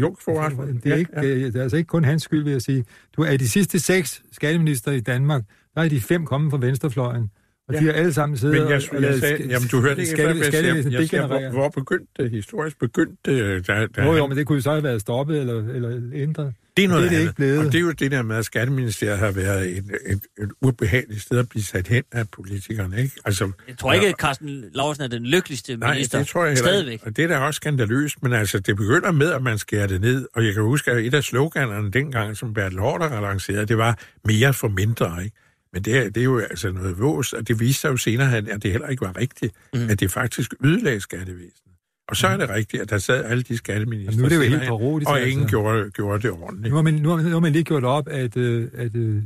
jo, 0.00 0.16
fru 0.24 0.38
Rasmussen. 0.38 0.80
Det 0.84 0.92
er, 0.92 0.96
ikke, 0.96 1.10
ja, 1.16 1.22
ja. 1.22 1.46
det 1.46 1.56
er 1.56 1.62
altså 1.62 1.76
ikke 1.76 1.88
kun 1.88 2.04
hans 2.04 2.22
skyld, 2.22 2.44
vil 2.44 2.52
jeg 2.52 2.62
sige. 2.62 2.84
Du 3.16 3.22
er 3.22 3.36
de 3.36 3.48
sidste 3.48 3.78
seks 3.80 4.22
skatteminister 4.32 4.92
i 4.92 5.00
Danmark, 5.00 5.42
der 5.74 5.82
er 5.82 5.88
de 5.88 6.00
fem 6.00 6.26
kommet 6.26 6.50
fra 6.50 6.58
venstrefløjen. 6.58 7.30
Og 7.68 7.74
ja. 7.74 7.80
De 7.80 7.84
har 7.84 7.92
alle 7.92 8.12
sammen 8.12 8.38
siddet 8.38 8.60
Men 8.60 8.68
jeg, 8.70 8.76
og 8.88 8.94
jeg, 8.94 9.00
lavet 9.00 9.20
sagde, 9.20 9.36
sk- 9.36 9.48
jamen, 9.48 9.68
du 9.68 9.80
hørte 9.80 10.00
ikke 10.00 10.10
skatte, 10.12 10.32
hvad 10.34 10.42
jeg 10.44 10.52
skattevæsenet 10.52 11.12
Jeg 11.12 11.26
hvor, 11.26 11.50
hvor 11.50 11.68
begyndte 11.68 12.06
det 12.22 12.30
historisk? 12.30 12.78
Begyndte 12.78 13.16
det, 13.24 13.66
der, 13.66 13.86
der, 13.86 14.04
Jo, 14.04 14.16
jo, 14.16 14.26
men 14.26 14.36
det 14.38 14.46
kunne 14.46 14.56
jo 14.56 14.62
så 14.62 14.70
have 14.70 14.82
været 14.82 15.00
stoppet 15.00 15.40
eller, 15.40 15.54
eller 15.74 16.00
ændret. 16.14 16.54
det 16.76 16.84
er 16.84 16.88
noget 16.88 17.02
det 17.02 17.06
er 17.06 17.10
det 17.10 17.16
andet. 17.16 17.22
ikke 17.28 17.34
blevet. 17.36 17.58
Og 17.58 17.64
det 17.64 17.74
er 17.74 17.80
jo 17.80 17.90
det 17.90 18.10
der 18.10 18.22
med, 18.22 18.36
at 18.36 18.44
Skatteministeriet 18.44 19.18
har 19.18 19.30
været 19.30 19.68
et, 19.78 19.84
et, 20.06 20.20
et 20.42 20.50
ubehageligt 20.62 21.22
sted 21.22 21.38
at 21.38 21.48
blive 21.48 21.62
sat 21.62 21.88
hen 21.88 22.02
af 22.12 22.28
politikerne, 22.30 23.02
ikke? 23.02 23.14
Altså, 23.24 23.50
Jeg 23.68 23.78
tror 23.78 23.92
ikke, 23.92 24.08
at 24.08 24.14
Carsten 24.14 24.64
Lausen 24.74 25.02
er 25.04 25.08
den 25.08 25.26
lykkeligste 25.26 25.76
Nej, 25.76 25.92
minister. 25.94 26.18
det 26.18 26.26
tror 26.26 26.44
jeg 26.44 26.50
heller 26.50 26.64
Stadigvæk. 26.68 26.92
ikke. 26.92 27.06
Og 27.06 27.16
det 27.16 27.24
er 27.24 27.28
da 27.28 27.38
også 27.38 27.56
skandaløst, 27.56 28.22
men 28.22 28.32
altså, 28.32 28.58
det 28.58 28.76
begynder 28.76 29.12
med, 29.12 29.32
at 29.32 29.42
man 29.42 29.58
skærer 29.58 29.86
det 29.86 30.00
ned. 30.00 30.26
Og 30.34 30.44
jeg 30.46 30.54
kan 30.54 30.62
huske, 30.62 30.90
at 30.90 31.04
et 31.06 31.14
af 31.14 31.22
sloganerne 31.24 31.90
dengang, 31.90 32.36
som 32.36 32.54
Bertel 32.54 32.78
Hårder 32.78 33.20
lancerede, 33.20 33.66
det 33.66 33.78
var 33.78 33.98
mere 34.24 34.52
for 34.52 34.68
mindre, 34.68 35.24
ikke? 35.24 35.36
Men 35.72 35.82
det 35.82 35.96
er, 35.96 36.10
det 36.10 36.16
er 36.16 36.24
jo 36.24 36.38
altså 36.38 36.72
noget 36.72 36.98
vås, 36.98 37.32
og 37.32 37.48
det 37.48 37.60
viste 37.60 37.80
sig 37.80 37.88
jo 37.88 37.96
senere, 37.96 38.36
at 38.36 38.62
det 38.62 38.72
heller 38.72 38.88
ikke 38.88 39.00
var 39.00 39.16
rigtigt, 39.16 39.54
mm. 39.74 39.90
at 39.90 40.00
det 40.00 40.10
faktisk 40.10 40.54
ødelagde 40.64 41.00
skattevæsenet. 41.00 41.66
Og 42.08 42.16
så 42.16 42.26
er 42.26 42.36
det 42.36 42.48
rigtigt, 42.48 42.82
at 42.82 42.90
der 42.90 42.98
sad 42.98 43.24
alle 43.24 43.42
de 43.42 43.56
skatteminister, 43.56 44.12
Jamen, 44.12 44.18
nu 44.18 44.24
er 44.24 44.28
det 44.28 44.36
jo 44.36 44.58
helt 44.58 44.68
parodisk, 44.68 45.08
og 45.08 45.18
altså. 45.18 45.30
ingen 45.30 45.48
gjorde, 45.48 45.90
gjorde 45.90 46.22
det 46.22 46.30
ordentligt. 46.30 46.70
Nu 46.70 46.76
har 46.76 46.82
man, 46.82 46.94
nu 46.94 47.08
har, 47.08 47.22
nu 47.22 47.30
har 47.30 47.40
man 47.40 47.52
lige 47.52 47.64
gjort 47.64 47.84
op, 47.84 48.08
at, 48.08 48.36
øh, 48.36 48.68
at 48.74 48.96
øh, 48.96 49.22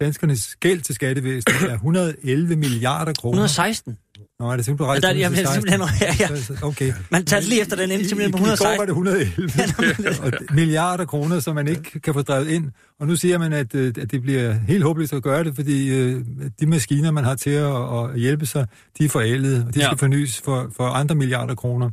danskernes 0.00 0.56
gæld 0.56 0.80
til 0.80 0.94
skattevæsenet 0.94 1.70
er 1.70 1.74
111 1.74 2.56
milliarder 2.56 3.12
kroner. 3.12 3.32
116. 3.32 3.98
Nå, 4.40 4.50
er 4.52 4.56
det 4.56 4.64
simpelthen 4.64 4.86
Ja, 4.86 4.90
rejst 4.90 5.02
der, 5.02 5.08
ud 5.08 5.14
til 5.14 5.20
jamen, 5.20 5.36
16? 5.36 5.54
simpelthen, 5.54 5.80
ja, 6.00 6.14
ja. 6.60 6.66
Okay. 6.66 6.92
Man 7.10 7.24
tager 7.24 7.40
lige 7.42 7.60
efter 7.60 7.76
den 7.76 7.90
ende, 7.90 8.08
simpelthen 8.08 8.32
på 8.32 8.38
I, 8.38 8.40
I 8.40 8.44
går 8.44 8.52
116. 8.52 8.78
var 8.78 8.84
det 8.84 8.90
111 8.90 10.20
og 10.26 10.32
d- 10.40 10.54
milliarder 10.54 11.04
kroner, 11.04 11.40
som 11.40 11.54
man 11.54 11.68
ikke 11.68 12.00
kan 12.00 12.14
få 12.14 12.22
drevet 12.22 12.48
ind. 12.48 12.70
Og 13.00 13.06
nu 13.06 13.16
siger 13.16 13.38
man, 13.38 13.52
at, 13.52 13.74
øh, 13.74 13.94
at 14.00 14.10
det 14.10 14.22
bliver 14.22 14.52
helt 14.52 14.82
håbløst 14.82 15.12
at 15.12 15.22
gøre 15.22 15.44
det, 15.44 15.54
fordi 15.54 15.88
øh, 15.88 16.24
de 16.60 16.66
maskiner, 16.66 17.10
man 17.10 17.24
har 17.24 17.34
til 17.34 17.50
at, 17.50 17.72
at 17.98 18.20
hjælpe 18.20 18.46
sig, 18.46 18.66
de 18.98 19.04
er 19.04 19.08
forældede, 19.08 19.64
og 19.68 19.74
de 19.74 19.80
Ja. 19.80 19.86
skal 19.86 19.98
fornyes 19.98 20.40
for, 20.44 20.70
for 20.76 20.84
andre 20.88 21.14
milliarder 21.14 21.54
kroner. 21.54 21.90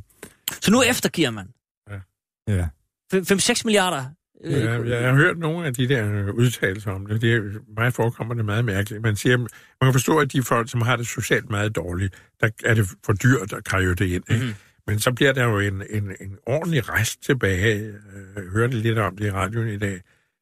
Så 0.62 0.72
nu 0.72 0.82
eftergiver 0.82 1.30
man. 1.32 1.48
Ja. 2.48 2.68
5-6 3.16 3.62
milliarder. 3.66 4.06
Øh, 4.44 4.54
Ja, 4.54 5.00
jeg 5.00 5.10
har 5.10 5.16
hørt 5.16 5.38
nogle 5.38 5.66
af 5.66 5.74
de 5.74 5.88
der 5.90 6.32
udtalelser 6.32 6.92
om 6.92 7.06
det. 7.06 7.22
det 7.22 7.34
er, 7.34 7.42
mig 7.78 7.94
forekommer 7.94 8.34
det 8.34 8.46
meget 8.46 8.66
mærkeligt. 8.66 9.04
Man, 9.04 9.16
siger, 9.16 9.38
man 9.38 9.48
kan 9.84 9.94
forstå, 9.94 10.18
at 10.18 10.34
de 10.34 10.44
folk, 10.44 10.72
som 10.72 10.82
har 10.82 10.96
det 10.96 11.08
socialt 11.08 11.50
meget 11.50 11.76
dårligt, 11.76 12.24
der 12.42 12.50
er 12.66 12.74
det 12.74 12.88
for 13.06 13.14
dyrt 13.14 13.54
at 13.54 13.64
kræve 13.64 13.96
det 13.96 14.06
ind. 14.06 14.24
Ikke? 14.32 14.44
Mm-hmm. 14.46 14.56
Men 14.88 15.00
så 15.00 15.12
bliver 15.12 15.34
der 15.34 15.44
jo 15.44 15.60
en, 15.60 15.84
en, 15.90 16.04
en 16.22 16.38
ordentlig 16.46 16.90
rest 16.90 17.24
tilbage. 17.24 17.94
Jeg 18.36 18.44
hørte 18.44 18.76
lidt 18.76 18.98
om 18.98 19.18
det 19.18 19.26
i 19.26 19.32
radioen 19.32 19.68
i 19.68 19.78
dag. 19.78 20.02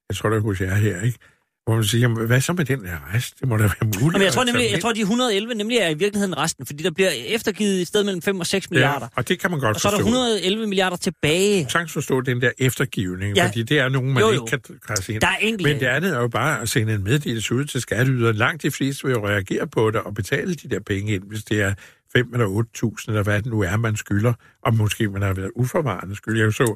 Jeg 0.10 0.15
tror, 0.15 0.29
det 0.29 0.38
er 0.38 0.41
hos 0.41 0.62
jer 0.62 0.75
her, 0.75 1.01
ikke? 1.01 1.19
Hvor 1.65 1.75
man 1.75 1.84
siger, 1.84 2.01
jamen, 2.01 2.28
hvad 2.28 2.41
så 2.41 2.54
med 2.54 2.65
den 2.65 2.84
der 2.84 3.13
rest? 3.13 3.39
Det 3.39 3.47
må 3.47 3.58
da 3.58 3.63
være 3.63 3.73
muligt. 3.82 4.01
Jamen, 4.13 4.21
jeg 4.21 4.34
tror 4.34 4.43
nemlig, 4.43 4.71
jeg 4.71 4.82
tror, 4.82 4.93
de 4.93 4.99
111 5.01 5.56
nemlig 5.56 5.78
er 5.78 5.89
i 5.89 5.93
virkeligheden 5.93 6.38
resten, 6.38 6.65
fordi 6.65 6.84
der 6.84 6.91
bliver 6.91 7.10
eftergivet 7.28 7.82
et 7.82 7.88
sted 7.88 8.04
mellem 8.04 8.21
5 8.21 8.39
og 8.39 8.45
6 8.47 8.65
ind. 8.65 8.71
milliarder. 8.71 9.06
Ja, 9.06 9.10
og 9.15 9.28
det 9.28 9.39
kan 9.39 9.51
man 9.51 9.60
godt 9.60 9.75
Og 9.75 9.82
så 9.82 9.88
er 9.88 9.91
der 9.91 9.97
forstå. 9.97 10.08
111 10.10 10.67
milliarder 10.67 10.97
tilbage. 10.97 11.58
Jeg 11.58 11.67
kan 11.71 11.88
forstå 11.88 12.21
den 12.21 12.41
der 12.41 12.51
eftergivning, 12.58 13.36
Ja. 13.38 13.47
fordi 13.47 13.63
det 13.63 13.80
er 13.80 13.89
nogen, 13.89 14.13
man 14.13 14.21
Jo, 14.23 14.28
jo, 14.28 14.34
jo. 14.34 14.41
ikke 14.45 14.63
kan 14.65 14.80
krasse 14.82 15.13
ind. 15.13 15.21
Der 15.21 15.28
er 15.28 15.38
enkelte. 15.41 15.71
Men 15.73 15.80
det 15.80 15.86
andet 15.86 16.13
er 16.13 16.19
jo 16.19 16.28
bare 16.28 16.62
at 16.62 16.69
sende 16.69 16.93
en 16.93 17.04
meddelelse 17.04 17.56
ud 17.56 17.65
til 17.65 17.82
skatteyderen. 17.82 18.36
Langt 18.36 18.63
de 18.63 18.71
fleste 18.71 19.04
vil 19.08 19.13
jo 19.13 19.28
reagere 19.28 19.67
på 19.67 19.91
det 19.91 20.01
og 20.01 20.13
betale 20.13 20.56
de 20.56 20.69
der 20.69 20.80
penge 20.80 21.13
ind, 21.13 21.23
hvis 21.23 21.43
det 21.43 21.62
er 21.62 21.73
5 22.13 22.30
eller 22.34 22.47
8.000, 22.47 23.06
eller 23.08 23.23
hvad 23.23 23.36
det 23.41 23.45
nu 23.45 23.62
er, 23.62 23.78
man 23.78 23.95
skylder. 23.95 24.34
Og 24.62 24.73
måske 24.75 25.08
man 25.10 25.21
har 25.21 25.34
været 25.34 25.51
uforvarende 25.56 26.15
skyld. 26.15 26.39
Jeg 26.41 26.54
så, 26.54 26.75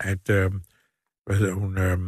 at, 0.00 0.30
øh, 0.30 0.50
hvad 1.26 1.36
hedder 1.36 1.52
hun, 1.54 1.78
øh, 1.78 1.92
øh, 1.92 1.98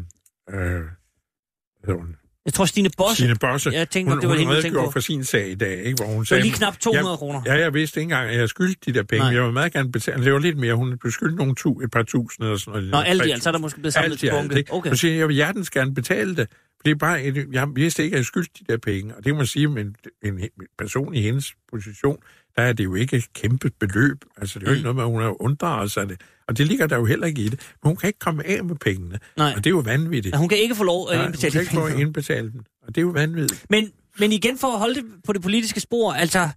hvad 0.50 1.86
hedder 1.86 2.00
hun, 2.00 2.16
Jeg 2.44 2.52
tror, 2.52 2.64
Stine 2.64 2.90
Bosse... 2.96 3.16
Stine 3.16 3.36
Bosse, 3.40 3.70
Jeg 3.70 3.90
tænkte, 3.90 4.12
hun, 4.12 4.20
det 4.20 4.28
var 4.28 4.34
hun 4.34 4.38
hende, 4.40 4.56
redegjorde 4.56 4.92
for 4.92 5.00
sin 5.00 5.24
sag 5.24 5.50
i 5.50 5.54
dag, 5.54 5.84
ikke, 5.84 5.96
hvor 5.96 6.06
hun 6.06 6.12
Det 6.12 6.18
var 6.18 6.24
sagde... 6.24 6.42
lige 6.42 6.54
knap 6.54 6.78
200 6.78 7.10
jeg, 7.10 7.18
kroner. 7.18 7.42
Ja, 7.46 7.54
jeg 7.54 7.74
vidste 7.74 8.00
ikke 8.00 8.04
engang, 8.04 8.30
at 8.30 8.38
jeg 8.38 8.48
skyldte 8.48 8.80
de 8.86 8.98
der 8.98 9.02
penge. 9.02 9.24
Nej. 9.24 9.34
Jeg 9.34 9.44
vil 9.44 9.52
meget 9.52 9.72
gerne 9.72 9.92
betale. 9.92 10.24
Det 10.24 10.32
var 10.32 10.38
lidt 10.38 10.58
mere. 10.58 10.74
Hun 10.74 10.98
blev 10.98 11.12
skyldt 11.12 11.36
nogle 11.36 11.54
tu, 11.54 11.80
et 11.80 11.90
par 11.90 12.02
tusind 12.02 12.44
eller 12.44 12.58
sådan 12.58 12.72
noget. 12.72 12.90
Nå, 12.90 12.98
alt 12.98 13.26
i 13.26 13.30
alt, 13.30 13.42
så 13.42 13.50
er 13.50 13.52
der 13.52 13.58
måske 13.58 13.80
blevet 13.80 13.92
samlet 13.94 14.10
alt 14.10 14.20
til 14.20 14.30
bunke. 14.30 14.64
Okay. 14.70 14.90
Så 14.90 14.96
siger 14.96 15.12
jeg, 15.12 15.18
jeg 15.18 15.28
vil 15.28 15.34
hjertens 15.34 15.70
gerne 15.70 15.94
betale 15.94 16.36
det. 16.36 16.48
For 16.50 16.82
det 16.84 16.90
er 16.90 16.94
bare, 16.94 17.22
et, 17.22 17.48
jeg 17.52 17.68
vidste 17.74 18.04
ikke, 18.04 18.14
at 18.14 18.18
jeg 18.18 18.24
skyldte 18.26 18.52
de 18.58 18.72
der 18.72 18.78
penge. 18.78 19.16
Og 19.16 19.24
det 19.24 19.32
må 19.34 19.36
man 19.38 19.46
sige, 19.46 19.68
men 19.68 19.96
en, 20.24 20.38
en 20.38 20.48
person 20.78 21.14
i 21.14 21.20
hendes 21.20 21.54
position, 21.72 22.18
der 22.60 22.66
er 22.66 22.72
det 22.72 22.84
jo 22.84 22.94
ikke 22.94 23.16
et 23.16 23.32
kæmpe 23.32 23.70
beløb. 23.80 24.24
Altså, 24.36 24.58
det 24.58 24.66
er 24.66 24.70
jo 24.70 24.72
Mm. 24.72 24.76
ikke 24.76 24.82
noget 24.82 24.96
med, 24.96 25.04
at 25.04 25.10
hun 25.10 25.22
har 25.22 25.42
unddraget 25.42 25.92
sig 25.92 26.08
det. 26.08 26.20
Og 26.48 26.58
det 26.58 26.66
ligger 26.66 26.86
der 26.86 26.96
jo 26.96 27.04
heller 27.04 27.26
ikke 27.26 27.42
i 27.42 27.48
det. 27.48 27.60
Men 27.82 27.88
hun 27.88 27.96
kan 27.96 28.06
ikke 28.06 28.18
komme 28.18 28.46
af 28.46 28.64
med 28.64 28.76
pengene. 28.76 29.18
Nej. 29.36 29.52
Og 29.56 29.64
det 29.64 29.66
er 29.66 29.70
jo 29.70 29.78
vanvittigt. 29.78 30.32
Ja, 30.32 30.38
hun 30.38 30.48
kan 30.48 30.58
ikke 30.58 30.74
få 30.74 30.84
lov 30.84 31.10
at 31.10 31.16
Nej, 31.16 31.24
indbetale 31.26 31.52
hun 31.52 31.52
kan 31.52 31.60
ikke 31.60 31.94
få 31.94 32.00
indbetale 32.00 32.50
den. 32.52 32.60
Og 32.82 32.88
det 32.94 32.96
er 32.96 33.02
jo 33.02 33.08
vanvittigt. 33.08 33.66
Men, 33.70 33.92
men 34.18 34.32
igen 34.32 34.58
for 34.58 34.68
at 34.68 34.78
holde 34.78 34.94
det 34.94 35.04
på 35.24 35.32
det 35.32 35.42
politiske 35.42 35.80
spor, 35.80 36.12
altså... 36.12 36.48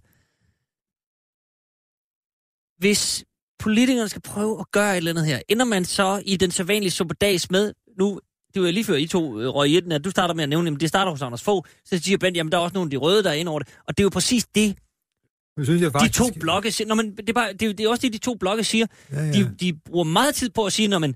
Hvis 2.78 3.24
politikerne 3.58 4.08
skal 4.08 4.22
prøve 4.22 4.60
at 4.60 4.66
gøre 4.72 4.92
et 4.92 4.96
eller 4.96 5.10
andet 5.10 5.26
her, 5.26 5.40
ender 5.48 5.64
man 5.64 5.84
så 5.84 6.22
i 6.26 6.36
den 6.36 6.50
sædvanlige 6.50 6.90
suppedags 6.90 7.50
med, 7.50 7.72
nu, 7.98 8.20
det 8.54 8.62
var 8.62 8.70
lige 8.70 8.84
før 8.84 8.94
I 8.94 9.06
to 9.06 9.40
øh, 9.40 9.48
røg 9.48 9.70
i 9.70 9.80
den, 9.80 9.92
at 9.92 10.04
du 10.04 10.10
starter 10.10 10.34
med 10.34 10.42
at 10.42 10.48
nævne, 10.48 10.70
at 10.70 10.80
det 10.80 10.88
starter 10.88 11.10
hos 11.12 11.22
Anders 11.22 11.42
Fogh, 11.42 11.64
så 11.84 11.98
siger 11.98 12.18
Bent, 12.18 12.36
jamen 12.36 12.52
der 12.52 12.58
er 12.58 12.62
også 12.62 12.74
nogle 12.74 12.86
af 12.86 12.90
de 12.90 12.96
røde, 12.96 13.22
der 13.22 13.30
er 13.30 13.34
inde 13.34 13.50
over 13.50 13.58
det. 13.58 13.68
Og 13.88 13.96
det 13.98 14.02
er 14.02 14.04
jo 14.04 14.08
præcis 14.10 14.46
det, 14.54 14.76
Nu 15.58 15.64
synes 15.64 15.82
jeg 15.82 15.88
de 15.88 15.92
faktisk, 15.92 16.18
to 16.18 16.30
blokke 16.40 16.70
siger. 16.70 16.88
Nå, 16.88 16.94
men 16.94 17.16
det 17.16 17.28
er, 17.28 17.32
bare, 17.32 17.52
det, 17.52 17.68
er, 17.68 17.72
det 17.72 17.84
er 17.86 17.88
også 17.90 18.02
det, 18.02 18.12
de 18.12 18.18
to 18.18 18.34
blokke 18.40 18.64
siger. 18.64 18.86
Ja, 19.12 19.24
ja. 19.24 19.32
De, 19.32 19.54
de 19.60 19.72
bruger 19.86 20.04
meget 20.04 20.34
tid 20.34 20.50
på 20.50 20.64
at 20.64 20.72
sige, 20.72 20.88
når 20.88 20.98
man, 20.98 21.14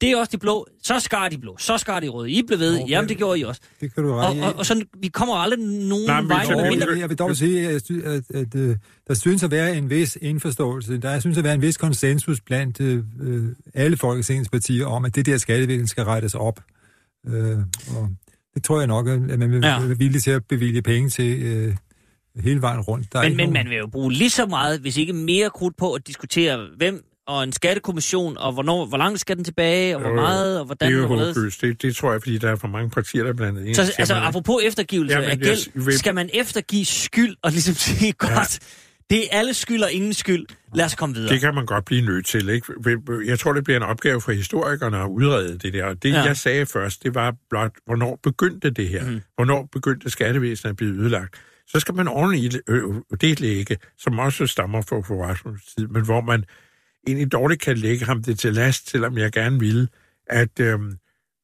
det 0.00 0.10
er 0.10 0.16
også 0.16 0.30
de 0.32 0.38
blå, 0.38 0.66
så 0.82 0.98
skar 1.00 1.28
de 1.28 1.38
blå, 1.38 1.56
så 1.58 1.78
skar 1.78 2.00
de 2.00 2.08
røde. 2.08 2.30
I 2.30 2.42
blev 2.46 2.58
ved, 2.58 2.74
Okay. 2.80 2.90
jamen 2.90 3.08
det 3.08 3.16
gjorde 3.16 3.38
I 3.40 3.44
også. 3.44 3.60
Det 3.80 3.94
kan 3.94 4.02
du 4.04 4.12
Og, 4.12 4.18
ret 4.18 4.36
i. 4.36 4.40
og, 4.40 4.54
og 4.56 4.66
sådan, 4.66 4.82
vi 5.00 5.08
kommer 5.08 5.34
aldrig 5.34 5.58
nogen 5.60 6.06
Nej, 6.06 6.22
vej. 6.22 6.46
Jo, 6.50 6.56
medmindre- 6.56 6.90
jeg, 6.90 6.98
jeg 7.00 7.08
vil 7.08 7.18
dog 7.18 7.36
sige, 7.36 7.68
at, 7.68 7.90
jeg 7.90 8.04
at, 8.04 8.22
at, 8.34 8.54
at 8.54 8.78
der 9.08 9.14
synes 9.14 9.42
at 9.42 9.50
være 9.50 9.76
en 9.76 9.90
vis 9.90 10.18
indforståelse. 10.22 10.98
Der 10.98 11.20
synes 11.20 11.38
at 11.38 11.44
være 11.44 11.54
en 11.54 11.62
vis 11.62 11.76
konsensus 11.76 12.40
blandt 12.40 12.80
øh, 12.80 13.04
øh, 13.20 13.44
alle 13.74 13.96
Folketingets 13.96 14.50
partier 14.50 14.86
om, 14.86 15.04
at 15.04 15.14
det 15.14 15.26
der 15.26 15.38
skattevækning 15.38 15.88
skal 15.88 16.04
rettes 16.04 16.34
op. 16.34 16.60
Øh, 17.26 17.58
og 17.96 18.08
det 18.54 18.64
tror 18.64 18.78
jeg 18.78 18.86
nok, 18.86 19.08
at 19.08 19.38
man 19.38 19.50
vil 19.50 19.60
Ja. 19.64 19.68
ja. 19.80 19.86
være 19.86 19.98
villig 19.98 20.22
til 20.22 20.30
at 20.30 20.44
bevilge 20.48 20.82
penge 20.82 21.08
til 21.10 21.42
øh, 21.42 21.74
hele 22.44 22.62
vejen 22.62 22.80
rundt. 22.80 23.12
Der 23.12 23.18
er 23.18 23.22
Men, 23.22 23.36
men 23.36 23.44
nogen- 23.46 23.52
man 23.52 23.68
vil 23.70 23.78
jo 23.78 23.86
bruge 23.86 24.12
lige 24.12 24.30
så 24.30 24.46
meget, 24.46 24.80
hvis 24.80 24.96
ikke 24.96 25.12
mere 25.12 25.50
krudt 25.50 25.76
på 25.76 25.92
at 25.92 26.06
diskutere, 26.06 26.66
hvem 26.76 27.04
og 27.26 27.42
en 27.44 27.52
skattekommission, 27.52 28.36
og 28.38 28.52
hvornår, 28.52 28.86
hvor 28.86 28.98
langt 28.98 29.20
skal 29.20 29.36
den 29.36 29.44
tilbage, 29.44 29.94
og 29.96 30.00
hvor 30.00 30.10
jo. 30.10 30.14
meget, 30.16 30.54
og 30.60 30.60
Det 30.60 30.66
hvordan 30.66 30.92
er 30.92 30.96
jo 30.96 31.06
håbløst. 31.06 31.60
Det, 31.60 31.82
det 31.82 31.96
tror 31.96 32.12
jeg, 32.12 32.20
fordi 32.22 32.38
der 32.38 32.50
er 32.50 32.56
for 32.56 32.68
mange 32.68 32.90
partier, 32.90 33.22
der 33.22 33.30
er 33.30 33.34
blandet 33.34 33.66
ind. 33.66 33.74
Så 33.74 33.92
altså, 33.98 34.14
man- 34.14 34.22
apropos 34.22 34.62
eftergivelse 34.64 35.16
Ja, 35.16 35.22
af 35.22 35.28
jeg 35.28 35.38
gæld, 35.38 35.84
vil- 35.84 35.98
skal 35.98 36.14
man 36.14 36.30
eftergive 36.34 36.84
skyld 36.84 37.36
og 37.42 37.50
ligesom 37.50 37.74
sige, 37.74 38.12
godt, 38.28 38.58
det 39.10 39.18
er 39.24 39.38
alle 39.38 39.54
skyld 39.54 39.82
og 39.82 39.92
ingen 39.92 40.12
skyld. 40.14 40.46
Lad 40.74 40.84
os 40.84 40.94
komme 40.94 41.14
videre. 41.14 41.32
Det 41.32 41.40
kan 41.40 41.54
man 41.54 41.66
godt 41.66 41.84
blive 41.84 42.02
nødt 42.06 42.26
til. 42.26 42.48
Ikke? 42.48 42.66
Jeg 43.26 43.38
tror, 43.38 43.52
det 43.52 43.64
bliver 43.64 43.76
en 43.76 43.82
opgave 43.82 44.20
for 44.20 44.32
historikerne 44.32 44.98
at 44.98 45.06
udrede 45.08 45.58
det 45.58 45.72
der. 45.72 45.94
Det, 45.94 46.12
Ja. 46.12 46.22
jeg 46.22 46.36
sagde 46.36 46.66
først, 46.66 47.02
det 47.02 47.14
var 47.14 47.34
blot, 47.50 47.72
hvornår 47.86 48.20
begyndte 48.22 48.70
det 48.70 48.88
her? 48.88 49.10
Mm. 49.10 49.20
Hvornår 49.34 49.68
begyndte 49.72 50.10
skattevæsenet 50.10 50.70
at 50.70 50.76
blive 50.76 50.92
ødelagt? 50.94 51.34
Så 51.66 51.80
skal 51.80 51.94
man 51.94 52.08
ordentligt 52.08 52.60
øh, 52.68 52.82
det 53.20 53.40
lægge, 53.40 53.76
som 53.98 54.18
også 54.18 54.46
stammer 54.46 54.82
fra 54.82 54.96
Rasmus' 55.32 55.74
tid, 55.78 55.86
men 55.86 56.04
hvor 56.04 56.20
man 56.20 56.44
egentlig 57.06 57.32
dårligt 57.32 57.60
kan 57.60 57.76
lægge 57.76 58.04
ham 58.04 58.22
det 58.22 58.38
til 58.38 58.52
last, 58.54 58.90
selvom 58.90 59.18
jeg 59.18 59.32
gerne 59.32 59.58
ville, 59.60 59.88
at 60.26 60.60
øhm, 60.60 60.92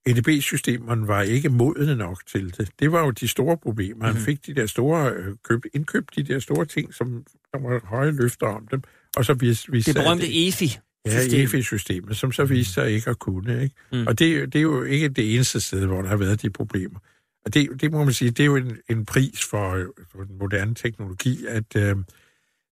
EDB-systemerne 0.07 1.09
var 1.09 1.23
ikke 1.23 1.49
modne 1.49 1.97
nok 1.97 2.23
til 2.27 2.55
det. 2.59 2.71
Det 2.81 2.93
var 2.93 3.05
jo 3.05 3.11
de 3.11 3.29
store 3.29 3.57
problemer. 3.63 4.05
Han 4.07 4.15
Mhm. 4.15 4.25
fik 4.25 4.47
de 4.47 4.55
der 4.55 4.67
store 4.67 5.11
øh, 5.13 5.35
køb, 5.49 5.61
indkøbt 5.75 6.17
de 6.17 6.23
der 6.23 6.39
store 6.39 6.65
ting, 6.65 6.95
som 6.95 7.25
der 7.59 7.69
var 7.69 7.81
høje 7.85 8.11
løfter 8.11 8.47
om 8.47 8.69
dem, 8.71 8.83
og 9.16 9.25
så 9.25 9.35
viste, 9.35 9.73
viste 9.73 9.92
Det 9.92 10.03
berømte 10.03 10.49
EFI. 10.49 10.79
Ja, 11.07 11.21
system. 11.21 11.40
EFI-systemet, 11.40 12.16
som 12.16 12.33
så 12.33 12.45
viste 12.45 12.73
sig 12.73 12.92
ikke 12.92 13.11
at 13.11 13.19
kunne. 13.19 13.62
Ikke? 13.62 13.75
Mm. 13.92 14.07
Og 14.07 14.19
det, 14.19 14.53
det 14.53 14.59
er 14.59 14.62
jo 14.62 14.83
ikke 14.83 15.09
det 15.09 15.35
eneste 15.35 15.61
sted, 15.61 15.87
hvor 15.87 16.03
der 16.03 16.09
har 16.09 16.16
været 16.16 16.42
de 16.42 16.51
problemer. 16.51 16.99
Og 17.45 17.55
det, 17.55 17.81
det 17.81 17.92
må 17.92 18.05
man 18.05 18.12
sige, 18.12 18.31
det 18.31 18.40
er 18.40 18.47
jo 18.47 18.57
en, 18.57 18.77
en 18.90 19.05
pris 19.05 19.45
for, 19.45 19.75
øh, 19.75 19.87
for 20.12 20.23
den 20.23 20.38
moderne 20.38 20.75
teknologi, 20.75 21.47
at 21.49 21.77
øh, 21.77 21.97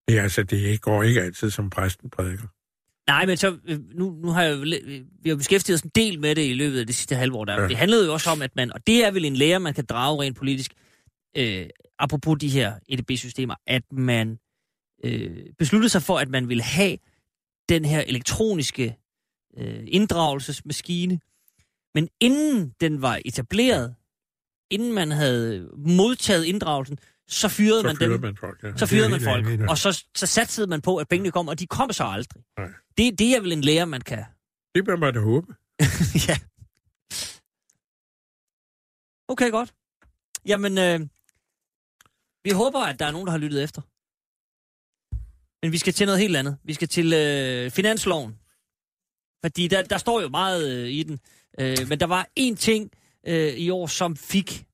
det, 0.08 0.18
altså, 0.18 0.42
det 0.42 0.80
går 0.80 1.02
ikke 1.02 1.22
altid, 1.22 1.50
som 1.50 1.70
præsten 1.70 2.10
prædiker. 2.10 2.46
Nej, 3.10 3.26
men 3.26 3.36
så, 3.36 3.56
øh, 3.68 3.78
nu, 3.94 4.10
nu 4.22 4.28
har 4.28 4.42
jeg 4.42 4.60
vi 5.22 5.28
har 5.28 5.36
beskæftiget 5.36 5.74
os 5.74 5.82
en 5.82 5.90
del 5.94 6.20
med 6.20 6.34
det 6.34 6.50
i 6.50 6.54
løbet 6.54 6.80
af 6.80 6.86
det 6.86 6.94
sidste 6.94 7.14
halvår. 7.14 7.44
Der. 7.44 7.54
Ja. 7.54 7.62
Ja. 7.62 7.68
Det 7.68 7.76
handlede 7.76 8.06
jo 8.06 8.12
også 8.12 8.30
om, 8.30 8.42
at 8.42 8.56
man, 8.56 8.72
og 8.72 8.86
det 8.86 9.04
er 9.04 9.10
vel 9.10 9.24
en 9.24 9.36
lære, 9.36 9.60
man 9.60 9.74
kan 9.74 9.84
drage 9.84 10.22
rent 10.22 10.36
politisk, 10.36 10.72
øh, 11.36 11.66
apropos 11.98 12.38
de 12.40 12.48
her 12.48 12.74
EDB-systemer, 12.88 13.54
at 13.66 13.82
man 13.92 14.38
øh, 15.04 15.46
besluttede 15.58 15.88
sig 15.88 16.02
for, 16.02 16.18
at 16.18 16.28
man 16.28 16.48
ville 16.48 16.62
have 16.62 16.96
den 17.68 17.84
her 17.84 18.00
elektroniske 18.00 18.96
øh, 19.56 19.84
inddragelsesmaskine. 19.86 21.20
Men 21.94 22.08
inden 22.20 22.74
den 22.80 23.02
var 23.02 23.20
etableret, 23.24 23.94
inden 24.70 24.92
man 24.92 25.10
havde 25.10 25.70
modtaget 25.76 26.44
inddragelsen, 26.44 26.98
så 27.28 27.48
fyrede 27.48 27.80
Så 27.80 27.86
man 27.86 27.96
dem. 27.96 28.20
man 28.20 28.36
folk, 28.36 28.62
ja. 28.62 28.68
Så 28.76 28.84
Det 28.84 28.88
fyrede 28.88 29.08
man 29.08 29.20
folk, 29.20 29.44
vanvittigt. 29.44 29.70
og 29.70 29.78
så, 29.78 30.04
så 30.16 30.26
satsede 30.26 30.66
man 30.66 30.80
på, 30.80 30.96
at 30.96 31.08
pengene 31.08 31.30
kom, 31.30 31.48
og 31.48 31.58
de 31.58 31.66
kom 31.66 31.92
så 31.92 32.04
aldrig. 32.04 32.42
Nej. 32.58 32.68
Det, 32.98 33.18
det 33.18 33.36
er 33.36 33.40
vel 33.40 33.52
en 33.52 33.60
lære, 33.60 33.86
man 33.86 34.00
kan... 34.00 34.24
Det 34.74 34.84
bør 34.84 34.96
man 34.96 35.14
da 35.14 35.20
håbe. 35.20 35.54
ja. 36.28 36.36
Okay, 39.28 39.50
godt. 39.50 39.74
Jamen, 40.46 40.78
øh, 40.78 41.00
vi 42.44 42.50
håber, 42.50 42.80
at 42.80 42.98
der 42.98 43.06
er 43.06 43.10
nogen, 43.12 43.26
der 43.26 43.30
har 43.30 43.38
lyttet 43.38 43.62
efter. 43.64 43.82
Men 45.64 45.72
vi 45.72 45.78
skal 45.78 45.92
til 45.92 46.06
noget 46.06 46.20
helt 46.20 46.36
andet. 46.36 46.56
Vi 46.64 46.74
skal 46.74 46.88
til 46.88 47.12
øh, 47.12 47.70
finansloven. 47.70 48.34
Fordi 49.44 49.68
der, 49.68 49.82
der 49.82 49.98
står 49.98 50.20
jo 50.20 50.28
meget 50.28 50.72
øh, 50.72 50.88
i 50.88 51.02
den. 51.02 51.20
Øh, 51.60 51.88
men 51.88 52.00
der 52.00 52.06
var 52.06 52.28
én 52.40 52.54
ting 52.54 52.90
øh, 53.26 53.54
i 53.54 53.70
år, 53.70 53.86
som 53.86 54.16
fik, 54.16 54.64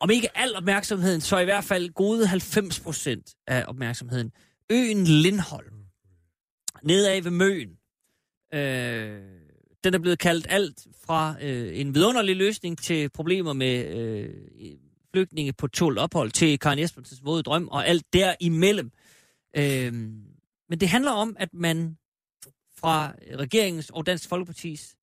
om 0.00 0.10
ikke 0.10 0.38
al 0.38 0.56
opmærksomheden, 0.56 1.20
så 1.20 1.38
i 1.38 1.44
hvert 1.44 1.64
fald 1.64 1.90
gode 1.90 2.26
90 2.26 2.80
procent 2.80 3.34
af 3.46 3.64
opmærksomheden. 3.68 4.32
Øen 4.70 5.04
Lindholm. 5.04 5.74
Nedad 6.82 7.22
ved 7.22 7.30
Møen. 7.30 7.70
Øh, 8.54 9.22
den 9.84 9.94
er 9.94 9.98
blevet 9.98 10.18
kaldt 10.18 10.46
alt 10.50 10.86
fra 11.06 11.34
øh, 11.42 11.80
en 11.80 11.94
vidunderlig 11.94 12.36
løsning 12.36 12.78
til 12.78 13.08
problemer 13.08 13.52
med 13.52 13.96
øh, 13.96 14.34
flygtninge 15.14 15.52
på 15.52 15.66
tål 15.66 15.98
ophold 15.98 16.30
til 16.30 16.58
Karen 16.58 16.78
Jespersens 16.78 17.24
våde 17.24 17.42
drøm 17.42 17.68
og 17.68 17.88
alt 17.88 18.12
derimellem. 18.12 18.92
Øh, 19.58 19.92
men 20.68 20.80
det 20.80 20.88
handler 20.88 21.10
om, 21.10 21.36
at 21.38 21.54
man 21.54 21.96
fra 22.78 23.12
regeringens 23.34 23.90
og 23.90 24.06
Dansk 24.06 24.28
Folkepartis 24.28 24.96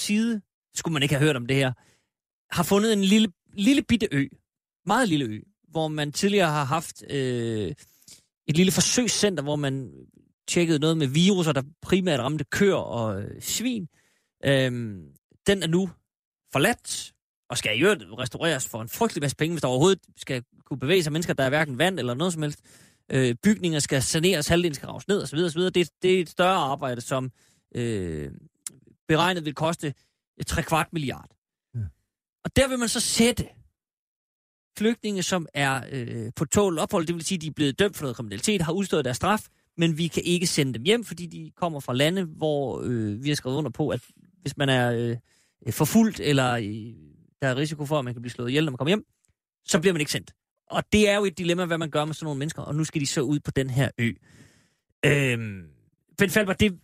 side, 0.00 0.40
skulle 0.74 0.92
man 0.92 1.02
ikke 1.02 1.14
have 1.14 1.24
hørt 1.24 1.36
om 1.36 1.46
det 1.46 1.56
her, 1.56 1.72
har 2.54 2.62
fundet 2.62 2.92
en 2.92 3.04
lille, 3.04 3.32
lille 3.52 3.82
bitte 3.82 4.08
ø, 4.12 4.26
meget 4.86 5.08
lille 5.08 5.24
ø, 5.24 5.40
hvor 5.68 5.88
man 5.88 6.12
tidligere 6.12 6.50
har 6.50 6.64
haft 6.64 7.02
øh, 7.10 7.74
et 8.46 8.56
lille 8.56 8.72
forsøgscenter, 8.72 9.42
hvor 9.42 9.56
man 9.56 9.92
tjekkede 10.48 10.78
noget 10.78 10.96
med 10.96 11.06
viruser, 11.06 11.52
der 11.52 11.62
primært 11.82 12.20
ramte 12.20 12.44
køer 12.44 12.74
og 12.74 13.22
øh, 13.22 13.42
svin. 13.42 13.88
Øhm, 14.44 15.12
den 15.46 15.62
er 15.62 15.66
nu 15.66 15.90
forladt, 16.52 17.12
og 17.50 17.58
skal 17.58 17.78
i 17.78 17.82
øvrigt 17.82 18.02
restaureres 18.18 18.68
for 18.68 18.82
en 18.82 18.88
frygtelig 18.88 19.20
masse 19.20 19.36
penge, 19.36 19.54
hvis 19.54 19.62
der 19.62 19.68
overhovedet 19.68 20.00
skal 20.16 20.44
kunne 20.64 20.78
bevæge 20.78 21.02
sig 21.02 21.12
mennesker, 21.12 21.34
der 21.34 21.44
er 21.44 21.48
hverken 21.48 21.78
vand 21.78 21.98
eller 21.98 22.14
noget 22.14 22.32
som 22.32 22.42
helst. 22.42 22.60
Øh, 23.12 23.34
bygninger 23.42 23.78
skal 23.78 24.02
saneres, 24.02 24.48
halvdelen 24.48 24.74
skal 24.74 24.88
raves 24.88 25.08
ned 25.08 25.22
osv. 25.22 25.38
osv. 25.38 25.60
Det, 25.60 25.90
det 26.02 26.16
er 26.16 26.20
et 26.20 26.28
større 26.28 26.56
arbejde, 26.56 27.00
som 27.00 27.30
øh, 27.74 28.30
beregnet 29.08 29.44
vil 29.44 29.54
koste 29.54 29.94
et 30.36 30.46
3 30.46 30.62
kvart 30.62 30.92
milliard. 30.92 31.30
Ja. 31.74 31.80
Og 32.44 32.56
der 32.56 32.68
vil 32.68 32.78
man 32.78 32.88
så 32.88 33.00
sætte 33.00 33.48
flygtninge, 34.78 35.22
som 35.22 35.46
er 35.54 35.82
øh, 35.90 36.32
på 36.36 36.44
tål 36.44 36.78
ophold, 36.78 37.06
det 37.06 37.14
vil 37.14 37.24
sige, 37.24 37.38
de 37.38 37.46
er 37.46 37.52
blevet 37.52 37.78
dømt 37.78 37.96
for 37.96 38.04
noget 38.04 38.16
kriminalitet, 38.16 38.62
har 38.62 38.72
udstået 38.72 39.04
deres 39.04 39.16
straf, 39.16 39.46
men 39.76 39.98
vi 39.98 40.08
kan 40.08 40.22
ikke 40.22 40.46
sende 40.46 40.74
dem 40.74 40.82
hjem, 40.82 41.04
fordi 41.04 41.26
de 41.26 41.50
kommer 41.56 41.80
fra 41.80 41.94
lande, 41.94 42.24
hvor 42.24 42.82
øh, 42.84 43.24
vi 43.24 43.28
har 43.28 43.36
skrevet 43.36 43.56
under 43.56 43.70
på, 43.70 43.88
at 43.88 44.00
hvis 44.42 44.56
man 44.56 44.68
er 44.68 44.92
øh, 45.66 45.72
forfulgt, 45.72 46.20
eller 46.20 46.52
øh, 46.52 46.64
der 47.42 47.48
er 47.48 47.56
risiko 47.56 47.86
for, 47.86 47.98
at 47.98 48.04
man 48.04 48.14
kan 48.14 48.22
blive 48.22 48.32
slået 48.32 48.48
ihjel, 48.48 48.64
når 48.64 48.70
man 48.70 48.76
kommer 48.78 48.90
hjem, 48.90 49.04
så 49.64 49.80
bliver 49.80 49.92
man 49.92 50.00
ikke 50.00 50.12
sendt. 50.12 50.32
Og 50.70 50.92
det 50.92 51.08
er 51.08 51.16
jo 51.16 51.24
et 51.24 51.38
dilemma, 51.38 51.64
hvad 51.64 51.78
man 51.78 51.90
gør 51.90 52.04
med 52.04 52.14
sådan 52.14 52.24
nogle 52.24 52.38
mennesker, 52.38 52.62
og 52.62 52.74
nu 52.74 52.84
skal 52.84 53.00
de 53.00 53.06
så 53.06 53.20
ud 53.20 53.40
på 53.40 53.50
den 53.50 53.70
her 53.70 53.90
ø. 53.98 54.12
Øhm, 55.04 55.68
Ben 56.18 56.30
Falber, 56.30 56.52
det, 56.52 56.80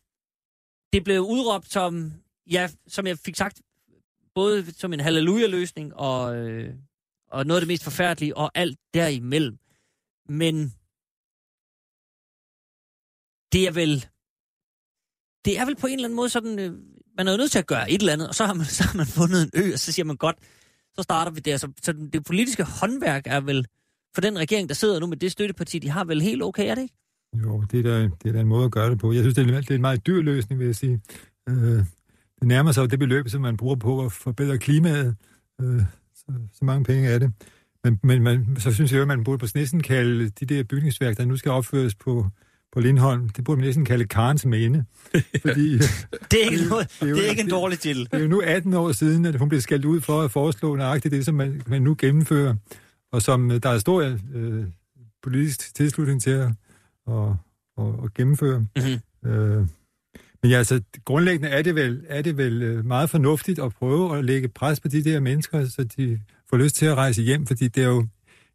det 0.92 1.04
blev 1.04 1.20
udråbt 1.20 1.72
som, 1.72 2.12
ja, 2.50 2.68
som 2.86 3.06
jeg 3.06 3.18
fik 3.18 3.36
sagt, 3.36 3.60
både 4.34 4.72
som 4.72 4.92
en 4.92 5.00
halleluja-løsning, 5.00 5.94
og, 5.94 6.36
øh, 6.36 6.74
og 7.30 7.46
noget 7.46 7.60
af 7.60 7.62
det 7.62 7.68
mest 7.72 7.84
forfærdelige, 7.84 8.36
og 8.36 8.50
alt 8.54 8.78
derimellem. 8.94 9.58
Men 10.28 10.74
det 13.52 13.66
er 13.66 13.70
vel... 13.70 14.06
Det 15.44 15.58
er 15.58 15.64
vel 15.64 15.76
på 15.76 15.86
en 15.86 15.92
eller 15.92 16.06
anden 16.06 16.16
måde 16.16 16.28
sådan... 16.28 16.58
Øh, 16.58 16.72
man 17.16 17.28
er 17.28 17.32
jo 17.32 17.38
nødt 17.38 17.50
til 17.50 17.58
at 17.58 17.66
gøre 17.66 17.90
et 17.90 18.00
eller 18.00 18.12
andet, 18.12 18.28
og 18.28 18.34
så 18.34 18.44
har 18.46 18.54
man, 18.54 18.66
så 18.78 18.84
har 18.84 18.96
man 18.96 19.06
fundet 19.06 19.42
en 19.42 19.50
ø, 19.54 19.72
og 19.72 19.78
så 19.78 19.92
siger 19.92 20.06
man 20.06 20.16
godt, 20.16 20.36
så 20.94 21.02
starter 21.02 21.32
vi 21.32 21.40
der. 21.40 21.56
Så, 21.56 21.72
så 21.82 21.92
det 21.92 22.24
politiske 22.24 22.64
håndværk 22.64 23.26
er 23.26 23.40
vel, 23.40 23.66
for 24.14 24.20
den 24.20 24.38
regering, 24.38 24.68
der 24.68 24.74
sidder 24.74 25.00
nu 25.00 25.06
med 25.06 25.16
det 25.16 25.32
støtteparti, 25.32 25.78
de 25.78 25.90
har 25.90 26.04
vel 26.04 26.22
helt 26.22 26.42
okay, 26.42 26.70
er 26.70 26.74
det 26.74 26.82
ikke? 26.82 26.94
Jo, 27.42 27.64
det 27.70 27.78
er, 27.78 27.82
da, 27.82 28.02
det 28.02 28.28
er 28.28 28.32
da 28.32 28.40
en 28.40 28.46
måde 28.46 28.64
at 28.64 28.70
gøre 28.70 28.90
det 28.90 28.98
på. 28.98 29.12
Jeg 29.12 29.22
synes, 29.22 29.34
det 29.34 29.50
er, 29.50 29.60
det 29.60 29.70
er 29.70 29.74
en 29.74 29.80
meget 29.80 30.06
dyr 30.06 30.22
løsning, 30.22 30.58
vil 30.58 30.66
jeg 30.66 30.76
sige. 30.76 31.00
Øh, 31.48 31.54
det 32.38 32.48
nærmer 32.48 32.72
sig 32.72 32.82
jo 32.82 32.86
det 32.86 32.98
beløb, 32.98 33.28
som 33.28 33.40
man 33.42 33.56
bruger 33.56 33.76
på 33.76 34.04
at 34.04 34.12
forbedre 34.12 34.58
klimaet. 34.58 35.16
Øh, 35.60 35.80
så, 36.14 36.24
så 36.52 36.64
mange 36.64 36.84
penge 36.84 37.08
er 37.08 37.18
det. 37.18 37.32
Men, 37.84 37.98
men 38.02 38.22
man, 38.22 38.56
så 38.58 38.72
synes 38.72 38.92
jeg 38.92 38.96
jo, 38.98 39.02
at 39.02 39.08
man 39.08 39.24
burde 39.24 39.38
på 39.38 39.46
næsten 39.54 39.82
kalde 39.82 40.28
de 40.28 40.46
der 40.46 40.62
bygningsværk, 40.64 41.16
der 41.16 41.24
nu 41.24 41.36
skal 41.36 41.50
opføres 41.50 41.94
på, 41.94 42.26
på 42.72 42.80
Lindholm, 42.80 43.28
det 43.28 43.44
burde 43.44 43.58
man 43.60 43.66
næsten 43.66 43.84
kalde 43.84 44.04
Karens 44.04 44.46
Mane. 44.46 44.84
Fordi, 45.46 45.72
Det 45.78 46.44
er 46.44 46.50
ikke, 46.50 46.64
noget, 46.68 46.88
det 47.00 47.06
er 47.06 47.10
jo- 47.10 47.16
det 47.16 47.26
er 47.26 47.30
ikke 47.30 47.42
en 47.42 47.50
dårlig 47.50 47.78
til. 47.78 47.96
det 47.98 48.08
er 48.12 48.18
jo 48.18 48.28
nu 48.28 48.40
18 48.40 48.74
år 48.74 48.92
siden, 48.92 49.24
at 49.24 49.36
hun 49.38 49.48
blev 49.48 49.60
skældt 49.60 49.84
ud 49.84 50.00
for 50.00 50.22
at 50.22 50.30
foreslå 50.30 50.76
nøjagtigt 50.76 51.12
det, 51.12 51.24
som 51.24 51.34
man, 51.34 51.62
man 51.66 51.82
nu 51.82 51.94
gennemfører, 51.98 52.54
og 53.14 53.22
som 53.22 53.50
øh, 53.50 53.62
der 53.62 53.68
er 53.68 53.78
stor 53.78 54.18
øh, 54.34 54.64
politisk 55.22 55.74
tilslutning 55.74 56.22
til 56.22 56.30
at, 56.30 56.48
at, 57.08 57.28
at, 57.78 57.86
at 58.04 58.14
gennemføre. 58.14 58.58
Mm-hmm. 58.58 59.30
Øh, 59.30 59.66
men 60.42 60.50
ja, 60.50 60.58
altså, 60.58 60.82
grundlæggende 61.04 61.48
er 61.48 61.62
det, 61.62 61.74
vel, 61.74 62.04
er 62.08 62.22
det 62.22 62.36
vel 62.36 62.62
øh, 62.62 62.84
meget 62.84 63.10
fornuftigt 63.10 63.58
at 63.58 63.72
prøve 63.72 64.18
at 64.18 64.24
lægge 64.24 64.48
pres 64.48 64.80
på 64.80 64.88
de 64.88 65.04
der 65.04 65.20
mennesker, 65.20 65.68
så 65.68 65.84
de 65.84 66.20
får 66.50 66.56
lyst 66.56 66.76
til 66.76 66.86
at 66.86 66.94
rejse 66.96 67.22
hjem, 67.22 67.46
fordi 67.46 67.68
det 67.68 67.82
er 67.82 67.88
jo... 67.88 68.06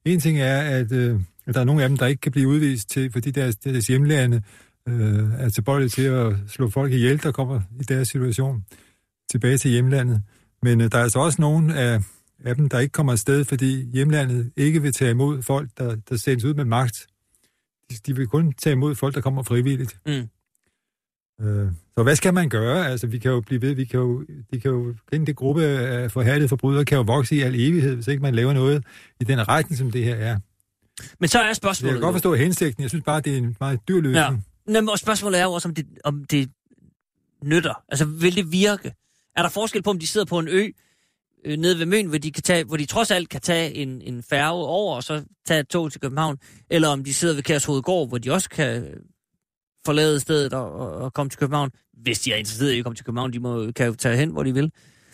En 0.05 0.19
ting 0.19 0.39
er, 0.39 0.61
at, 0.61 0.91
øh, 0.91 1.19
at 1.45 1.53
der 1.53 1.59
er 1.59 1.63
nogle 1.63 1.83
af 1.83 1.89
dem, 1.89 1.97
der 1.97 2.05
ikke 2.05 2.21
kan 2.21 2.31
blive 2.31 2.47
udvist 2.47 2.89
til, 2.89 3.11
fordi 3.11 3.31
deres, 3.31 3.55
deres 3.55 3.87
hjemlande 3.87 4.41
øh, 4.87 5.33
er 5.37 5.49
tilbøjelige 5.49 5.89
til 5.89 6.03
at 6.03 6.33
slå 6.47 6.69
folk 6.69 6.91
ihjel, 6.93 7.23
der 7.23 7.31
kommer 7.31 7.61
i 7.79 7.83
deres 7.83 8.07
situation 8.07 8.65
tilbage 9.31 9.57
til 9.57 9.71
hjemlandet. 9.71 10.21
Men 10.63 10.81
øh, 10.81 10.91
der 10.91 10.97
er 10.97 11.03
altså 11.03 11.19
også 11.19 11.41
nogle 11.41 11.75
af, 11.75 11.99
af 12.45 12.55
dem, 12.55 12.69
der 12.69 12.79
ikke 12.79 12.91
kommer 12.91 13.13
afsted, 13.13 13.45
fordi 13.45 13.89
hjemlandet 13.93 14.51
ikke 14.57 14.81
vil 14.81 14.93
tage 14.93 15.11
imod 15.11 15.41
folk, 15.41 15.69
der, 15.77 15.95
der 16.09 16.15
sendes 16.15 16.43
ud 16.43 16.53
med 16.53 16.65
magt. 16.65 17.07
De, 17.91 17.95
de 18.05 18.15
vil 18.15 18.27
kun 18.27 18.53
tage 18.53 18.73
imod 18.73 18.95
folk, 18.95 19.15
der 19.15 19.21
kommer 19.21 19.43
frivilligt. 19.43 19.99
Mm. 20.05 20.29
Øh, 21.41 21.71
så 21.97 22.03
hvad 22.03 22.15
skal 22.15 22.33
man 22.33 22.49
gøre? 22.49 22.87
Altså, 22.87 23.07
vi 23.07 23.19
kan 23.19 23.31
jo 23.31 23.41
blive 23.41 23.61
ved, 23.61 23.73
vi 23.73 23.85
kan 23.85 23.99
jo, 23.99 24.25
de 24.53 24.59
kan 24.59 24.71
jo, 24.71 24.95
den 25.11 25.27
det 25.27 25.35
gruppe 25.35 25.63
af 25.63 26.11
forhærdede 26.11 26.47
forbrydere 26.47 26.85
kan 26.85 26.95
jo 26.95 27.01
vokse 27.01 27.35
i 27.35 27.39
al 27.39 27.55
evighed, 27.55 27.95
hvis 27.95 28.07
ikke 28.07 28.21
man 28.21 28.35
laver 28.35 28.53
noget 28.53 28.83
i 29.19 29.23
den 29.23 29.47
retning, 29.47 29.77
som 29.77 29.91
det 29.91 30.03
her 30.03 30.15
er. 30.15 30.39
Men 31.19 31.29
så 31.29 31.37
er 31.37 31.43
Så 31.43 31.47
jeg 31.47 31.55
spørgsmålet... 31.55 31.93
kan 31.93 32.01
godt 32.01 32.13
forstå 32.13 32.35
hensigten. 32.35 32.81
Jeg 32.81 32.89
synes 32.89 33.05
bare, 33.05 33.21
det 33.21 33.33
er 33.33 33.37
en 33.37 33.55
meget 33.59 33.79
dyr 33.87 34.01
løsning. 34.01 34.45
Ja. 34.67 34.71
Nå, 34.71 34.81
men 34.81 34.89
og 34.89 34.99
spørgsmålet 34.99 35.39
er 35.39 35.43
jo 35.43 35.51
også, 35.51 35.67
om 35.67 35.75
det, 35.75 35.87
om 36.03 36.23
det 36.23 36.49
nytter. 37.43 37.83
Altså, 37.89 38.05
vil 38.05 38.35
det 38.35 38.51
virke? 38.51 38.93
Er 39.35 39.41
der 39.41 39.49
forskel 39.49 39.83
på, 39.83 39.89
om 39.89 39.99
de 39.99 40.07
sidder 40.07 40.25
på 40.25 40.39
en 40.39 40.47
ø 40.47 40.69
øh, 41.45 41.57
nede 41.57 41.79
ved 41.79 41.85
Møn, 41.85 42.05
hvor 42.05 42.17
de, 42.17 42.31
kan 42.31 42.43
tage, 42.43 42.63
hvor 42.63 42.77
de 42.77 42.85
trods 42.85 43.11
alt 43.11 43.29
kan 43.29 43.41
tage 43.41 43.73
en, 43.73 44.01
en 44.01 44.23
færge 44.23 44.65
over, 44.65 44.95
og 44.95 45.03
så 45.03 45.23
tage 45.47 45.59
et 45.59 45.67
tog 45.67 45.91
til 45.91 46.01
København, 46.01 46.37
eller 46.69 46.87
om 46.87 47.03
de 47.03 47.13
sidder 47.13 47.35
ved 47.35 47.43
Kærshovedgård, 47.43 48.07
hvor 48.07 48.17
de 48.17 48.31
også 48.31 48.49
kan 48.49 48.83
forlade 49.85 50.19
stedet 50.19 50.53
og, 50.53 50.71
og, 50.73 50.91
og 50.91 51.13
komme 51.13 51.29
til 51.29 51.39
København, 51.39 51.69
hvis 52.03 52.19
de 52.19 52.33
er 52.33 52.35
interesseret 52.35 52.71
i 52.71 52.77
at 52.77 52.83
komme 52.83 52.95
til 52.95 53.05
København, 53.05 53.33
de 53.33 53.39
må, 53.39 53.71
kan 53.75 53.87
jo 53.87 53.93
tage 53.93 54.17
hen, 54.17 54.29
hvor 54.29 54.43
de 54.43 54.53
vil. 54.53 54.71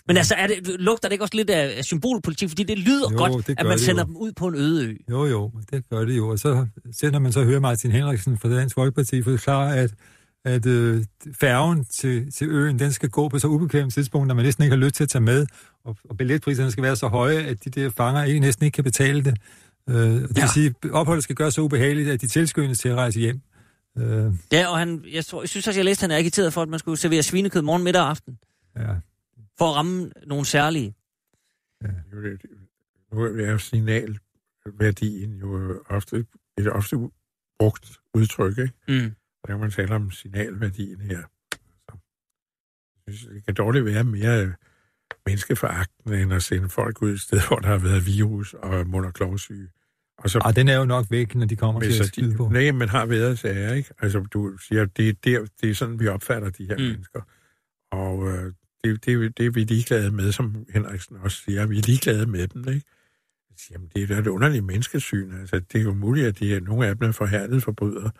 Men 0.07 0.17
altså, 0.17 0.35
er 0.35 0.47
det, 0.47 0.67
lugter 0.79 1.07
det 1.07 1.13
ikke 1.13 1.23
også 1.23 1.35
lidt 1.35 1.49
af, 1.49 1.85
symbolpolitik? 1.85 2.49
Fordi 2.49 2.63
det 2.63 2.79
lyder 2.79 3.11
Jo, 3.11 3.17
godt, 3.17 3.47
det 3.47 3.55
at 3.59 3.65
man 3.65 3.79
sender 3.79 4.01
jo. 4.01 4.07
dem 4.07 4.17
ud 4.17 4.31
på 4.31 4.47
en 4.47 4.55
øde 4.55 4.87
ø. 4.87 4.95
Jo, 5.09 5.25
jo, 5.25 5.51
det 5.71 5.89
gør 5.89 6.05
det 6.05 6.17
jo. 6.17 6.29
Og 6.29 6.39
så 6.39 6.67
sender 6.91 7.19
man 7.19 7.31
så 7.31 7.43
hører 7.43 7.59
Martin 7.59 7.91
Henriksen 7.91 8.37
fra 8.37 8.49
Dansk 8.49 8.75
Folkeparti 8.75 9.21
forklare, 9.21 9.77
at, 9.77 9.93
at 10.45 10.65
øh, 10.65 11.03
færgen 11.39 11.85
til, 11.85 12.31
til 12.31 12.49
øen, 12.49 12.79
den 12.79 12.91
skal 12.91 13.09
gå 13.09 13.29
på 13.29 13.39
så 13.39 13.47
ubekvemt 13.47 13.93
tidspunkt, 13.93 14.27
når 14.27 14.35
man 14.35 14.45
næsten 14.45 14.63
ikke 14.63 14.75
har 14.75 14.83
lyst 14.83 14.95
til 14.95 15.03
at 15.03 15.09
tage 15.09 15.21
med, 15.21 15.45
og, 15.85 15.97
og 16.09 16.17
billetpriserne 16.17 16.71
skal 16.71 16.83
være 16.83 16.95
så 16.95 17.07
høje, 17.07 17.37
at 17.37 17.63
de 17.65 17.69
der 17.69 17.89
fanger 17.89 18.23
ikke, 18.23 18.39
næsten 18.39 18.65
ikke 18.65 18.75
kan 18.75 18.83
betale 18.83 19.23
det. 19.23 19.37
Øh, 19.89 19.95
og 19.95 20.01
det 20.05 20.37
Ja. 20.37 20.41
vil 20.41 20.49
sige, 20.53 20.73
at 20.83 20.91
opholdet 20.91 21.23
skal 21.23 21.35
gøre 21.35 21.51
så 21.51 21.61
ubehageligt, 21.61 22.09
at 22.09 22.21
de 22.21 22.27
tilskyndes 22.27 22.79
til 22.79 22.89
at 22.89 22.95
rejse 22.95 23.19
hjem. 23.19 23.41
Øh, 23.97 24.33
Ja, 24.51 24.67
og 24.67 24.77
han, 24.77 25.05
jeg, 25.13 25.25
tror, 25.25 25.41
jeg 25.41 25.49
synes 25.49 25.67
også, 25.67 25.79
jeg 25.79 25.85
læste, 25.85 25.99
at 26.05 26.09
han 26.11 26.15
er 26.17 26.19
agiteret 26.19 26.53
for, 26.53 26.61
at 26.61 26.69
man 26.69 26.79
skulle 26.79 26.97
servere 26.97 27.23
svinekød 27.23 27.61
morgen, 27.61 27.83
middag 27.83 28.01
og 28.01 28.09
aften. 28.09 28.39
ja. 28.77 28.95
For 29.57 29.65
at 29.69 29.75
ramme 29.75 30.11
nogle 30.27 30.45
særlige. 30.45 30.93
Det- 31.81 32.41
Nu 33.11 33.21
er 33.23 33.57
signalværdien 33.57 35.37
jo 35.39 35.83
ofte 35.89 36.25
et 36.57 36.67
ofte 36.71 37.09
brugt 37.59 37.97
udtryk, 38.13 38.57
ikke? 38.57 38.73
Mm. 38.87 39.15
Og 39.43 39.47
der 39.47 39.53
kan 39.53 39.59
man 39.59 39.71
tale 39.71 39.95
om 39.95 40.11
signalværdien 40.11 41.01
her. 41.01 41.21
Så, 41.89 41.97
jeg 43.07 43.15
synes, 43.15 43.33
det 43.33 43.45
kan 43.45 43.53
dårligt 43.55 43.85
være 43.85 44.03
mere 44.03 44.53
menneskeforagtende, 45.25 46.21
end 46.21 46.33
at 46.33 46.43
sende 46.43 46.69
folk 46.69 47.01
ud 47.01 47.11
et 47.13 47.21
sted, 47.21 47.41
hvor 47.47 47.55
der 47.59 47.67
har 47.67 47.77
været 47.77 48.05
virus 48.05 48.53
og 48.53 48.87
mund- 48.87 49.05
og 49.05 49.13
klovsyge. 49.13 49.67
Og 50.17 50.29
så 50.29 50.41
Ah, 50.45 50.55
den 50.55 50.67
er 50.67 50.77
jo 50.77 50.85
nok 50.85 51.05
væk, 51.09 51.35
når 51.35 51.45
de 51.45 51.55
kommer 51.55 51.81
til 51.81 51.99
at 51.99 52.05
skyde 52.05 52.35
på. 52.37 52.49
nej, 52.49 52.71
men 52.71 52.89
har 52.89 53.05
været 53.05 53.39
sager, 53.39 53.73
ikke? 53.73 53.89
Altså, 53.99 54.19
du 54.19 54.57
siger, 54.57 54.85
det 54.85 55.09
er, 55.09 55.13
der, 55.23 55.45
det 55.61 55.69
er 55.69 55.73
sådan, 55.73 55.99
vi 55.99 56.07
opfatter 56.07 56.49
de 56.49 56.65
her 56.65 56.77
Mm. 56.77 56.83
mennesker. 56.83 57.21
Og 57.91 58.27
øh, 58.31 58.53
det, 58.83 59.05
det, 59.05 59.37
det 59.37 59.45
er 59.45 59.49
vi 59.51 59.63
ligeglade 59.63 60.11
med, 60.11 60.31
som 60.31 60.65
Henriksen 60.73 61.17
også 61.21 61.37
siger. 61.45 61.65
Vi 61.65 61.77
er 61.77 61.81
ligeglade 61.81 62.25
med 62.25 62.47
dem, 62.47 62.59
ikke? 62.61 62.69
Jeg 63.49 63.55
siger, 63.57 63.73
Jamen, 63.77 63.89
det 63.95 64.03
er 64.03 64.07
da 64.07 64.17
et 64.19 64.27
underligt 64.27 64.65
menneskesyn. 64.65 65.39
Altså, 65.39 65.59
det 65.59 65.79
er 65.79 65.83
jo 65.83 65.93
muligt, 65.93 66.27
at 66.27 66.39
de 66.39 66.55
er, 66.55 66.59
nogle 66.59 66.87
af 66.87 66.97
dem 66.97 67.07
er 67.07 67.11
forhærdede 67.11 67.61
forbrydere. 67.61 68.11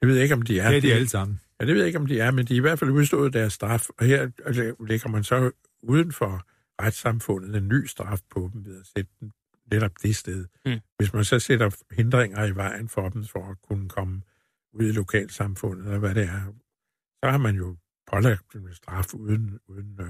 Det 0.00 0.08
ved 0.08 0.14
jeg 0.14 0.22
ikke, 0.22 0.34
om 0.34 0.42
de 0.42 0.60
er. 0.60 0.68
Det 0.68 0.76
er 0.76 0.80
de 0.80 0.92
alle 0.94 1.08
sammen. 1.08 1.40
Ja, 1.60 1.66
det 1.66 1.74
ved 1.74 1.80
jeg 1.80 1.86
ikke, 1.86 1.98
om 1.98 2.06
de 2.06 2.20
er, 2.20 2.30
men 2.30 2.46
de 2.46 2.52
er 2.52 2.56
i 2.56 2.60
hvert 2.60 2.78
fald 2.78 2.90
udstået 2.90 3.32
deres 3.32 3.52
straf. 3.52 3.86
Og 3.98 4.06
her 4.06 4.30
altså, 4.46 4.74
lægger 4.88 5.08
man 5.08 5.24
så 5.24 5.50
uden 5.82 6.12
for 6.12 6.46
retssamfundet 6.82 7.56
en 7.56 7.68
ny 7.68 7.86
straf 7.86 8.20
på 8.30 8.50
dem 8.52 8.64
ved 8.64 8.80
at 8.80 8.86
sætte 8.96 9.10
dem 9.20 9.30
netop 9.72 9.90
det 10.02 10.16
sted. 10.16 10.44
Mm. 10.66 10.72
Hvis 10.98 11.12
man 11.12 11.24
så 11.24 11.38
sætter 11.38 11.70
hindringer 11.90 12.44
i 12.44 12.54
vejen 12.56 12.88
for 12.88 13.08
dem, 13.08 13.24
for 13.24 13.50
at 13.50 13.56
kunne 13.68 13.88
komme 13.88 14.22
ud 14.72 14.84
i 14.84 14.92
lokalsamfundet, 14.92 15.84
eller 15.86 15.98
hvad 15.98 16.14
det 16.14 16.22
er, 16.22 16.52
så 17.24 17.30
har 17.30 17.38
man 17.38 17.56
jo 17.56 17.76
pålagt 18.12 18.42
dem 18.52 18.66
en 18.66 18.74
straf 18.74 19.14
uden, 19.14 19.58
uden, 19.68 19.98
øh, 20.00 20.06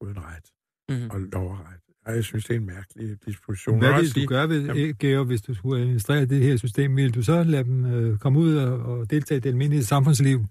uden 0.00 0.18
ret 0.18 0.50
Mm. 0.88 1.10
og 1.10 1.20
lov 1.20 1.50
og 1.50 1.58
ret. 1.60 1.80
Og 2.06 2.14
jeg 2.14 2.24
synes, 2.24 2.44
det 2.44 2.54
er 2.56 2.58
en 2.60 2.66
mærkelig 2.66 3.24
disposition. 3.26 3.78
Hvad 3.78 3.88
Og 3.92 4.00
vil 4.00 4.14
du 4.14 4.26
gøre 4.28 4.48
ved, 4.48 4.64
Jamen- 4.66 4.94
Georg, 4.98 5.24
hvis 5.26 5.42
du 5.42 5.54
skulle 5.54 5.82
administrere 5.82 6.24
det 6.24 6.42
her 6.42 6.56
system? 6.56 6.96
Vil 6.96 7.14
du 7.14 7.22
så 7.22 7.42
lade 7.44 7.64
dem 7.64 7.84
øh, 7.84 8.18
komme 8.18 8.38
ud 8.38 8.56
og, 8.56 8.78
og 8.78 9.10
deltage 9.10 9.36
i 9.36 9.40
det 9.40 9.48
almindelige 9.48 9.84
samfundsliv, 9.84 10.44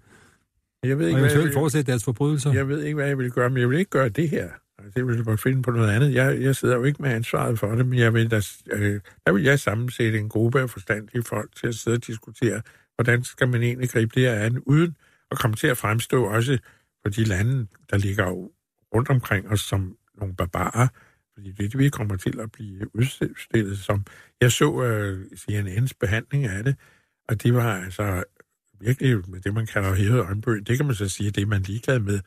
Jeg 0.84 0.97
ved 0.97 1.05
og 1.05 1.09
ikke, 1.09 1.14
hvad 1.14 1.14
jeg 1.14 1.20
eventuelt 1.20 1.45
vil- 1.45 1.53
fortsætte 1.53 1.91
deres 1.91 2.03
forbrydelser? 2.03 2.53
Jeg 2.53 2.68
ved 2.68 2.84
ikke, 2.84 2.95
hvad 2.95 3.07
jeg 3.07 3.18
vil 3.18 3.32
gøre, 3.32 3.49
men 3.49 3.59
jeg 3.59 3.70
vil 3.70 3.80
ikke 3.80 3.89
gøre 3.91 4.09
det 4.09 4.30
her. 4.30 4.49
Det 4.95 5.07
vil 5.07 5.15
jeg 5.15 5.25
bare 5.25 5.38
finde 5.38 5.61
på 5.61 5.71
noget 5.71 5.91
andet. 5.91 6.13
Jeg, 6.13 6.41
jeg 6.41 6.55
sidder 6.55 6.75
jo 6.75 6.84
ikke 6.84 7.01
med 7.01 7.11
ansvaret 7.11 7.59
for 7.59 7.75
det, 7.75 7.88
men 7.88 7.99
jeg 7.99 8.13
vil 8.13 8.31
da, 8.31 8.41
øh, 8.71 9.01
der 9.25 9.31
vil 9.31 9.43
jeg 9.43 9.59
sammensætte 9.59 10.19
en 10.19 10.29
gruppe 10.29 10.61
af 10.61 10.69
forstandige 10.69 11.23
folk 11.23 11.55
til 11.55 11.67
at 11.67 11.75
sidde 11.75 11.95
og 11.95 12.07
diskutere, 12.07 12.61
hvordan 12.95 13.23
skal 13.23 13.47
man 13.47 13.63
egentlig 13.63 13.89
gribe 13.89 14.11
det 14.15 14.23
her 14.23 14.34
an, 14.34 14.59
uden 14.59 14.97
at 15.31 15.38
komme 15.38 15.55
til 15.55 15.67
at 15.67 15.77
fremstå 15.77 16.23
også 16.25 16.57
for 17.01 17.09
de 17.09 17.23
lande, 17.23 17.67
der 17.91 17.97
ligger 17.97 18.49
rundt 18.95 19.09
omkring 19.09 19.49
os 19.49 19.61
som 19.61 19.97
nogle 20.15 20.36
barbarer, 20.36 20.88
fordi 21.34 21.51
det 21.51 21.65
er 21.65 21.69
det, 21.69 21.79
vi 21.79 21.89
kommer 21.89 22.15
til 22.15 22.39
at 22.39 22.51
blive 22.51 22.95
udstillet 22.95 23.79
som. 23.79 24.05
Jeg 24.41 24.51
så 24.51 24.84
øh, 24.84 25.25
CNN's 25.25 25.91
behandling 25.99 26.45
af 26.45 26.63
det, 26.63 26.75
og 27.29 27.43
det 27.43 27.53
var 27.53 27.84
altså 27.84 28.23
virkelig 28.79 29.29
med 29.29 29.39
det, 29.39 29.53
man 29.53 29.65
kalder 29.65 29.95
hævet 29.95 30.19
øjenbøg. 30.19 30.67
Det 30.67 30.77
kan 30.77 30.86
man 30.86 30.95
så 30.95 31.09
sige, 31.09 31.31
det 31.31 31.41
er 31.41 31.45
man 31.45 31.61
ligeglad 31.61 31.99
med. 31.99 32.19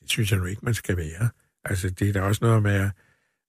Det 0.00 0.10
synes 0.10 0.30
jeg 0.30 0.38
nu 0.38 0.44
ikke, 0.44 0.64
man 0.64 0.74
skal 0.74 0.96
være. 0.96 1.28
Altså, 1.64 1.90
det 1.90 2.08
er 2.08 2.12
da 2.12 2.20
også 2.20 2.44
noget 2.44 2.62
med, 2.62 2.90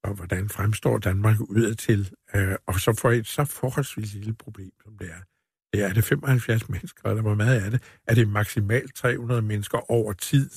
og 0.04 0.14
hvordan 0.14 0.50
fremstår 0.50 0.98
Danmark 0.98 1.40
udadtil, 1.40 2.12
øh, 2.36 2.56
og 2.68 2.80
så 2.80 2.94
får 3.02 3.12
et 3.12 3.28
så 3.28 3.46
forholdsvis 3.46 4.14
lille 4.14 4.34
problem, 4.34 4.72
som 4.84 4.98
det 4.98 5.10
er. 5.10 5.22
Det 5.74 5.84
er 5.84 5.94
det 5.94 6.04
75 6.04 6.70
mennesker, 6.70 7.10
eller 7.10 7.22
hvor 7.22 7.36
meget 7.36 7.66
er 7.66 7.70
det? 7.70 7.84
Er 8.08 8.16
det 8.16 8.28
maksimalt 8.28 8.96
300 8.96 9.42
mennesker 9.42 9.92
over 9.92 10.14
tid? 10.14 10.50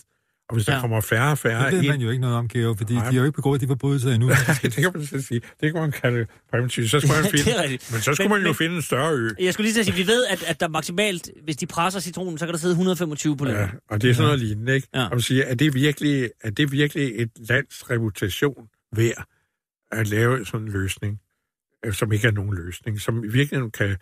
Og 0.49 0.55
hvis 0.57 0.66
ja. 0.68 0.72
Ja. 0.72 0.76
der 0.76 0.80
kommer 0.80 1.01
færre 1.01 1.30
og 1.30 1.38
færre 1.38 1.70
Det 1.70 1.80
ved 1.82 1.88
man 1.88 2.01
jo 2.01 2.11
ikke 2.11 2.20
noget 2.20 2.36
om, 2.36 2.49
Georg, 2.49 2.76
fordi 2.78 2.94
Nej. 2.94 3.03
de 3.09 3.14
har 3.14 3.20
jo 3.20 3.24
ikke 3.24 3.36
begået 3.36 3.61
de 3.61 3.66
forbrydelser 3.66 4.11
endnu. 4.12 4.28
det 4.62 4.72
kan 4.72 4.90
man 4.94 5.07
så 5.07 5.22
sige. 5.22 5.40
Det 5.61 5.72
kan 5.72 5.80
man 5.82 5.92
kalde 5.92 6.26
præventivt. 6.51 6.90
Så 6.90 7.01
skulle 7.01 7.14
man 7.22 7.24
det 7.32 7.40
finde, 7.40 7.59
er 7.59 7.68
men 7.92 8.01
så 8.01 8.14
skulle 8.14 8.28
Men- 8.28 8.30
man 8.30 8.40
jo 8.40 8.46
men- 8.49 8.55
finde 8.55 8.76
en 8.76 8.82
større 8.82 9.12
ø. 9.14 9.28
Jeg 9.40 9.53
skulle 9.55 9.72
lige 9.72 9.84
sige, 9.84 9.94
vi 9.96 10.07
ved, 10.07 10.26
at, 10.26 10.42
at 10.42 10.61
der 10.61 10.68
maksimalt, 10.68 11.30
hvis 11.44 11.57
de 11.57 11.66
presser 11.66 12.01
citronen, 12.01 12.38
så 12.38 12.44
kan 12.46 12.53
der 12.53 12.59
sidde 12.59 12.72
125 12.72 13.36
på 13.36 13.44
løbet. 13.44 13.59
Ja, 13.59 13.68
og 13.90 14.03
det 14.03 14.11
er 14.11 14.14
sådan 14.14 14.26
noget 14.26 14.40
lignende, 14.40 14.74
ikke? 14.74 14.88
Ja. 14.94 14.99
Ja. 15.01 15.05
Og 15.05 15.11
man 15.11 15.20
siger, 15.20 15.44
er 15.44 15.55
det, 15.55 15.74
virkelig, 15.74 16.30
er 16.40 16.51
det 16.51 16.72
virkelig 16.72 17.12
et 17.22 17.30
lands 17.49 17.90
reputation 17.90 18.68
værd 18.96 19.24
at 19.92 20.07
lave 20.09 20.46
sådan 20.46 20.66
en 20.66 20.72
løsning, 20.72 21.20
øh, 21.86 21.92
som 21.92 22.12
ikke 22.12 22.28
er 22.28 22.32
nogen 22.32 22.55
løsning, 22.55 23.01
som 23.01 23.24
i 23.24 23.28
virkeligheden 23.28 23.70
kan 23.70 23.96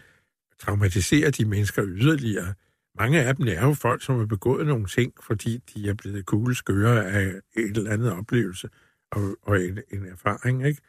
traumatisere 0.63 1.31
de 1.31 1.45
mennesker 1.45 1.83
yderligere. 1.87 2.55
Mange 2.99 3.23
af 3.23 3.37
dem 3.37 3.49
er 3.49 3.63
jo 3.67 3.75
folk, 3.75 4.03
som 4.05 4.19
har 4.19 4.27
begået 4.27 4.67
nogle 4.67 4.87
ting, 4.87 5.13
fordi 5.27 5.59
de 5.75 5.89
er 5.89 5.95
blevet 5.95 6.27
kugleskøre 6.27 7.07
af 7.07 7.27
et 7.57 7.77
eller 7.77 7.91
andet 7.93 8.13
oplevelse 8.13 8.69
og, 9.13 9.37
og 9.43 9.63
en, 9.65 9.79
en 9.93 10.07
erfaring, 10.13 10.67
ikke? 10.67 10.81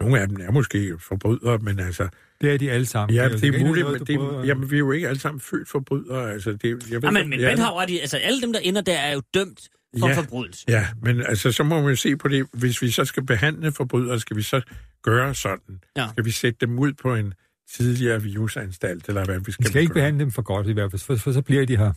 Nogle 0.00 0.20
af 0.20 0.28
dem 0.28 0.36
er 0.40 0.50
måske 0.50 0.98
forbrydere, 0.98 1.58
men 1.58 1.78
altså, 1.78 2.08
Det 2.40 2.52
er 2.54 2.58
de 2.58 2.70
alle 2.70 2.86
sammen. 2.86 3.16
ja, 3.16 3.28
det 3.28 3.42
er 3.42 3.44
ikke 3.46 3.64
muligt, 3.66 3.84
noget, 3.84 4.00
men 4.00 4.06
du 4.06 4.12
det, 4.12 4.18
prøver- 4.30 4.44
jamen, 4.44 4.70
vi 4.70 4.76
er 4.76 4.78
jo 4.78 4.92
ikke 4.92 5.08
alle 5.08 5.20
sammen 5.20 5.40
født 5.40 5.68
forbrydere. 5.68 6.32
Altså, 6.32 6.52
det, 6.52 6.64
jeg 6.64 6.76
ved, 6.76 7.00
Ja, 7.02 7.10
men, 7.10 7.30
men 7.30 7.40
ja, 7.40 7.56
har 7.56 7.80
ret 7.80 7.90
i, 7.90 7.98
altså 7.98 8.16
alle 8.16 8.40
dem, 8.42 8.52
der 8.52 8.60
ender 8.60 8.80
der, 8.80 8.98
er 8.98 9.12
jo 9.14 9.22
dømt 9.34 9.68
for 9.98 10.08
Ja. 10.08 10.16
forbrydelse. 10.20 10.64
Ja, 10.68 10.86
men 11.02 11.20
altså, 11.20 11.52
så 11.52 11.62
må 11.64 11.80
man 11.80 11.88
jo 11.90 11.96
se 11.96 12.16
på 12.16 12.28
det. 12.28 12.46
Hvis 12.52 12.82
vi 12.82 12.90
så 12.90 13.04
skal 13.04 13.22
behandle 13.26 13.72
forbrydere, 13.72 14.20
skal 14.20 14.36
vi 14.36 14.42
så 14.42 14.60
gøre 15.02 15.34
sådan? 15.34 15.80
Ja. 15.96 16.08
Skal 16.12 16.24
vi 16.24 16.30
sætte 16.30 16.66
dem 16.66 16.78
ud 16.78 16.92
på 16.92 17.14
en 17.14 17.34
tidligere 17.72 18.22
virusanstalt, 18.22 19.08
eller 19.08 19.24
hvad 19.24 19.40
vi 19.40 19.52
skal, 19.52 19.64
Vi 19.64 19.68
skal 19.68 19.80
ikke 19.80 19.92
gøre? 19.94 20.00
behandle 20.02 20.20
dem 20.24 20.30
for 20.30 20.42
godt 20.42 20.66
i 20.68 20.72
hvert 20.72 20.90
fald, 20.90 21.00
for, 21.02 21.16
for 21.16 21.32
så 21.32 21.42
bliver 21.42 21.66
de 21.66 21.76
her. 21.76 21.92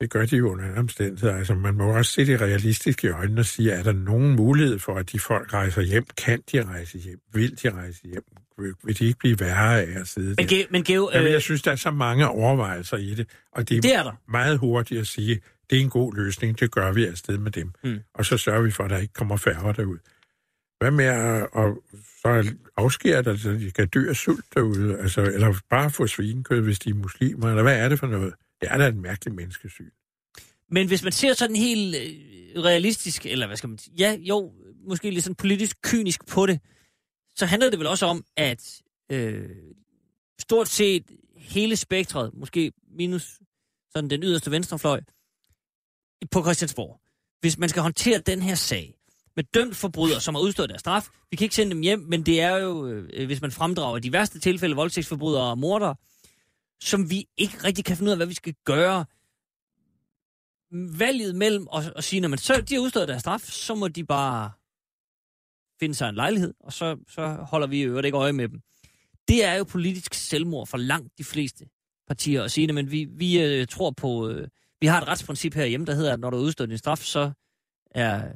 Det 0.00 0.10
gør 0.10 0.26
de 0.26 0.36
jo 0.36 0.50
under 0.52 0.64
alle 0.64 0.78
omstændigheder. 0.78 1.36
Altså, 1.36 1.54
man 1.54 1.74
må 1.74 1.96
også 1.96 2.12
se 2.12 2.26
det 2.26 2.40
realistisk 2.40 3.04
i 3.04 3.08
øjnene 3.08 3.40
og 3.40 3.46
sige, 3.46 3.72
er 3.72 3.82
der 3.82 3.92
nogen 3.92 4.36
mulighed 4.36 4.78
for, 4.78 4.94
at 4.94 5.12
de 5.12 5.18
folk 5.20 5.54
rejser 5.54 5.82
hjem? 5.82 6.04
Kan 6.18 6.42
de 6.52 6.64
rejse 6.64 6.98
hjem? 6.98 7.18
Vil 7.32 7.62
de 7.62 7.70
rejse 7.70 8.00
hjem? 8.04 8.22
Vil 8.84 8.98
de 8.98 9.04
ikke 9.04 9.18
blive 9.18 9.40
værre 9.40 9.82
af 9.82 10.00
at 10.00 10.08
sidde 10.08 10.28
Men, 10.38 10.48
der? 10.48 10.64
Men 10.70 10.84
Geo, 10.84 11.10
Jamen, 11.14 11.26
øh, 11.26 11.32
jeg 11.32 11.42
synes, 11.42 11.62
der 11.62 11.70
er 11.72 11.76
så 11.76 11.90
mange 11.90 12.28
overvejelser 12.28 12.96
i 12.96 13.14
det, 13.14 13.26
og 13.52 13.68
det 13.68 13.76
er, 13.76 13.80
det 13.80 13.94
er 13.94 14.02
der. 14.02 14.12
meget 14.30 14.58
hurtigt 14.58 15.00
at 15.00 15.06
sige, 15.06 15.40
det 15.70 15.78
er 15.78 15.82
en 15.82 15.90
god 15.90 16.14
løsning, 16.14 16.60
det 16.60 16.70
gør 16.70 16.92
vi 16.92 17.06
afsted 17.06 17.38
med 17.38 17.50
dem. 17.52 17.72
Mm. 17.84 17.98
Og 18.14 18.24
så 18.26 18.36
sørger 18.36 18.62
vi 18.62 18.70
for, 18.70 18.84
at 18.84 18.90
der 18.90 18.98
ikke 18.98 19.14
kommer 19.14 19.36
færger 19.36 19.72
derud. 19.72 19.98
Hvad 20.78 20.90
med 20.90 21.04
at, 21.04 21.42
at 21.42 21.74
så 22.22 22.54
afskære 22.76 23.22
dig, 23.22 23.40
så 23.40 23.52
de 23.52 23.70
kan 23.70 23.88
dø 23.88 24.08
af 24.08 24.16
sult 24.16 24.44
derude? 24.54 24.98
Altså, 24.98 25.22
eller 25.22 25.54
bare 25.70 25.90
få 25.90 26.06
svinekød, 26.06 26.60
hvis 26.60 26.78
de 26.78 26.90
er 26.90 26.94
muslimer? 26.94 27.48
Eller 27.48 27.62
hvad 27.62 27.78
er 27.78 27.88
det 27.88 27.98
for 27.98 28.06
noget? 28.06 28.34
Det 28.60 28.68
er 28.70 28.78
da 28.78 28.88
en 28.88 29.02
mærkelig 29.02 29.34
menneskesyn. 29.34 29.90
Men 30.70 30.88
hvis 30.88 31.02
man 31.02 31.12
ser 31.12 31.34
sådan 31.34 31.56
helt 31.56 31.96
øh, 31.96 32.62
realistisk, 32.62 33.26
eller 33.26 33.46
hvad 33.46 33.56
skal 33.56 33.68
man 33.68 33.78
sige, 33.78 33.94
ja, 33.98 34.16
jo, 34.20 34.52
måske 34.88 35.10
lidt 35.10 35.24
sådan 35.24 35.34
politisk 35.34 35.76
kynisk 35.82 36.26
på 36.26 36.46
det, 36.46 36.60
så 37.36 37.46
handler 37.46 37.70
det 37.70 37.78
vel 37.78 37.86
også 37.86 38.06
om, 38.06 38.24
at 38.36 38.82
øh, 39.12 39.50
stort 40.40 40.68
set 40.68 41.04
hele 41.36 41.76
spektret, 41.76 42.34
måske 42.34 42.72
minus 42.90 43.38
sådan 43.92 44.10
den 44.10 44.22
yderste 44.22 44.50
venstrefløj, 44.50 45.00
på 46.30 46.42
Christiansborg, 46.42 47.00
hvis 47.40 47.58
man 47.58 47.68
skal 47.68 47.82
håndtere 47.82 48.18
den 48.18 48.42
her 48.42 48.54
sag, 48.54 48.97
med 49.38 49.44
dømt 49.44 49.76
forbrydere, 49.76 50.20
som 50.20 50.34
har 50.34 50.42
udstået 50.42 50.68
deres 50.68 50.80
straf, 50.80 51.08
vi 51.30 51.36
kan 51.36 51.44
ikke 51.44 51.54
sende 51.54 51.70
dem 51.70 51.80
hjem, 51.80 51.98
men 51.98 52.26
det 52.26 52.40
er 52.40 52.56
jo, 52.56 52.86
øh, 52.86 53.26
hvis 53.26 53.40
man 53.40 53.50
fremdrager 53.50 53.98
de 53.98 54.12
værste 54.12 54.40
tilfælde, 54.40 54.76
voldtægtsforbrydere 54.76 55.50
og 55.50 55.58
morder, 55.58 55.94
som 56.80 57.10
vi 57.10 57.26
ikke 57.36 57.64
rigtig 57.64 57.84
kan 57.84 57.96
finde 57.96 58.08
ud 58.08 58.12
af, 58.12 58.18
hvad 58.18 58.26
vi 58.26 58.34
skal 58.34 58.54
gøre, 58.64 59.04
valget 60.98 61.34
mellem 61.34 61.68
at, 61.74 61.92
at 61.96 62.04
sige, 62.04 62.20
når 62.20 62.28
man 62.28 62.38
så 62.38 62.60
de 62.60 62.74
har 62.74 62.80
udstået 62.80 63.08
deres 63.08 63.20
straf, 63.20 63.40
så 63.40 63.74
må 63.74 63.88
de 63.88 64.04
bare 64.04 64.50
finde 65.80 65.94
sig 65.94 66.08
en 66.08 66.14
lejlighed, 66.14 66.54
og 66.60 66.72
så, 66.72 66.96
så 67.08 67.26
holder 67.26 67.66
vi 67.66 67.78
i 67.78 67.82
øvrigt 67.82 68.06
ikke 68.06 68.18
øje 68.18 68.32
med 68.32 68.48
dem. 68.48 68.60
Det 69.28 69.44
er 69.44 69.54
jo 69.54 69.64
politisk 69.64 70.14
selvmord 70.14 70.66
for 70.66 70.78
langt 70.78 71.18
de 71.18 71.24
fleste 71.24 71.68
partier 72.06 72.42
at 72.42 72.50
sige, 72.50 72.72
men 72.72 72.90
vi, 72.90 73.04
vi 73.04 73.42
øh, 73.42 73.66
tror 73.66 73.90
på, 73.90 74.28
øh, 74.28 74.48
vi 74.80 74.86
har 74.86 75.00
et 75.00 75.08
retsprincip 75.08 75.54
herhjemme, 75.54 75.86
der 75.86 75.94
hedder, 75.94 76.12
at 76.12 76.20
når 76.20 76.30
du 76.30 76.36
har 76.36 76.44
udstået 76.44 76.68
din 76.68 76.78
straf, 76.78 76.98
så 76.98 77.32
er, 77.90 78.32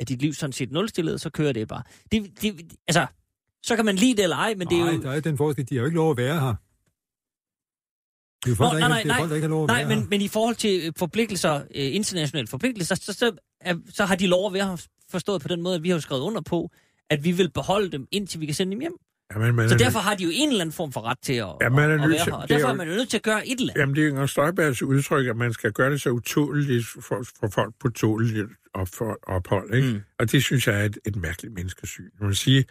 er 0.00 0.04
dit 0.04 0.22
liv 0.22 0.34
sådan 0.34 0.52
set 0.52 0.72
nulstillet, 0.72 1.20
så 1.20 1.30
kører 1.30 1.52
det 1.52 1.68
bare. 1.68 1.82
Det, 2.12 2.42
det, 2.42 2.72
altså, 2.88 3.06
så 3.62 3.76
kan 3.76 3.84
man 3.84 3.96
lide 3.96 4.16
det 4.16 4.22
eller 4.22 4.36
ej, 4.36 4.54
men 4.54 4.68
det 4.68 4.78
er 4.78 4.84
Nej, 4.84 4.94
jo... 4.94 5.02
der 5.02 5.10
er 5.10 5.20
den 5.20 5.36
forskel, 5.36 5.68
de 5.68 5.74
har 5.74 5.80
jo 5.80 5.86
ikke 5.86 5.96
lov 5.96 6.10
at 6.10 6.16
være 6.16 6.40
her. 6.40 6.54
Det 8.44 8.52
er 8.52 8.56
folk, 8.56 8.72
Nå, 8.72 8.78
der, 8.78 8.88
nej, 8.88 8.98
ikke, 8.98 9.08
nej, 9.08 9.16
det 9.16 9.20
folk, 9.20 9.30
der 9.30 9.36
ikke 9.36 9.48
har 9.48 9.50
lov 9.50 9.62
at 9.64 9.68
Nej, 9.68 9.78
være 9.78 9.88
men, 9.88 9.98
her. 9.98 10.06
men 10.10 10.20
i 10.20 10.28
forhold 10.28 10.54
til 10.56 10.86
øh, 10.86 10.92
forpligtelser, 10.96 11.54
øh, 11.54 11.94
internationale 11.94 12.46
forpligtelser, 12.46 12.94
så, 12.94 13.12
så, 13.12 13.32
er, 13.60 13.74
så 13.88 14.04
har 14.04 14.16
de 14.16 14.26
lov 14.26 14.46
at 14.46 14.52
være 14.52 14.78
forstået 15.10 15.42
på 15.42 15.48
den 15.48 15.62
måde, 15.62 15.74
at 15.74 15.82
vi 15.82 15.90
har 15.90 15.98
skrevet 15.98 16.22
under 16.22 16.40
på, 16.40 16.70
at 17.10 17.24
vi 17.24 17.32
vil 17.32 17.50
beholde 17.50 17.90
dem, 17.92 18.06
indtil 18.10 18.40
vi 18.40 18.46
kan 18.46 18.54
sende 18.54 18.72
dem 18.72 18.80
hjem. 18.80 18.96
Jamen, 19.34 19.54
man 19.54 19.68
Så 19.68 19.74
er 19.74 19.78
derfor 19.78 19.98
har 19.98 20.14
de 20.14 20.24
jo 20.24 20.30
en 20.32 20.48
eller 20.48 20.60
anden 20.60 20.72
form 20.72 20.92
for 20.92 21.00
ret 21.00 21.18
til 21.22 21.32
at, 21.32 21.46
Ja, 21.60 21.68
man 21.68 21.90
er 21.90 21.94
at, 21.94 22.00
at 22.04 22.10
være 22.10 22.24
her. 22.24 22.32
Og 22.32 22.42
er 22.42 22.46
derfor 22.46 22.68
er 22.68 22.74
man 22.74 22.88
jo 22.88 22.94
nødt 22.94 23.08
til 23.08 23.16
at 23.16 23.22
gøre 23.22 23.48
et 23.48 23.60
eller 23.60 23.72
andet. 23.72 23.80
Jamen, 23.80 23.96
det 23.96 24.04
er 24.04 24.08
Inger 24.08 24.26
Støjbergs 24.26 24.82
udtryk, 24.82 25.26
at 25.26 25.36
man 25.36 25.52
skal 25.52 25.72
gøre 25.72 25.90
det 25.90 26.00
så 26.00 26.10
utåligt 26.10 26.86
for, 26.86 27.26
for 27.40 27.48
folk 27.48 27.74
på 27.80 27.88
tåligt 27.88 28.48
ophold. 29.22 29.74
Ikke? 29.74 29.88
Mm. 29.88 30.00
Og 30.18 30.32
det 30.32 30.42
synes 30.42 30.66
jeg 30.66 30.80
er 30.80 30.84
et, 30.84 30.98
et 31.06 31.16
mærkeligt 31.16 31.54
menneskesyn. 31.54 32.08
Man 32.20 32.34
sige, 32.34 32.64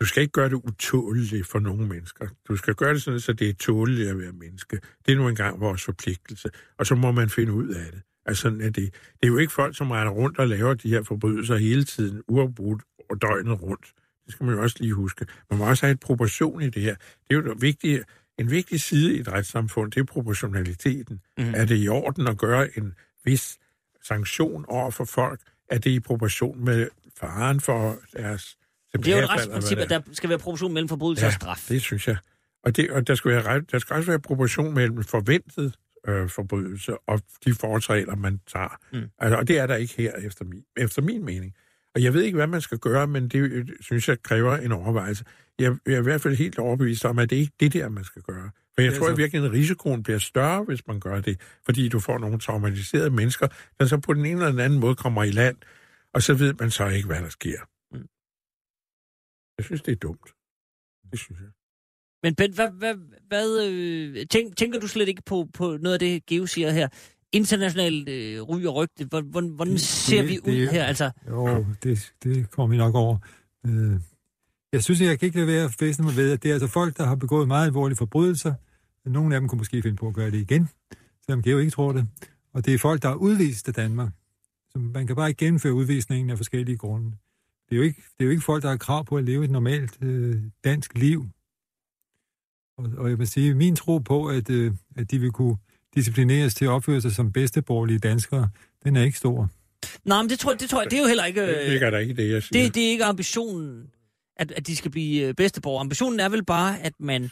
du 0.00 0.06
skal 0.06 0.20
ikke 0.22 0.32
gøre 0.32 0.48
det 0.48 0.54
utåligt 0.54 1.46
for 1.46 1.58
nogle 1.58 1.86
mennesker. 1.86 2.26
Du 2.48 2.56
skal 2.56 2.74
gøre 2.74 2.94
det 2.94 3.02
sådan, 3.02 3.20
så 3.20 3.32
det 3.32 3.48
er 3.48 3.54
tåligt 3.54 4.08
at 4.08 4.18
være 4.18 4.32
menneske. 4.32 4.80
Det 5.06 5.12
er 5.12 5.16
nu 5.16 5.28
engang 5.28 5.60
vores 5.60 5.84
forpligtelse. 5.84 6.50
Og 6.78 6.86
så 6.86 6.94
må 6.94 7.12
man 7.12 7.30
finde 7.30 7.52
ud 7.52 7.68
af 7.68 7.92
det. 7.92 8.02
Altså, 8.26 8.42
sådan 8.42 8.60
er 8.60 8.70
det. 8.70 8.74
det 8.74 9.22
er 9.22 9.26
jo 9.26 9.36
ikke 9.36 9.52
folk, 9.52 9.76
som 9.76 9.90
render 9.90 10.12
rundt 10.12 10.38
og 10.38 10.48
laver 10.48 10.74
de 10.74 10.88
her 10.88 11.02
forbrydelser 11.02 11.56
hele 11.56 11.84
tiden, 11.84 12.22
uafbrudt 12.28 12.82
og 13.10 13.22
døgnet 13.22 13.62
rundt. 13.62 13.86
Det 14.26 14.34
skal 14.34 14.46
man 14.46 14.54
jo 14.54 14.62
også 14.62 14.76
lige 14.80 14.92
huske. 14.92 15.26
Man 15.50 15.58
må 15.58 15.68
også 15.68 15.86
have 15.86 15.92
et 15.92 16.00
proportion 16.00 16.62
i 16.62 16.70
det 16.70 16.82
her. 16.82 16.94
Det 17.28 17.36
er 17.36 17.42
jo 17.42 17.54
vigtigt, 17.58 18.04
en 18.38 18.50
vigtig 18.50 18.80
side 18.80 19.16
i 19.16 19.20
et 19.20 19.28
retssamfund, 19.28 19.92
det 19.92 20.00
er 20.00 20.04
proportionaliteten. 20.04 21.20
Mm. 21.38 21.54
Er 21.54 21.64
det 21.64 21.84
i 21.84 21.88
orden 21.88 22.26
at 22.26 22.38
gøre 22.38 22.78
en 22.78 22.94
vis 23.24 23.58
sanktion 24.02 24.64
over 24.68 24.90
for 24.90 25.04
folk? 25.04 25.40
Er 25.70 25.78
det 25.78 25.90
i 25.90 26.00
proportion 26.00 26.64
med 26.64 26.88
faren 27.20 27.60
for 27.60 27.98
deres 28.16 28.56
Det 28.92 29.08
er 29.08 29.16
jo 29.16 29.22
et 29.22 29.30
retsprincip, 29.30 29.78
at 29.78 29.92
er? 29.92 29.98
der 29.98 30.14
skal 30.14 30.28
være 30.28 30.38
proportion 30.38 30.72
mellem 30.72 30.88
forbrydelse 30.88 31.26
og 31.26 31.32
straf. 31.32 31.64
det 31.68 31.82
synes 31.82 32.08
jeg. 32.08 32.16
Og, 32.64 32.76
det, 32.76 32.90
og 32.90 33.06
der, 33.06 33.14
skal 33.14 33.30
være, 33.30 33.60
der 33.60 33.78
skal 33.78 33.96
også 33.96 34.10
være 34.10 34.20
proportion 34.20 34.74
mellem 34.74 35.04
forventet 35.04 35.74
øh, 36.08 36.28
forbrydelse 36.28 36.96
og 37.06 37.22
de 37.44 37.54
forholdsregler, 37.54 38.16
man 38.16 38.40
tager. 38.52 38.78
Mm. 38.92 39.10
Altså, 39.18 39.36
og 39.36 39.48
det 39.48 39.58
er 39.58 39.66
der 39.66 39.76
ikke 39.76 39.94
her, 39.96 40.16
efter 40.16 40.44
min, 40.44 40.64
efter 40.76 41.02
min 41.02 41.24
mening. 41.24 41.54
Og 41.94 42.02
jeg 42.02 42.14
ved 42.14 42.22
ikke, 42.22 42.36
hvad 42.36 42.46
man 42.46 42.60
skal 42.60 42.78
gøre, 42.78 43.06
men 43.06 43.28
det 43.28 43.38
øh, 43.38 43.68
synes 43.80 44.08
jeg 44.08 44.22
kræver 44.22 44.56
en 44.56 44.72
overvejelse. 44.72 45.24
Jeg, 45.58 45.76
jeg 45.86 45.94
er 45.94 45.98
i 45.98 46.02
hvert 46.02 46.20
fald 46.20 46.36
helt 46.36 46.58
overbevist 46.58 47.04
om, 47.04 47.18
at 47.18 47.30
det 47.30 47.36
ikke 47.36 47.52
er 47.52 47.58
det 47.60 47.72
der, 47.72 47.88
man 47.88 48.04
skal 48.04 48.22
gøre. 48.22 48.50
For 48.74 48.82
jeg 48.82 48.94
tror 48.94 49.10
i 49.10 49.16
virkeligheden, 49.16 49.54
at 49.54 49.58
risikoen 49.58 50.02
bliver 50.02 50.18
større, 50.18 50.64
hvis 50.64 50.86
man 50.86 51.00
gør 51.00 51.20
det, 51.20 51.40
fordi 51.64 51.88
du 51.88 52.00
får 52.00 52.18
nogle 52.18 52.38
traumatiserede 52.38 53.10
mennesker, 53.10 53.48
der 53.80 53.86
så 53.86 53.98
på 54.00 54.14
den 54.14 54.26
ene 54.26 54.32
eller 54.32 54.50
den 54.50 54.60
anden 54.60 54.80
måde 54.80 54.94
kommer 54.94 55.24
i 55.24 55.30
land, 55.30 55.56
og 56.14 56.22
så 56.22 56.34
ved 56.34 56.54
man 56.54 56.70
så 56.70 56.88
ikke, 56.88 57.06
hvad 57.06 57.20
der 57.20 57.28
sker. 57.28 57.60
Mm. 57.92 58.06
Jeg 59.58 59.64
synes, 59.64 59.82
det 59.82 59.92
er 59.92 59.96
dumt. 59.96 60.30
Det 61.10 61.18
synes 61.18 61.40
jeg. 61.40 61.50
Men 62.22 62.34
Ben, 62.34 62.54
hvad, 62.54 62.70
hvad, 62.70 62.94
hvad 63.28 63.68
øh, 63.68 64.26
tænk, 64.26 64.56
tænker 64.56 64.80
du 64.80 64.88
slet 64.88 65.08
ikke 65.08 65.22
på, 65.26 65.48
på 65.54 65.76
noget 65.76 65.92
af 65.94 65.98
det, 65.98 66.26
Geo 66.26 66.46
siger 66.46 66.70
her? 66.70 66.88
Internationalt 67.32 68.08
øh, 68.08 68.42
ry 68.42 68.64
og 68.64 68.74
rygte, 68.74 69.04
hvordan, 69.04 69.48
hvordan, 69.48 69.78
ser 69.78 70.22
det- 70.22 70.30
vi 70.30 70.38
ud 70.38 70.52
det- 70.56 70.70
her? 70.70 70.84
Altså, 70.84 71.10
Jo, 71.28 71.66
det, 71.82 72.12
det 72.24 72.50
kommer 72.50 72.70
vi 72.70 72.76
nok 72.76 72.94
over. 72.94 73.18
Øh, 73.66 74.00
jeg 74.72 74.82
synes, 74.84 75.00
jeg 75.00 75.18
kan 75.18 75.26
ikke 75.26 75.38
lade 75.38 75.46
være 75.48 75.64
at 75.64 75.72
fæstne 75.78 76.04
mig 76.04 76.16
ved, 76.16 76.32
at 76.32 76.42
det 76.42 76.48
er 76.48 76.52
altså 76.52 76.68
folk, 76.68 76.96
der 76.96 77.06
har 77.06 77.14
begået 77.14 77.48
meget 77.48 77.66
alvorlige 77.66 77.96
forbrydelser. 77.96 78.54
Nogle 79.08 79.34
af 79.34 79.40
dem 79.40 79.48
kunne 79.48 79.58
måske 79.58 79.82
finde 79.82 79.96
på 79.96 80.08
at 80.08 80.14
gøre 80.14 80.30
det 80.30 80.38
igen, 80.40 80.68
selvom 81.26 81.42
Geo 81.42 81.58
ikke 81.58 81.70
tror 81.70 81.92
det. 81.92 82.08
Og 82.52 82.64
det 82.64 82.74
er 82.74 82.78
folk, 82.78 83.02
der 83.02 83.08
er 83.08 83.14
udvist 83.14 83.68
af 83.68 83.74
Danmark. 83.74 84.12
Så 84.70 84.78
man 84.78 85.06
kan 85.06 85.16
bare 85.16 85.28
ikke 85.28 85.44
gennemføre 85.44 85.74
udvisningen 85.74 86.30
af 86.30 86.36
forskellige 86.36 86.76
grunde. 86.76 87.06
Det 87.68 87.72
er 87.72 87.76
jo 87.76 87.82
ikke, 87.82 88.02
det 88.18 88.20
er 88.20 88.24
jo 88.24 88.30
ikke 88.30 88.42
folk, 88.42 88.62
der 88.62 88.68
har 88.68 88.76
krav 88.76 89.04
på 89.04 89.16
at 89.16 89.24
leve 89.24 89.44
et 89.44 89.50
normalt 89.50 89.98
øh, 90.02 90.42
dansk 90.64 90.94
liv. 90.98 91.26
Og, 92.78 92.90
og 92.98 93.10
jeg 93.10 93.18
vil 93.18 93.26
sige, 93.28 93.54
min 93.54 93.76
tro 93.76 93.98
på, 93.98 94.26
at, 94.26 94.50
øh, 94.50 94.72
at 94.96 95.10
de 95.10 95.18
vil 95.18 95.30
kunne 95.32 95.56
disciplineres 95.94 96.54
til 96.54 96.64
at 96.64 96.68
opføre 96.68 97.00
sig 97.00 97.12
som 97.12 97.32
bedsteborgerlige 97.32 97.98
danskere, 97.98 98.48
den 98.84 98.96
er 98.96 99.02
ikke 99.02 99.18
stor. 99.18 99.48
nej, 100.04 100.22
men 100.22 100.30
det 100.30 100.38
tror, 100.38 100.54
det 100.54 100.70
tror 100.70 100.82
jeg, 100.82 100.90
det 100.90 100.96
er 100.96 101.02
jo 101.02 101.08
heller 101.08 101.24
ikke... 101.24 101.46
Det 101.46 101.62
Øh, 101.64 101.70
ligger 101.70 101.90
der 101.90 101.98
ikke 101.98 102.14
det, 102.14 102.30
jeg 102.30 102.42
siger. 102.42 102.62
det, 102.64 102.74
det 102.74 102.86
er 102.86 102.90
ikke 102.90 103.04
ambitionen, 103.04 103.90
at, 104.36 104.52
at 104.52 104.66
de 104.66 104.76
skal 104.76 104.90
blive 104.90 105.28
øh, 105.28 105.34
bedsteborgere. 105.34 105.80
Ambitionen 105.80 106.20
er 106.20 106.28
vel 106.28 106.44
bare, 106.44 106.80
at 106.80 106.92
man 107.00 107.30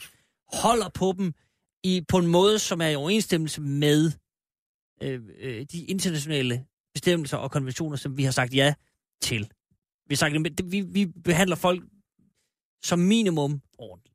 holder 0.53 0.89
på 0.89 1.13
dem 1.17 1.33
i, 1.83 2.01
på 2.07 2.17
en 2.17 2.27
måde, 2.27 2.59
som 2.59 2.81
er 2.81 2.87
i 2.87 2.95
overensstemmelse 2.95 3.61
med 3.61 4.11
øh, 5.03 5.21
øh, 5.39 5.65
de 5.71 5.83
internationale 5.85 6.65
bestemmelser 6.93 7.37
og 7.37 7.51
konventioner, 7.51 7.97
som 7.97 8.17
vi 8.17 8.23
har 8.23 8.31
sagt 8.31 8.53
ja 8.53 8.73
til. 9.21 9.49
Vi, 10.07 10.15
har 10.15 10.17
sagt, 10.17 10.33
vi, 10.71 10.81
vi 10.81 11.05
behandler 11.05 11.55
folk 11.55 11.83
som 12.83 12.99
minimum 12.99 13.61
ordentligt. 13.77 14.10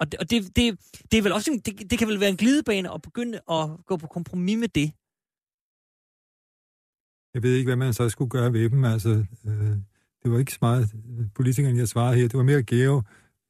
Og 0.00 0.12
det, 0.12 0.20
og 0.20 0.30
det, 0.30 0.56
det, 0.56 0.78
det 1.12 1.18
er 1.18 1.22
vel 1.22 1.32
også 1.32 1.60
det, 1.64 1.90
det 1.90 1.98
kan 1.98 2.08
vel 2.08 2.20
være 2.20 2.28
en 2.28 2.36
glidebane 2.36 2.94
at 2.94 3.02
begynde 3.02 3.40
at 3.50 3.68
gå 3.86 3.96
på 3.96 4.06
kompromis 4.06 4.58
med 4.58 4.68
det. 4.68 4.92
Jeg 7.34 7.42
ved 7.42 7.54
ikke, 7.54 7.68
hvad 7.68 7.76
man 7.76 7.94
så 7.94 8.08
skulle 8.08 8.30
gøre 8.30 8.52
ved 8.52 8.70
dem. 8.70 8.84
Altså, 8.84 9.24
øh, 9.46 9.76
det 10.22 10.32
var 10.32 10.38
ikke 10.38 10.52
så 10.52 10.58
meget 10.60 10.94
øh, 11.18 11.26
politikerne, 11.34 11.78
jeg 11.78 11.88
svarede 11.88 12.16
her. 12.16 12.28
Det 12.28 12.36
var 12.36 12.42
mere 12.42 12.62
Geo, 12.62 13.02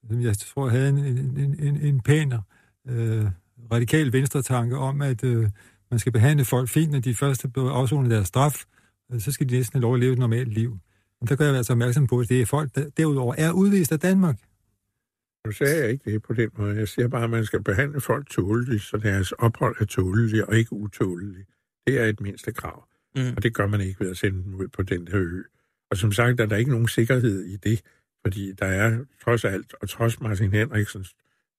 som 0.08 0.20
jeg 0.20 0.38
tror 0.38 0.68
havde 0.68 0.88
en, 0.88 0.98
en, 0.98 1.60
en, 1.60 1.76
en, 1.76 2.00
pæn 2.00 2.32
øh, 2.88 3.26
radikal 3.72 4.12
venstre 4.12 4.42
tanke 4.42 4.76
om, 4.76 5.02
at 5.02 5.24
øh, 5.24 5.50
man 5.90 5.98
skal 5.98 6.12
behandle 6.12 6.44
folk 6.44 6.68
fint, 6.68 6.92
når 6.92 7.00
de 7.00 7.14
først 7.14 7.46
blev 7.52 7.64
afsonet 7.64 8.10
deres 8.10 8.28
straf. 8.28 8.64
Øh, 9.12 9.20
så 9.20 9.32
skal 9.32 9.48
de 9.48 9.54
næsten 9.54 9.76
have 9.76 9.82
lov 9.82 9.94
at 9.94 10.00
leve 10.00 10.12
et 10.12 10.18
normalt 10.18 10.52
liv. 10.52 10.78
Men 11.20 11.28
der 11.28 11.36
gør 11.36 11.46
jeg 11.46 11.56
altså 11.56 11.72
opmærksom 11.72 12.06
på, 12.06 12.18
at 12.18 12.28
det 12.28 12.40
er 12.40 12.46
folk, 12.46 12.74
der 12.74 12.88
derudover 12.96 13.34
er 13.38 13.52
udvist 13.52 13.92
af 13.92 14.00
Danmark. 14.00 14.38
Nu 15.46 15.52
sagde 15.52 15.82
jeg 15.82 15.90
ikke 15.90 16.10
det 16.10 16.22
på 16.22 16.32
den 16.32 16.50
måde. 16.56 16.76
Jeg 16.76 16.88
siger 16.88 17.08
bare, 17.08 17.24
at 17.24 17.30
man 17.30 17.44
skal 17.44 17.62
behandle 17.62 18.00
folk 18.00 18.30
tåleligt, 18.30 18.82
så 18.82 18.96
deres 18.96 19.32
ophold 19.32 19.76
er 19.80 19.84
tåleligt 19.84 20.42
og 20.42 20.56
ikke 20.56 20.72
utåleligt. 20.72 21.48
Det 21.86 22.00
er 22.00 22.04
et 22.04 22.20
mindste 22.20 22.52
krav. 22.52 22.88
Mm. 23.16 23.32
Og 23.36 23.42
det 23.42 23.54
gør 23.54 23.66
man 23.66 23.80
ikke 23.80 24.00
ved 24.00 24.10
at 24.10 24.16
sende 24.16 24.44
dem 24.44 24.54
ud 24.54 24.68
på 24.68 24.82
den 24.82 25.08
her 25.08 25.20
ø. 25.20 25.42
Og 25.90 25.96
som 25.96 26.12
sagt, 26.12 26.40
er 26.40 26.46
der 26.46 26.56
ikke 26.56 26.70
nogen 26.70 26.88
sikkerhed 26.88 27.44
i 27.44 27.56
det, 27.56 27.82
fordi 28.24 28.52
der 28.52 28.66
er 28.66 29.04
trods 29.24 29.44
alt, 29.44 29.74
og 29.80 29.88
trods 29.88 30.20
Martin 30.20 30.52
Henriksens 30.52 31.14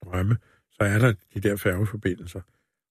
drømme, 0.05 0.37
så 0.71 0.83
er 0.83 0.99
der 0.99 1.13
de 1.33 1.39
der 1.39 1.55
færgeforbindelser. 1.55 2.41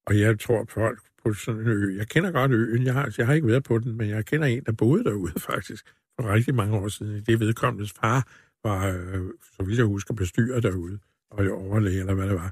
Og 0.06 0.20
jeg 0.20 0.40
tror, 0.40 0.60
at 0.60 0.70
folk 0.70 1.00
på 1.24 1.32
sådan 1.32 1.60
en 1.60 1.66
ø. 1.66 1.96
Jeg 1.96 2.08
kender 2.08 2.30
godt 2.30 2.52
øen. 2.52 2.82
Jeg 2.82 2.94
har, 2.94 3.14
jeg 3.18 3.26
har 3.26 3.34
ikke 3.34 3.46
været 3.46 3.64
på 3.64 3.78
den, 3.78 3.96
men 3.96 4.08
jeg 4.08 4.24
kender 4.24 4.46
en, 4.46 4.64
der 4.64 4.72
boede 4.72 5.04
derude 5.04 5.40
faktisk 5.50 5.86
for 6.20 6.32
rigtig 6.32 6.54
mange 6.54 6.76
år 6.76 6.88
siden. 6.88 7.22
Det 7.26 7.40
vedkommendes 7.40 7.92
far 7.92 8.28
var, 8.68 8.80
øh, 8.86 9.30
så 9.56 9.62
vidt 9.66 9.78
jeg 9.78 9.86
husker, 9.86 10.14
bestyrer 10.14 10.60
derude, 10.60 10.98
og 11.30 11.38
overlæge, 11.50 12.00
eller 12.00 12.14
hvad 12.14 12.26
det 12.28 12.34
var, 12.34 12.50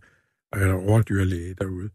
eller 0.60 0.74
overdyrlæge 0.74 1.54
derude. 1.54 1.90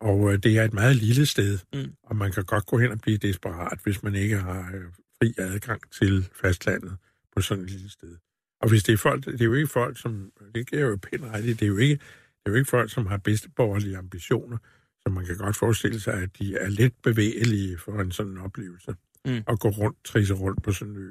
Og 0.00 0.32
øh, 0.32 0.38
det 0.44 0.58
er 0.58 0.64
et 0.64 0.72
meget 0.72 0.96
lille 0.96 1.26
sted, 1.26 1.58
Mm. 1.74 1.92
og 2.02 2.16
man 2.16 2.32
kan 2.32 2.44
godt 2.44 2.66
gå 2.66 2.78
hen 2.78 2.90
og 2.90 2.98
blive 2.98 3.16
desperat, 3.18 3.78
hvis 3.84 4.02
man 4.02 4.14
ikke 4.14 4.36
har 4.36 4.70
øh, 4.74 4.84
fri 5.18 5.34
adgang 5.38 5.80
til 5.92 6.28
fastlandet 6.42 6.96
på 7.36 7.40
sådan 7.42 7.64
et 7.64 7.70
lille 7.70 7.90
sted. 7.90 8.16
Og 8.60 8.68
hvis 8.68 8.82
det 8.84 8.92
er 8.92 8.96
folk, 8.96 9.24
det 9.24 9.40
er 9.40 9.44
jo 9.44 9.54
ikke 9.54 9.66
folk, 9.80 9.98
som, 9.98 10.32
det 10.54 10.66
giver 10.70 10.86
jo 10.86 10.96
pænt 11.02 11.24
ret 11.24 11.44
i, 11.44 11.52
det 11.52 11.62
er 11.62 11.66
jo 11.66 11.76
ikke, 11.76 11.94
det 11.94 12.46
er 12.46 12.50
jo 12.50 12.54
ikke 12.54 12.70
folk, 12.70 12.90
som 12.90 13.06
har 13.06 13.16
bedsteborgerlige 13.16 13.96
ambitioner, 13.98 14.58
så 15.02 15.10
man 15.12 15.26
kan 15.26 15.36
godt 15.36 15.56
forestille 15.56 16.00
sig, 16.00 16.14
at 16.14 16.38
de 16.38 16.56
er 16.56 16.68
lidt 16.68 16.94
bevægelige 17.02 17.78
for 17.78 18.00
en 18.00 18.12
sådan 18.12 18.38
oplevelse. 18.38 18.94
Mm. 19.26 19.42
Og 19.46 19.58
gå 19.60 19.68
rundt, 19.68 20.04
trisse 20.04 20.34
rundt 20.34 20.62
på 20.62 20.72
sådan 20.72 20.94
en 20.94 21.00
ø. 21.00 21.10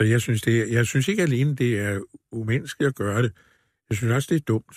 Så 0.00 0.06
jeg 0.06 0.20
synes, 0.20 0.42
det 0.42 0.60
er, 0.60 0.66
jeg 0.66 0.86
synes 0.86 1.08
ikke 1.08 1.22
alene, 1.22 1.54
det 1.54 1.78
er 1.78 2.00
umenneskeligt 2.32 2.88
at 2.88 2.94
gøre 2.94 3.22
det. 3.22 3.32
Jeg 3.90 3.96
synes 3.96 4.12
også, 4.12 4.26
det 4.30 4.36
er 4.36 4.44
dumt. 4.48 4.76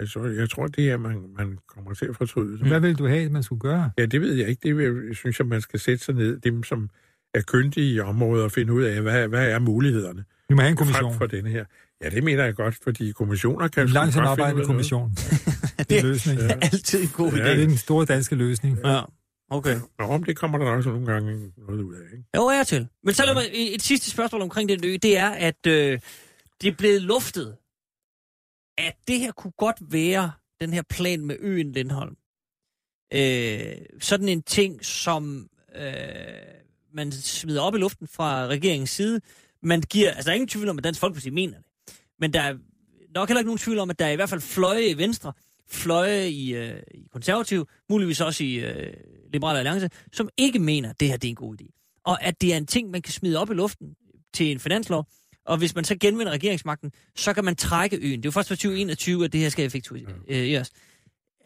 Altså, 0.00 0.24
jeg 0.24 0.50
tror, 0.50 0.66
det 0.66 0.90
er, 0.90 0.94
at 0.94 1.00
man, 1.00 1.24
man 1.38 1.58
kommer 1.68 1.94
til 1.94 2.06
at 2.06 2.16
fortryde 2.16 2.58
det. 2.58 2.66
Hvad 2.66 2.80
vil 2.80 2.98
du 2.98 3.06
have, 3.06 3.28
man 3.30 3.42
skulle 3.42 3.60
gøre? 3.60 3.90
Ja, 3.98 4.06
det 4.06 4.20
ved 4.20 4.32
jeg 4.34 4.48
ikke. 4.48 4.60
Det 4.68 4.76
vil, 4.76 5.04
jeg 5.08 5.16
synes 5.16 5.38
jeg, 5.38 5.46
man 5.46 5.60
skal 5.60 5.80
sætte 5.80 6.04
sig 6.04 6.14
ned, 6.14 6.38
dem 6.40 6.62
som 6.62 6.90
er 7.34 7.40
kyndige 7.46 7.94
i 7.94 8.00
området, 8.00 8.44
og 8.44 8.52
finde 8.52 8.72
ud 8.72 8.82
af, 8.82 9.02
hvad, 9.02 9.28
hvad 9.28 9.50
er 9.50 9.58
mulighederne 9.58 10.24
Vi 10.48 10.54
må 10.54 10.60
have 10.60 10.70
en 10.70 10.76
frem 10.76 10.86
kommission. 10.86 11.14
for 11.14 11.26
denne 11.26 11.50
her. 11.50 11.64
Ja, 12.04 12.10
det 12.10 12.24
mener 12.24 12.44
jeg 12.44 12.54
godt, 12.54 12.76
fordi 12.82 13.12
kommissioner 13.12 13.68
kan... 13.68 13.82
En 13.82 13.88
langsomt 13.88 14.26
af 14.26 14.36
noget. 14.52 14.66
kommission. 14.66 15.10
Det 15.88 15.92
er 15.92 16.00
en 16.00 16.06
løsning. 16.06 16.38
Det 16.40 16.50
er 16.50 16.54
altid 16.62 17.02
en 17.02 17.08
god 17.08 17.32
Ja. 17.32 17.38
idé. 17.38 17.48
Det 17.50 17.62
er 17.62 17.66
den 17.66 17.76
store 17.76 18.04
danske 18.04 18.34
løsning. 18.34 18.78
Ja, 18.84 19.00
okay. 19.52 19.76
Nå, 19.98 20.04
om 20.04 20.24
det 20.24 20.36
kommer 20.36 20.58
der 20.58 20.66
også 20.70 20.90
nogle 20.90 21.06
gange 21.06 21.52
noget 21.56 21.82
ud 21.82 21.94
af, 21.94 22.04
ikke? 22.12 22.24
Jo, 22.36 22.46
er 22.46 22.64
til. 22.64 22.88
Men 23.02 23.14
så 23.14 23.26
lad 23.26 23.34
mig 23.34 23.44
et 23.52 23.82
sidste 23.82 24.10
spørgsmål 24.10 24.42
omkring 24.42 24.68
den 24.68 24.84
ø. 24.84 24.96
Det 25.02 25.16
er, 25.16 25.30
at 25.30 25.66
øh, 25.66 26.00
det 26.60 26.68
er 26.68 26.76
blevet 26.78 27.02
luftet, 27.02 27.56
at 28.78 28.96
det 29.08 29.18
her 29.18 29.32
kunne 29.32 29.52
godt 29.58 29.76
være 29.80 30.32
den 30.60 30.72
her 30.72 30.82
plan 30.82 31.24
med 31.24 31.36
øen 31.40 31.72
Lindholm. 31.72 32.16
Øh, 33.14 33.76
sådan 34.00 34.28
en 34.28 34.42
ting, 34.42 34.84
som 34.84 35.48
øh, 35.76 35.92
man 36.94 37.12
smider 37.12 37.62
op 37.62 37.74
i 37.74 37.78
luften 37.78 38.08
fra 38.08 38.46
regeringens 38.46 38.90
side. 38.90 39.20
Man 39.62 39.80
giver, 39.80 40.10
altså 40.10 40.24
der 40.24 40.30
er 40.30 40.34
ingen 40.34 40.48
tvivl 40.48 40.68
om, 40.68 40.78
at 40.78 40.84
Dansk 40.84 41.00
Folkeparti 41.00 41.30
mener 41.30 41.56
det. 41.56 41.66
Men 42.18 42.32
der 42.32 42.40
er 42.40 42.54
nok 43.14 43.28
heller 43.28 43.40
ikke 43.40 43.48
nogen 43.48 43.58
tvivl 43.58 43.78
om, 43.78 43.90
at 43.90 43.98
der 43.98 44.06
er 44.06 44.10
i 44.10 44.16
hvert 44.16 44.28
fald 44.28 44.40
fløje 44.40 44.86
i 44.86 44.98
Venstre, 44.98 45.32
fløje 45.68 46.28
i, 46.28 46.54
øh, 46.54 46.82
i 46.94 47.06
konservativ, 47.12 47.68
muligvis 47.90 48.20
også 48.20 48.44
i 48.44 48.54
øh, 48.54 48.92
Liberale 49.32 49.58
Alliance, 49.58 49.90
som 50.12 50.28
ikke 50.36 50.58
mener, 50.58 50.90
at 50.90 51.00
det 51.00 51.08
her 51.08 51.16
det 51.16 51.28
er 51.28 51.30
en 51.30 51.36
god 51.36 51.56
idé. 51.60 52.00
Og 52.04 52.22
at 52.24 52.40
det 52.40 52.52
er 52.52 52.56
en 52.56 52.66
ting, 52.66 52.90
man 52.90 53.02
kan 53.02 53.12
smide 53.12 53.38
op 53.38 53.50
i 53.50 53.54
luften 53.54 53.94
til 54.34 54.50
en 54.50 54.60
finanslov, 54.60 55.06
og 55.46 55.58
hvis 55.58 55.74
man 55.74 55.84
så 55.84 55.96
genvinder 56.00 56.32
regeringsmagten, 56.32 56.92
så 57.16 57.32
kan 57.32 57.44
man 57.44 57.56
trække 57.56 57.96
øen. 57.96 58.16
Det 58.16 58.24
er 58.24 58.28
jo 58.28 58.30
først 58.30 58.48
for 58.48 58.54
2021, 58.54 59.24
at 59.24 59.32
det 59.32 59.40
her 59.40 59.48
skal 59.48 59.64
effektueres. 59.64 60.72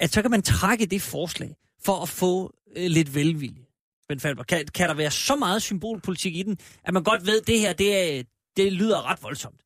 At 0.00 0.10
så 0.10 0.22
kan 0.22 0.30
man 0.30 0.42
trække 0.42 0.86
det 0.86 1.02
forslag 1.02 1.56
for 1.84 2.02
at 2.02 2.08
få 2.08 2.54
øh, 2.76 2.86
lidt 2.86 3.14
velvilje. 3.14 3.66
Ben 4.08 4.20
Falber, 4.20 4.42
kan, 4.42 4.66
kan 4.74 4.88
der 4.88 4.94
være 4.94 5.10
så 5.10 5.36
meget 5.36 5.62
symbolpolitik 5.62 6.36
i 6.36 6.42
den, 6.42 6.58
at 6.84 6.94
man 6.94 7.02
godt 7.02 7.26
ved, 7.26 7.40
at 7.40 7.46
det 7.46 7.60
her, 7.60 7.72
det, 7.72 8.18
er, 8.18 8.22
det 8.56 8.72
lyder 8.72 9.10
ret 9.10 9.22
voldsomt. 9.22 9.60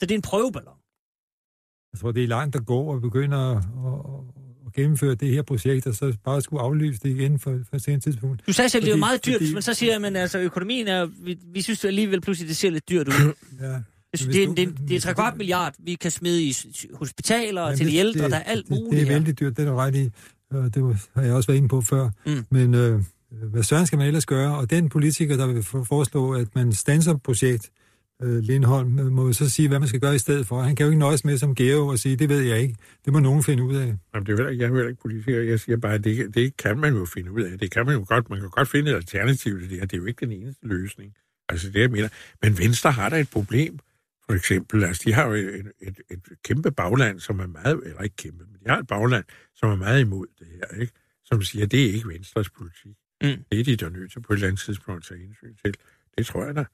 Så 0.00 0.06
det 0.06 0.10
er 0.10 0.14
en 0.14 0.22
prøveballon. 0.22 0.81
Jeg 1.92 2.00
tror, 2.00 2.12
det 2.12 2.24
er 2.24 2.28
langt 2.28 2.56
at 2.56 2.66
gå 2.66 2.78
og 2.78 3.00
begynde 3.00 3.36
at, 3.36 3.56
at, 3.56 3.62
at 4.66 4.72
gennemføre 4.74 5.14
det 5.14 5.28
her 5.28 5.42
projekt, 5.42 5.86
og 5.86 5.94
så 5.94 6.16
bare 6.24 6.40
skulle 6.42 6.62
aflyse 6.62 7.00
det 7.02 7.08
igen 7.08 7.38
for, 7.38 7.58
for 7.68 7.76
et 7.76 7.82
sent 7.82 8.02
tidspunkt. 8.02 8.42
Du 8.46 8.52
sagde 8.52 8.68
selv, 8.68 8.82
det 8.84 8.88
er 8.88 8.92
jo 8.92 8.94
Fordi- 8.94 9.00
meget 9.00 9.26
dyrt, 9.26 9.34
fordi- 9.40 9.52
men 9.52 9.62
så 9.62 9.74
siger 9.74 9.92
jeg, 9.92 10.00
men 10.00 10.16
altså 10.16 10.38
økonomien 10.38 10.88
er, 10.88 11.06
vi, 11.24 11.38
vi 11.52 11.62
synes 11.62 11.84
alligevel 11.84 12.20
pludselig, 12.20 12.48
det 12.48 12.56
ser 12.56 12.70
lidt 12.70 12.88
dyrt 12.88 13.08
ud. 13.08 13.32
Ja. 13.60 13.66
Det, 14.12 14.42
er, 14.42 14.54
det, 14.54 14.58
er, 14.68 14.72
det 14.88 14.96
er 14.96 15.00
tre 15.00 15.14
kvart 15.14 15.36
milliard, 15.36 15.74
vi 15.78 15.94
kan 15.94 16.10
smide 16.10 16.42
i 16.42 16.54
hospitaler 16.94 17.62
og 17.62 17.68
Men 17.70 17.76
til 17.76 17.86
de 17.86 17.92
det- 17.92 17.98
ældre, 17.98 18.22
det, 18.22 18.30
der 18.30 18.36
er 18.36 18.42
alt 18.42 18.68
det, 18.68 18.70
muligt 18.70 18.90
Det 18.90 19.00
er 19.02 19.04
her. 19.06 19.12
vældig 19.12 19.40
dyrt, 19.40 19.56
det 19.56 19.66
er 19.66 19.70
du 19.70 19.76
ret 19.76 19.94
i. 19.96 20.10
Og 20.50 20.74
det 20.74 20.96
har 21.14 21.22
jeg 21.22 21.32
også 21.34 21.46
været 21.46 21.56
inde 21.56 21.68
på 21.68 21.80
før. 21.80 22.10
Mm. 22.26 22.44
Men 22.50 22.74
øh, 22.74 23.00
hvad 23.50 23.62
søren 23.62 23.86
skal 23.86 23.98
man 23.98 24.06
ellers 24.06 24.26
gøre? 24.26 24.56
Og 24.56 24.70
den 24.70 24.88
politiker, 24.88 25.36
der 25.36 25.46
vil 25.46 25.62
for- 25.62 25.84
foreslå, 25.84 26.32
at 26.32 26.54
man 26.54 26.72
stanser 26.72 27.16
projekt, 27.16 27.70
øh, 28.22 28.38
Lindholm, 28.38 28.90
må 28.90 29.26
jo 29.26 29.32
så 29.32 29.50
sige, 29.50 29.68
hvad 29.68 29.78
man 29.78 29.88
skal 29.88 30.00
gøre 30.00 30.14
i 30.14 30.18
stedet 30.18 30.46
for. 30.46 30.62
Han 30.62 30.76
kan 30.76 30.84
jo 30.84 30.90
ikke 30.90 30.98
nøjes 30.98 31.24
med 31.24 31.38
som 31.38 31.54
Geo 31.54 31.86
og 31.86 31.98
sige, 31.98 32.16
det 32.16 32.28
ved 32.28 32.40
jeg 32.40 32.60
ikke. 32.60 32.76
Det 33.04 33.12
må 33.12 33.18
nogen 33.18 33.42
finde 33.42 33.62
ud 33.62 33.76
af. 33.76 33.86
Jamen, 34.14 34.26
det 34.26 34.28
er 34.28 34.32
jo 34.32 34.36
heller 34.36 34.50
ikke, 34.50 34.62
jeg 34.62 34.70
er 34.70 34.74
heller 34.74 34.88
ikke 34.88 35.02
politiker. 35.02 35.40
Jeg 35.40 35.60
siger 35.60 35.76
bare, 35.76 35.94
at 35.94 36.04
det, 36.04 36.34
det 36.34 36.56
kan 36.56 36.78
man 36.78 36.94
jo 36.94 37.04
finde 37.04 37.32
ud 37.32 37.42
af. 37.42 37.58
Det 37.58 37.70
kan 37.70 37.86
man 37.86 37.94
jo 37.94 38.04
godt. 38.08 38.30
Man 38.30 38.40
kan 38.40 38.50
godt 38.50 38.68
finde 38.68 38.90
et 38.90 38.94
alternativ 38.94 39.60
til 39.60 39.70
det 39.70 39.78
her. 39.78 39.86
Det 39.86 39.96
er 39.96 40.00
jo 40.00 40.06
ikke 40.06 40.26
den 40.26 40.32
eneste 40.32 40.66
løsning. 40.66 41.14
Altså 41.48 41.70
det, 41.70 41.80
jeg 41.80 41.90
mener. 41.90 42.08
Men 42.42 42.58
Venstre 42.58 42.92
har 42.92 43.08
da 43.08 43.20
et 43.20 43.30
problem. 43.30 43.78
For 44.26 44.32
eksempel, 44.32 44.84
altså 44.84 45.02
de 45.06 45.12
har 45.12 45.26
jo 45.26 45.32
et, 45.32 45.72
et, 45.80 46.00
et 46.10 46.20
kæmpe 46.44 46.70
bagland, 46.70 47.20
som 47.20 47.40
er 47.40 47.46
meget, 47.46 47.80
eller 47.84 48.02
ikke 48.02 48.16
kæmpe, 48.16 48.44
men 48.44 48.54
de 48.64 48.70
har 48.70 48.78
et 48.78 48.86
bagland, 48.86 49.24
som 49.54 49.70
er 49.70 49.76
meget 49.76 50.00
imod 50.00 50.26
det 50.38 50.46
her, 50.50 50.80
ikke? 50.80 50.92
Som 51.24 51.42
siger, 51.42 51.66
det 51.66 51.84
er 51.84 51.92
ikke 51.92 52.08
Venstres 52.08 52.50
politik. 52.50 52.96
Mm. 53.22 53.44
Det 53.52 53.60
er 53.60 53.64
de 53.64 53.76
der 53.76 53.88
nødt 53.88 54.12
til 54.12 54.20
på 54.20 54.32
et 54.32 54.36
eller 54.36 54.48
andet 54.48 54.60
tidspunkt 54.60 55.04
at 55.04 55.08
tage 55.08 55.26
hensyn 55.26 55.54
til. 55.64 55.74
Det 56.18 56.26
tror 56.26 56.44
jeg 56.44 56.54
da. 56.54 56.64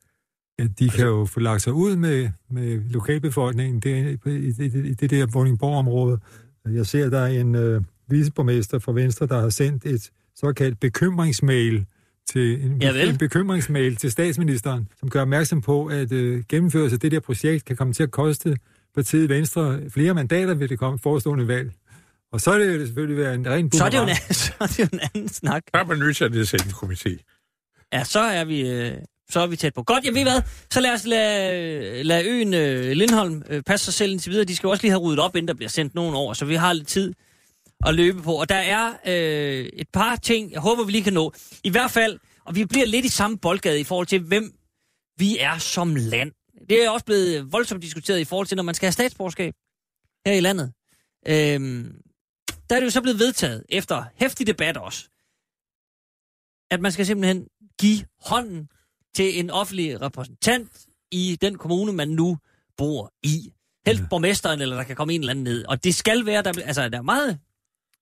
Ja, 0.59 0.67
de 0.79 0.89
kan 0.89 1.07
jo 1.07 1.25
få 1.25 1.41
lagt 1.41 1.63
sig 1.63 1.73
ud 1.73 1.97
med, 1.97 2.31
med 2.51 2.81
lokalbefolkningen 2.91 3.81
der, 3.81 3.97
i, 4.27 4.37
i, 4.37 4.53
i, 4.59 4.89
i 4.89 4.95
det 4.95 5.11
der 5.11 5.27
Vordingborg-område. 5.27 6.19
Jeg 6.67 6.87
ser, 6.87 7.11
der 7.11 7.19
er 7.19 7.27
en 7.27 7.55
øh, 7.55 7.83
viceborgmester 8.09 8.79
fra 8.79 8.93
Venstre, 8.93 9.27
der 9.27 9.41
har 9.41 9.49
sendt 9.49 9.87
et 9.87 10.11
såkaldt 10.37 10.81
bekymringsmail 10.81 11.87
til 12.31 12.65
en, 12.65 12.83
Javel. 12.83 13.09
en 13.09 13.19
bekymringsmail 13.19 13.97
til 13.97 14.11
statsministeren, 14.11 14.89
som 15.01 15.11
gør 15.11 15.23
opmærksom 15.23 15.61
på, 15.61 15.87
at 15.87 16.13
øh, 16.13 16.45
gennemførelse 16.49 16.95
af 16.95 17.01
det 17.01 17.13
der 17.13 17.21
projekt 17.21 17.65
kan 17.65 17.77
komme 17.77 17.93
til 17.93 18.03
at 18.03 18.11
koste 18.11 18.59
partiet 18.95 19.29
Venstre 19.29 19.81
flere 19.91 20.15
mandater 20.15 20.55
ved 20.55 20.69
det 20.69 20.79
komme 20.79 20.99
forestående 20.99 21.49
valg. 21.49 21.73
Og 22.33 22.41
så 22.41 22.51
er 22.51 22.59
det 22.59 22.75
jo 22.75 22.87
selvfølgelig 22.87 23.19
være 23.19 23.35
en 23.35 23.47
ren 23.47 23.73
Så 23.73 23.85
er, 23.85 23.91
det 23.91 23.99
jo 23.99 24.03
en, 24.03 24.35
så 24.35 24.53
er 24.61 24.67
det 24.67 24.79
jo 24.79 24.87
en 24.93 25.01
anden 25.15 25.29
snak. 25.29 25.63
Der 25.73 25.79
er 25.79 25.85
man 25.85 25.99
nødt 25.99 26.17
til 26.17 26.25
at 26.25 26.33
nedsætte 26.33 26.67
en 26.67 26.73
komité. 26.73 27.17
Ja, 27.93 28.05
så 28.05 28.21
er 28.21 28.45
vi, 28.45 28.71
øh, 28.71 28.93
så 29.31 29.41
er 29.41 29.47
vi 29.47 29.57
tæt 29.57 29.75
på. 29.75 29.83
Godt, 29.83 30.05
jeg 30.05 30.15
ved 30.15 30.23
hvad. 30.23 30.43
Så 30.71 30.81
lad 30.81 30.93
os 30.93 31.07
lade, 31.07 32.03
lade 32.03 32.25
øen 32.25 32.55
øh, 32.55 32.91
Lindholm 32.91 33.43
øh, 33.49 33.63
passe 33.63 33.85
sig 33.85 33.95
selv 33.95 34.13
indtil 34.13 34.31
videre. 34.31 34.45
De 34.45 34.57
skal 34.57 34.67
jo 34.67 34.71
også 34.71 34.83
lige 34.83 34.91
have 34.91 35.01
ryddet 35.01 35.19
op, 35.19 35.37
inden 35.37 35.49
der 35.49 35.55
bliver 35.55 35.69
sendt 35.69 35.95
nogen 35.95 36.15
over, 36.15 36.35
så 36.35 36.45
vi 36.45 36.55
har 36.55 36.73
lidt 36.73 36.89
tid 36.89 37.15
at 37.87 37.95
løbe 37.95 38.23
på. 38.23 38.35
Og 38.35 38.49
der 38.49 38.55
er 38.55 38.93
øh, 39.07 39.69
et 39.73 39.89
par 39.93 40.17
ting, 40.17 40.53
jeg 40.53 40.61
håber, 40.61 40.85
vi 40.85 40.93
lige 40.93 41.05
kan 41.05 41.13
nå. 41.13 41.33
I 41.65 41.71
hvert 41.71 41.91
fald, 41.91 42.19
og 42.45 42.55
vi 42.55 42.65
bliver 42.65 42.87
lidt 42.87 43.05
i 43.05 43.09
samme 43.09 43.39
boldgade 43.39 43.81
i 43.81 43.85
forhold 43.85 44.07
til, 44.07 44.21
hvem 44.21 44.53
vi 45.19 45.39
er 45.39 45.59
som 45.59 45.97
land. 45.97 46.33
Det 46.69 46.85
er 46.85 46.91
også 46.91 47.07
blevet 47.07 47.53
voldsomt 47.53 47.83
diskuteret 47.83 48.21
i 48.21 48.25
forhold 48.25 48.47
til, 48.47 48.57
når 48.57 48.63
man 48.63 48.75
skal 48.75 48.87
have 48.87 48.93
statsborgerskab 48.93 49.55
her 50.27 50.33
i 50.33 50.41
landet. 50.41 50.73
Øhm, 51.29 52.01
der 52.71 52.77
er 52.77 52.81
det 52.81 52.87
jo 52.87 52.91
så 52.91 53.03
blevet 53.03 53.19
vedtaget, 53.19 53.65
efter 53.69 54.05
hæftig 54.15 54.47
debat 54.47 54.77
også, 54.77 55.09
at 56.71 56.81
man 56.81 56.93
skal 56.93 57.07
simpelthen 57.07 57.47
give 57.81 58.05
hånden 58.21 58.69
til 59.15 59.39
en 59.41 59.51
offentlig 59.51 60.01
repræsentant 60.03 60.87
i 61.13 61.39
den 61.41 61.59
kommune, 61.59 61.93
man 61.93 62.09
nu 62.09 62.39
bor 62.77 63.13
i. 63.23 63.53
Helst 63.87 64.03
borgmesteren, 64.11 64.61
eller 64.61 64.77
der 64.77 64.83
kan 64.83 64.97
komme 64.97 65.15
en 65.15 65.21
eller 65.21 65.31
anden 65.31 65.45
ned. 65.45 65.65
Og 65.65 65.85
det 65.85 65.95
skal 65.95 66.27
være, 66.27 66.43
der, 66.43 66.53
altså 66.65 66.89
der 66.89 66.99
er 66.99 67.03
meget 67.03 67.39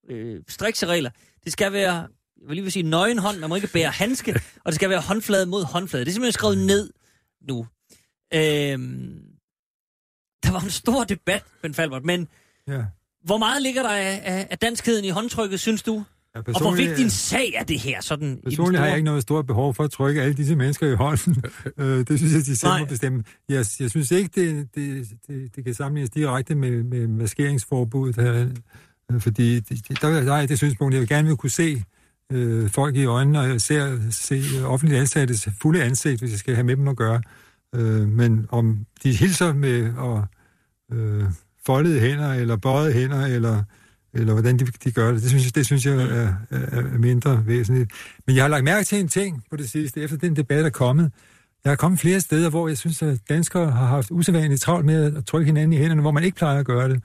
øh, 0.08 0.42
strikse 0.48 0.86
regler. 0.86 1.10
Det 1.44 1.52
skal 1.52 1.72
være, 1.72 1.94
jeg 2.40 2.48
vil 2.48 2.54
lige 2.56 2.62
vil 2.62 2.72
sige 2.72 2.82
nøgen 2.82 3.18
hånd, 3.18 3.38
man 3.38 3.48
må 3.48 3.54
ikke 3.54 3.72
bære 3.72 3.90
handske, 3.90 4.32
og 4.64 4.66
det 4.66 4.74
skal 4.74 4.90
være 4.90 5.00
håndflade 5.00 5.46
mod 5.46 5.64
håndflade. 5.64 6.04
Det 6.04 6.10
er 6.10 6.12
simpelthen 6.12 6.32
skrevet 6.32 6.58
ned 6.58 6.92
nu. 7.48 7.66
Øhm, 8.34 9.22
der 10.44 10.52
var 10.52 10.60
en 10.60 10.70
stor 10.70 11.04
debat, 11.04 11.44
Ben 11.62 11.74
Falbert, 11.74 12.04
men 12.04 12.28
Ja. 12.68 12.84
hvor 13.24 13.36
meget 13.36 13.62
ligger 13.62 13.82
der 13.82 13.90
af, 13.90 14.22
af, 14.24 14.46
af 14.50 14.58
danskheden 14.58 15.04
i 15.04 15.08
håndtrykket, 15.08 15.60
synes 15.60 15.82
du? 15.82 16.04
Ja, 16.36 16.52
Og 16.54 16.60
hvor 16.60 16.74
vigtig 16.74 17.04
en 17.04 17.10
sag 17.10 17.52
er 17.56 17.64
det 17.64 17.80
her? 17.80 18.00
Sådan 18.02 18.40
Personligt 18.44 18.58
har 18.60 18.84
store- 18.84 18.88
jeg 18.88 18.96
ikke 18.96 19.04
noget 19.04 19.22
stort 19.22 19.46
behov 19.46 19.74
for 19.74 19.84
at 19.84 19.90
trykke 19.90 20.22
alle 20.22 20.34
disse 20.34 20.56
mennesker 20.56 20.92
i 20.92 20.94
hånden. 20.94 21.36
øh, 21.78 21.98
det 22.08 22.18
synes 22.18 22.32
jeg, 22.32 22.40
de 22.46 22.56
selv 22.56 22.70
Nej. 22.70 22.80
må 22.80 22.86
bestemme. 22.86 23.24
Jeg, 23.48 23.64
jeg 23.80 23.90
synes 23.90 24.10
ikke, 24.10 24.30
det, 24.40 24.68
det, 24.74 25.06
det, 25.26 25.56
det 25.56 25.64
kan 25.64 25.74
sammenlignes 25.74 26.10
direkte 26.10 26.54
med, 26.54 26.82
med 26.82 27.06
maskeringsforbuddet 27.06 28.16
her. 28.24 28.48
Øh, 29.12 29.20
fordi 29.20 29.60
det, 29.60 30.02
der, 30.02 30.20
der 30.20 30.34
er 30.34 30.46
det 30.46 30.58
synspunkt, 30.58 30.94
jeg 30.94 31.00
vil 31.00 31.08
gerne 31.08 31.28
vil 31.28 31.36
kunne 31.36 31.50
se 31.50 31.82
øh, 32.32 32.70
folk 32.70 32.96
i 32.96 33.04
øjnene, 33.04 33.40
og 33.40 33.48
jeg 33.48 33.60
ser 33.60 33.98
se 34.10 34.42
øh, 34.58 34.64
offentlige 34.72 35.00
ansattes 35.00 35.48
fulde 35.62 35.82
ansigt, 35.82 36.20
hvis 36.20 36.30
jeg 36.30 36.38
skal 36.38 36.54
have 36.54 36.64
med 36.64 36.76
dem 36.76 36.88
at 36.88 36.96
gøre. 36.96 37.22
Øh, 37.74 38.08
men 38.08 38.46
om 38.50 38.78
de 39.02 39.12
hilser 39.12 39.52
med 39.54 39.94
og, 39.94 40.24
øh, 40.92 41.24
foldede 41.66 42.00
hænder, 42.00 42.32
eller 42.34 42.56
bøjede 42.56 42.92
hænder, 42.92 43.26
eller 43.26 43.62
eller 44.16 44.32
hvordan 44.32 44.58
de, 44.58 44.66
de 44.84 44.90
gør 44.90 45.12
det. 45.12 45.22
Det 45.22 45.30
synes 45.30 45.44
jeg, 45.44 45.54
det 45.54 45.66
synes 45.66 45.86
jeg 45.86 45.94
er, 45.94 46.32
er, 46.50 46.80
er 46.80 46.98
mindre 46.98 47.42
væsentligt. 47.46 47.90
Men 48.26 48.36
jeg 48.36 48.44
har 48.44 48.48
lagt 48.48 48.64
mærke 48.64 48.84
til 48.84 49.00
en 49.00 49.08
ting 49.08 49.44
på 49.50 49.56
det 49.56 49.70
sidste, 49.70 50.00
efter 50.00 50.16
den 50.16 50.36
debat 50.36 50.66
er 50.66 50.70
kommet. 50.70 51.10
Jeg 51.64 51.70
har 51.70 51.76
kommet 51.76 52.00
flere 52.00 52.20
steder, 52.20 52.50
hvor 52.50 52.68
jeg 52.68 52.78
synes, 52.78 53.02
at 53.02 53.18
danskere 53.28 53.70
har 53.70 53.86
haft 53.86 54.10
usædvanligt 54.10 54.62
travlt 54.62 54.86
med 54.86 55.16
at 55.16 55.26
trykke 55.26 55.46
hinanden 55.46 55.72
i 55.72 55.76
hænderne, 55.76 56.00
hvor 56.00 56.10
man 56.10 56.24
ikke 56.24 56.36
plejer 56.36 56.58
at 56.58 56.66
gøre 56.66 56.88
det. 56.88 57.02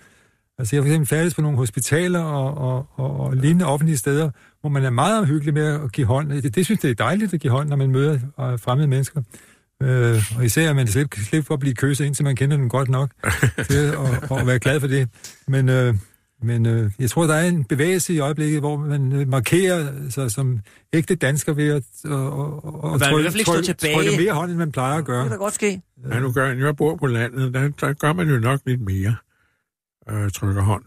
Altså 0.58 0.76
jeg 0.76 0.82
har 0.82 0.84
for 0.84 0.88
eksempel 0.88 1.08
færdes 1.08 1.34
på 1.36 1.42
nogle 1.42 1.58
hospitaler 1.58 2.20
og, 2.20 2.58
og, 2.58 2.88
og, 2.96 3.20
og 3.20 3.36
lignende 3.36 3.66
offentlige 3.66 3.98
steder, 3.98 4.30
hvor 4.62 4.70
man 4.70 4.84
er 4.84 4.90
meget 4.90 5.20
omhyggelig 5.20 5.54
med 5.54 5.66
at 5.66 5.92
give 5.92 6.08
hånd. 6.08 6.30
Det, 6.30 6.56
det 6.56 6.66
synes 6.66 6.84
jeg, 6.84 6.90
det 6.90 7.00
er 7.00 7.04
dejligt 7.04 7.34
at 7.34 7.40
give 7.40 7.52
hånd, 7.52 7.70
når 7.70 7.76
man 7.76 7.92
møder 7.92 8.14
øh, 8.14 8.60
fremmede 8.60 8.88
mennesker. 8.88 9.22
Øh, 9.82 10.24
og 10.38 10.46
især 10.46 10.70
at 10.70 10.76
man 10.76 10.88
slet 10.88 11.10
kan 11.10 11.24
slippe 11.24 11.48
for 11.48 11.54
at 11.54 11.60
blive 11.60 11.76
kysset, 11.76 12.06
indtil 12.06 12.26
man 12.26 12.36
kender 12.36 12.58
dem 12.58 12.70
godt 12.70 12.90
nok 12.90 13.12
til 13.70 13.78
at, 13.78 14.40
at 14.40 14.48
være 14.48 14.60
glad 14.60 14.80
for 14.80 14.88
det. 14.88 15.10
Men, 15.48 15.70
øh, 15.70 15.96
men 16.42 16.66
øh, 16.66 16.92
jeg 17.00 17.10
tror, 17.10 17.28
der 17.28 17.34
er 17.34 17.48
en 17.48 17.64
bevægelse 17.64 18.14
i 18.14 18.20
øjeblikket, 18.20 18.60
hvor 18.60 18.78
man 18.78 19.12
øh, 19.14 19.28
markerer 19.28 20.10
sig 20.10 20.32
som 20.32 20.60
ægte 20.94 21.16
dansker 21.16 21.54
ved 21.54 21.70
at 21.70 21.84
og, 22.12 22.34
og, 22.66 22.84
og 22.84 22.96
i 22.96 23.00
trykke, 23.00 23.44
trykke, 23.44 23.66
tilbage. 23.66 23.96
trykke 23.96 24.18
mere 24.18 24.34
hånd, 24.34 24.52
end 24.52 24.58
man 24.60 24.72
plejer 24.72 24.94
at 24.94 24.98
Det 24.98 25.06
gøre. 25.06 25.24
kan 25.24 25.32
da 25.32 25.38
godt 25.38 25.54
ske. 25.54 25.82
Ja, 26.12 26.20
nu 26.20 26.32
gør 26.32 26.48
jeg, 26.48 26.60
jeg 26.60 26.76
bor 26.76 26.96
på 26.96 27.08
landet, 27.08 27.54
der, 27.54 27.70
der 27.70 27.94
gør 27.94 28.14
man 28.14 28.30
jo 28.30 28.40
nok 28.40 28.60
lidt 28.66 28.82
mere. 28.82 29.16
Øh, 30.10 30.32
trykker 30.32 30.62
hånd. 30.62 30.84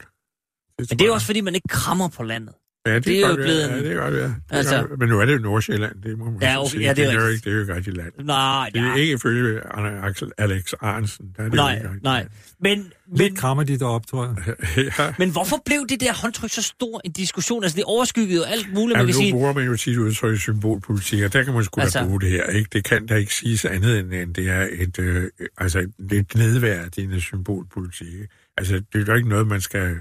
Men 0.78 0.86
tror 0.86 0.94
det 0.94 1.00
er 1.00 1.06
jeg. 1.06 1.12
også, 1.14 1.26
fordi 1.26 1.40
man 1.40 1.54
ikke 1.54 1.68
krammer 1.68 2.08
på 2.08 2.22
landet. 2.22 2.54
Ja, 2.86 2.94
det, 2.94 3.04
det 3.04 3.16
er 3.16 3.20
jo 3.20 3.26
godt, 3.26 3.36
blevet 3.36 3.60
ja, 3.60 3.76
en- 3.76 3.84
det 3.84 3.92
er 3.92 3.96
godt, 3.96 4.14
ja. 4.14 4.20
Det 4.22 4.34
er 4.50 4.56
Altså- 4.56 4.76
godt, 4.88 4.98
men 5.00 5.08
nu 5.08 5.20
er 5.20 5.24
det 5.24 5.32
jo 5.32 5.38
Nordsjælland, 5.38 6.02
det 6.02 6.18
må 6.18 6.24
man 6.24 6.38
Ja, 6.42 6.60
okay, 6.60 6.70
sige. 6.70 6.82
ja, 6.82 6.92
det 6.92 7.04
er 7.04 7.10
det, 7.10 7.18
er 7.18 7.22
jo 7.22 7.28
ikke, 7.28 7.44
det 7.44 7.50
er 7.50 7.54
jo 7.54 7.60
ikke 7.60 7.74
rigtig 7.74 7.92
land. 7.96 8.12
Nej, 8.24 8.70
Det 8.74 8.80
er 8.80 8.84
nej, 8.84 8.96
ikke 8.96 9.12
ifølge 9.12 9.60
Anna 9.76 10.06
Axel 10.08 10.30
Alex 10.38 10.72
Arnsen. 10.80 11.26
Der 11.36 11.42
er 11.42 11.48
det 11.48 11.54
nej, 11.54 11.74
ikke 11.74 11.88
nej. 12.02 12.26
Men, 12.60 12.78
men, 13.08 13.18
Lidt 13.18 13.38
krammer 13.38 13.64
de 13.64 13.78
derop, 13.78 14.06
tror 14.06 14.36
jeg. 14.46 14.54
ja. 14.98 15.12
men 15.18 15.30
hvorfor 15.30 15.56
blev 15.66 15.86
det 15.88 16.00
der 16.00 16.12
håndtryk 16.22 16.50
så 16.50 16.62
stor 16.62 17.00
en 17.04 17.12
diskussion? 17.12 17.62
Altså, 17.64 17.76
det 17.76 17.84
overskyggede 17.84 18.34
jo 18.36 18.42
alt 18.42 18.66
muligt, 18.74 18.76
man 18.76 18.90
Jamen, 18.96 19.06
kan 19.06 19.06
nu 19.06 19.20
sige. 19.20 19.32
bruger 19.32 19.52
man 19.52 19.64
jo 19.64 19.76
tit 19.76 19.98
udtryk 19.98 20.34
i 20.34 20.38
symbolpolitik, 20.38 21.22
og 21.22 21.32
der 21.32 21.42
kan 21.42 21.54
man 21.54 21.64
sgu 21.64 21.80
Altså- 21.80 21.98
da 21.98 22.04
bruge 22.04 22.20
det 22.20 22.30
her. 22.30 22.44
Ikke? 22.46 22.68
Det 22.72 22.84
kan 22.84 23.06
da 23.06 23.14
ikke 23.14 23.34
siges 23.34 23.64
andet 23.64 23.98
end, 23.98 24.12
end 24.14 24.34
det 24.34 24.48
er 24.48 24.68
et, 24.72 24.98
øh, 24.98 25.30
altså 25.58 25.78
et 25.78 25.92
lidt 25.98 26.34
nedværdigende 26.34 27.20
symbolpolitik. 27.20 28.14
Altså, 28.58 28.74
det 28.74 29.00
er 29.00 29.04
jo 29.08 29.14
ikke 29.14 29.28
noget, 29.28 29.46
man 29.46 29.60
skal, 29.60 29.96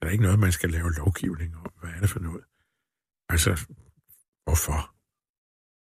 det 0.00 0.08
er 0.08 0.10
ikke 0.10 0.24
noget, 0.24 0.38
man 0.38 0.52
skal 0.52 0.70
lave 0.70 0.92
lovgivning 0.92 1.56
om. 1.56 1.72
Hvad 1.80 1.90
er 1.96 2.00
det 2.00 2.10
for 2.10 2.20
noget? 2.20 2.44
Altså, 3.28 3.50
hvorfor? 4.44 4.94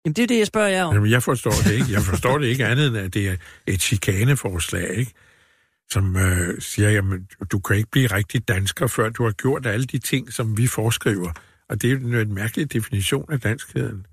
Jamen, 0.04 0.14
det 0.14 0.22
er 0.22 0.26
det, 0.26 0.38
jeg 0.38 0.46
spørger 0.46 0.68
jer 0.68 0.84
om. 0.84 0.94
Jamen, 0.94 1.11
jeg 1.11 1.22
forstår 1.22 1.50
det 1.50 1.72
ikke. 1.72 1.92
Jeg 1.92 2.02
forstår 2.02 2.38
det 2.38 2.46
ikke 2.46 2.66
andet 2.66 2.86
end, 2.86 2.96
at 2.96 3.14
det 3.14 3.28
er 3.28 3.36
et 3.66 3.82
chikaneforslag, 3.82 4.94
ikke? 4.96 5.12
som 5.90 6.16
øh, 6.16 6.61
siger, 6.61 6.90
jamen, 6.90 7.28
du 7.52 7.59
kan 7.59 7.76
ikke 7.76 7.90
blive 7.90 8.07
rigtig 8.07 8.48
dansker, 8.48 8.86
før 8.86 9.09
du 9.09 9.24
har 9.24 9.32
gjort 9.32 9.66
alle 9.66 9.86
de 9.86 9.98
ting, 9.98 10.32
som 10.32 10.59
vi 10.59 10.66
foreskriver. 10.66 11.32
Og 11.68 11.82
det 11.82 11.92
er 11.92 11.98
jo 11.98 12.20
en 12.20 12.34
mærkelig 12.34 12.72
definition 12.72 13.32
af 13.32 13.40
danskheden. 13.40 14.07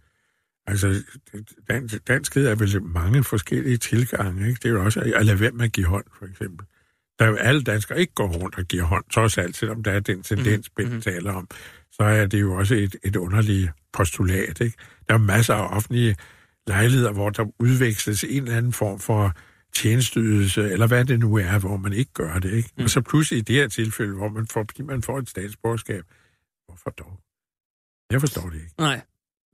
Altså, 0.67 1.03
dansk, 1.69 2.07
danskhed 2.07 2.47
er 2.47 2.55
vel 2.55 2.83
mange 2.83 3.23
forskellige 3.23 3.77
tilgange, 3.77 4.47
ikke? 4.47 4.59
Det 4.63 4.65
er 4.65 4.69
jo 4.69 4.83
også 4.83 4.99
at 5.15 5.25
lade 5.25 5.39
være 5.39 5.51
med 5.51 5.65
at 5.65 5.71
give 5.71 5.85
hånd, 5.85 6.05
for 6.19 6.25
eksempel. 6.25 6.67
Der 7.19 7.25
er 7.25 7.29
jo 7.29 7.35
alle 7.35 7.61
danskere 7.63 7.99
ikke 7.99 8.13
går 8.13 8.27
rundt 8.27 8.57
og 8.57 8.63
giver 8.65 8.83
hånd, 8.83 9.03
trods 9.13 9.37
alt, 9.37 9.57
selvom 9.57 9.83
der 9.83 9.91
er 9.91 9.99
den 9.99 10.23
tendens, 10.23 10.69
Mhm. 10.77 10.85
mm-hmm. 10.87 11.01
taler 11.01 11.33
om, 11.33 11.47
så 11.91 12.03
er 12.03 12.25
det 12.25 12.41
jo 12.41 12.53
også 12.53 12.75
et, 12.75 12.95
et 13.03 13.15
underligt 13.15 13.71
postulat, 13.93 14.61
ikke? 14.61 14.77
Der 15.07 15.13
er 15.13 15.17
masser 15.17 15.53
af 15.55 15.75
offentlige 15.75 16.15
lejligheder, 16.67 17.11
hvor 17.11 17.29
der 17.29 17.45
udveksles 17.59 18.23
en 18.23 18.43
eller 18.43 18.57
anden 18.57 18.73
form 18.73 18.99
for 18.99 19.33
tjenestydelse, 19.75 20.71
eller 20.71 20.87
hvad 20.87 21.05
det 21.05 21.19
nu 21.19 21.37
er, 21.37 21.59
hvor 21.59 21.77
man 21.77 21.93
ikke 21.93 22.13
gør 22.13 22.39
det, 22.39 22.51
ikke? 22.53 22.69
Mm. 22.77 22.83
Og 22.83 22.89
så 22.89 23.01
pludselig 23.01 23.37
i 23.39 23.41
det 23.41 23.55
her 23.55 23.67
tilfælde, 23.67 24.15
hvor 24.15 24.29
man 24.29 24.47
får, 24.47 24.65
fordi 24.69 24.81
man 24.81 25.01
får 25.01 25.19
et 25.19 25.29
statsborgerskab, 25.29 26.03
hvorfor 26.67 26.89
dog? 26.89 27.19
Jeg 28.11 28.19
forstår 28.19 28.49
det 28.49 28.55
ikke. 28.55 28.73
Nej. 28.77 29.01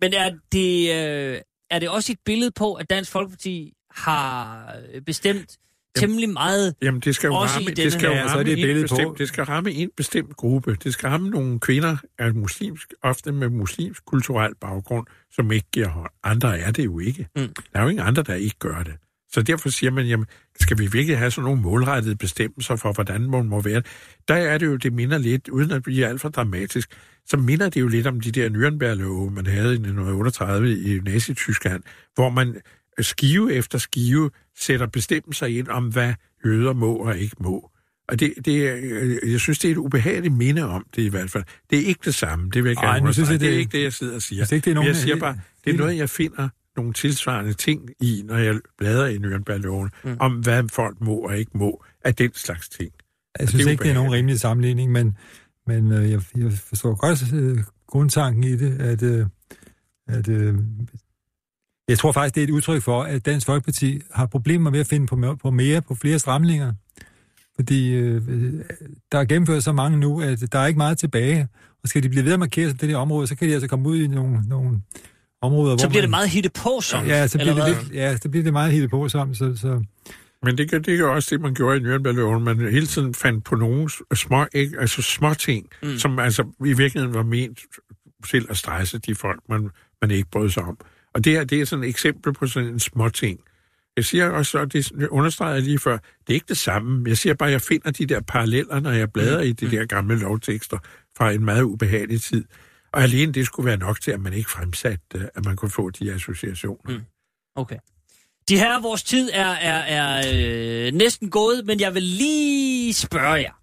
Men 0.02 0.14
er 0.14 0.30
det, 0.52 0.90
øh, 1.36 1.42
er 1.70 1.80
det 1.80 1.90
også 1.90 2.12
et 2.12 2.20
billede 2.26 2.52
på, 2.52 2.74
at 2.74 2.90
Dansk 2.90 3.12
Folkeparti 3.12 3.74
har 3.92 4.76
bestemt 5.06 5.58
temmelig 5.96 6.30
meget... 6.30 6.76
Jamen, 6.82 7.02
det 7.02 7.16
skal 7.16 7.28
jo 7.28 7.34
Også 7.34 7.56
ramme, 7.56 7.72
det 7.72 7.94
skal 7.94 8.08
jo 8.08 8.14
ramme, 8.14 8.44
det 8.44 8.60
et 8.60 8.72
en 8.72 8.82
bestemt, 8.82 9.18
det 9.18 9.28
skal 9.28 9.44
ramme 9.44 9.72
en 9.72 9.90
bestemt 9.98 10.36
gruppe. 10.36 10.78
Det 10.84 10.94
skal 10.94 11.10
ramme 11.10 11.30
nogle 11.30 11.60
kvinder 11.60 11.98
af 12.20 12.34
muslimsk, 12.36 12.94
ofte 13.02 13.32
med 13.32 13.50
muslimsk 13.50 14.06
kulturel 14.06 14.56
baggrund, 14.62 15.08
som 15.32 15.52
ikke 15.52 15.68
giver 15.72 15.88
hånd. 15.88 16.12
Andre 16.24 16.60
er 16.60 16.72
det 16.72 16.86
jo 16.86 17.00
ikke. 17.00 17.28
Mm. 17.36 17.48
Der 17.74 17.80
er 17.80 17.84
jo 17.84 17.90
ingen 17.90 18.06
andre, 18.08 18.24
der 18.24 18.34
ikke 18.34 18.60
gør 18.60 18.84
det. 18.84 18.94
Så 19.32 19.42
derfor 19.42 19.70
siger 19.70 19.92
man, 19.92 20.06
jamen, 20.06 20.26
skal 20.60 20.80
vi 20.80 20.88
virkelig 20.92 21.18
have 21.18 21.32
sådan 21.32 21.44
nogle 21.44 21.62
målrettede 21.62 22.16
bestemmelser 22.16 22.76
for, 22.76 22.94
hvordan 22.94 23.30
man 23.30 23.46
må 23.46 23.62
være? 23.62 23.82
Der 24.28 24.36
er 24.36 24.58
det 24.58 24.66
jo, 24.66 24.76
det 24.76 24.94
minder 24.94 25.18
lidt, 25.18 25.50
uden 25.50 25.72
at 25.72 25.84
blive 25.84 26.08
alt 26.08 26.22
for 26.22 26.30
dramatisk, 26.30 26.90
så 27.26 27.38
minder 27.38 27.70
det 27.70 27.82
jo 27.82 27.88
lidt 27.88 28.08
om 28.08 28.22
de 28.22 28.32
der 28.32 28.50
Nürnberg-love, 28.50 29.32
man 29.32 29.46
havde 29.46 29.70
i 29.70 29.74
1938 29.74 30.80
i 30.80 31.00
Nazi-Tyskland, 31.00 31.84
hvor 32.16 32.30
man 32.30 32.62
skive 33.00 33.54
efter 33.54 33.78
skive 33.78 34.32
sætter 34.60 34.86
bestemmelser 34.88 35.46
ind 35.46 35.68
om, 35.68 35.84
hvad 35.88 36.14
jøder 36.46 36.74
må 36.74 36.96
og 36.96 37.18
ikke 37.18 37.36
må. 37.40 37.72
Og 38.08 38.20
det, 38.20 38.34
det, 38.46 38.68
er- 38.70 38.78
øh, 38.82 39.32
jeg 39.32 39.40
synes, 39.40 39.60
det 39.60 39.68
er 39.68 39.72
et 39.72 39.78
ubehageligt 39.78 40.34
minde 40.34 40.64
om 40.70 40.86
det 40.96 41.02
i 41.02 41.08
hvert 41.08 41.32
fald. 41.32 41.44
Det 41.70 41.80
er 41.80 41.86
ikke 41.86 42.02
det 42.06 42.16
samme, 42.16 42.50
det 42.54 42.64
vil 42.64 42.70
jeg 42.70 42.78
Ej, 42.84 42.98
gerne 42.98 43.14
synes 43.14 43.30
jeg, 43.30 43.40
Det 43.40 43.48
er 43.48 43.52
det- 43.52 43.58
ikke 43.58 43.78
det, 43.78 43.84
jeg 43.84 43.94
sidder 43.94 44.16
og 44.16 44.22
siger. 44.22 44.44
Ikke, 44.54 44.56
det 44.56 44.68
er 44.68 44.70
Men 44.70 44.76
nogen- 44.76 44.88
jeg 44.88 44.96
siger 44.96 45.16
bare, 45.16 45.38
det 45.66 45.74
er 45.74 45.78
noget, 45.78 45.98
jeg 45.98 46.10
finder 46.10 46.50
nogle 46.78 46.94
tilsvarende 46.94 47.54
ting 47.54 47.90
i, 48.02 48.22
når 48.26 48.38
jeg 48.38 48.60
bladrer 48.78 49.08
i 49.08 49.16
Nürnberg-loven, 49.18 49.90
Mm. 50.04 50.18
om 50.20 50.32
hvad 50.34 50.64
folk 50.72 51.02
må 51.02 51.16
og 51.16 51.38
ikke 51.38 51.52
må 51.54 51.84
af 52.06 52.16
den 52.16 52.34
slags 52.34 52.70
ting. 52.70 52.92
Jeg 53.40 53.50
synes 53.50 53.62
det 53.64 53.68
er 53.68 53.72
ikke, 53.72 53.84
det 53.84 53.90
er 53.90 53.94
nogen 53.96 54.12
rimelig 54.12 54.40
sammenligning, 54.40 54.92
men, 54.92 55.18
men 55.68 55.92
øh, 55.92 56.12
jeg, 56.12 56.22
jeg 56.38 56.52
forstår 56.54 56.96
godt 56.96 57.34
øh, 57.34 57.64
grundtanken 57.88 58.44
i 58.44 58.56
det, 58.56 58.82
at, 58.82 59.04
øh, 59.04 59.26
at 60.08 60.28
øh, 60.28 60.56
jeg 61.90 61.98
tror 62.00 62.12
faktisk, 62.12 62.36
det 62.36 62.42
er 62.44 62.48
et 62.48 62.52
udtryk 62.52 62.82
for, 62.82 63.04
at 63.04 63.26
Dansk 63.26 63.46
Folkeparti 63.46 64.02
har 64.12 64.26
problemer 64.26 64.70
med 64.72 64.80
at 64.80 64.88
finde 64.88 65.08
på, 65.08 65.36
på 65.42 65.52
mere, 65.52 65.82
på 65.82 65.96
flere 65.96 66.20
stramninger. 66.20 66.74
Fordi 67.56 67.94
øh, 67.94 68.22
der 69.12 69.18
er 69.20 69.26
gennemført 69.26 69.64
så 69.64 69.72
mange 69.72 69.98
nu, 69.98 70.22
at 70.22 70.40
der 70.52 70.60
er 70.60 70.68
ikke 70.68 70.78
meget 70.78 70.98
tilbage. 70.98 71.48
Og 71.84 71.90
skal 71.90 72.04
de 72.04 72.10
blive 72.10 72.26
ved 72.26 72.34
at 72.34 72.40
markere 72.40 72.70
sig 72.70 72.78
på 72.78 72.82
det 72.82 72.90
her 72.90 72.98
område, 72.98 73.28
så 73.28 73.36
kan 73.36 73.48
de 73.48 73.54
altså 73.54 73.68
komme 73.68 73.90
ud 73.90 73.98
i 73.98 74.08
nogle, 74.08 74.44
nogle 74.48 74.82
områder, 75.42 75.78
Så 75.78 75.84
hvor 75.86 75.90
bliver 75.90 76.02
man, 76.02 76.04
det 76.04 76.10
meget 76.10 76.30
hitte 76.30 76.50
på, 76.50 76.82
som. 76.82 77.06
Ja, 77.06 77.28
så 77.28 77.38
bliver 77.38 77.54
det 77.66 77.68
lidt, 77.68 77.94
ja, 77.94 78.18
så 78.18 78.30
bliver 78.30 78.44
det 78.44 78.54
meget 78.54 78.72
hittet 78.72 78.90
på 78.90 79.10
som, 79.10 79.34
så, 79.34 79.56
så 79.56 79.84
Men 80.44 80.58
det, 80.58 80.70
kan- 80.70 80.82
det 80.84 80.94
er 80.94 80.98
jo 80.98 81.14
også 81.14 81.36
det, 81.36 81.42
man 81.42 81.54
gjorde 81.54 81.78
i 81.78 81.82
Nürnberg-loven. 81.82 82.40
Man 82.44 82.60
hele 82.72 82.88
tiden 82.88 83.14
fandt 83.14 83.44
på 83.44 83.56
nogle 83.56 83.90
små, 84.14 84.46
ikke, 84.54 84.80
altså 84.80 85.02
små 85.02 85.34
ting, 85.34 85.66
mm. 85.84 85.98
som 85.98 86.20
altså 86.20 86.44
i 86.66 86.74
virkeligheden 86.74 87.14
var 87.16 87.24
ment 87.24 87.60
til 88.30 88.46
at 88.50 88.58
stresse 88.58 88.98
de 89.00 89.16
folk, 89.16 89.40
man, 89.50 89.70
man 90.02 90.12
ikke 90.12 90.30
brød 90.32 90.50
sig 90.50 90.64
om. 90.64 90.78
Og 91.14 91.24
det 91.24 91.34
her, 91.34 91.44
det 91.44 91.62
er 91.62 91.66
sådan 91.66 91.84
et 91.84 91.90
eksempel 91.90 92.34
på 92.34 92.48
sådan 92.48 92.70
en 92.70 92.80
små 92.80 93.10
ting. 93.10 93.40
Jeg 93.96 94.06
siger 94.06 94.30
også, 94.30 94.60
og 94.60 94.74
det 94.74 94.92
understreger 95.12 95.54
jeg 95.54 95.64
lige 95.64 95.80
før, 95.80 95.98
det 95.98 96.30
er 96.30 96.34
ikke 96.34 96.46
det 96.50 96.58
samme. 96.58 97.10
Jeg 97.10 97.18
siger 97.18 97.34
bare, 97.34 97.50
at 97.50 97.54
jeg 97.54 97.62
finder 97.62 97.92
de 97.92 98.06
der 98.06 98.22
paralleller, 98.22 98.80
når 98.80 98.92
jeg 98.92 99.12
bladrer 99.12 99.42
i 99.42 99.52
de 99.52 99.72
der 99.72 99.86
gamle 99.86 100.20
lovtekster 100.20 100.78
fra 101.18 101.32
en 101.32 101.46
meget 101.46 101.64
ubehagelig 101.64 102.22
tid. 102.22 102.46
Og 102.94 103.04
alene 103.04 103.34
det 103.34 103.46
skulle 103.46 103.66
være 103.66 103.78
nok 103.78 104.02
til, 104.02 104.12
at 104.12 104.20
man 104.20 104.34
ikke 104.34 104.52
fremsatte, 104.52 105.06
det, 105.12 105.30
at 105.36 105.46
man 105.46 105.56
kunne 105.56 105.72
få 105.72 105.90
de 105.90 106.14
associationer. 106.14 106.98
Mm. 106.98 107.04
Okay. 107.56 107.78
De 108.50 108.58
her, 108.58 108.82
vores 108.82 109.04
tid 109.04 109.30
er, 109.34 109.50
er, 109.50 109.80
er 109.80 110.24
øh, 110.88 110.94
næsten 110.94 111.30
gået, 111.30 111.66
men 111.66 111.80
jeg 111.80 111.94
vil 111.94 112.04
lige 112.04 112.94
spørge 112.94 113.34
jer. 113.34 113.62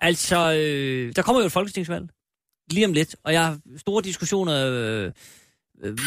Altså, 0.00 0.54
øh, 0.54 1.12
der 1.16 1.22
kommer 1.22 1.40
jo 1.40 1.46
et 1.46 1.52
folketingsvalg 1.52 2.08
lige 2.70 2.86
om 2.86 2.92
lidt, 2.92 3.16
og 3.24 3.32
jeg 3.32 3.44
har 3.44 3.58
store 3.76 4.02
diskussioner 4.02 4.66
øh, 4.66 5.04
øh, 5.04 5.12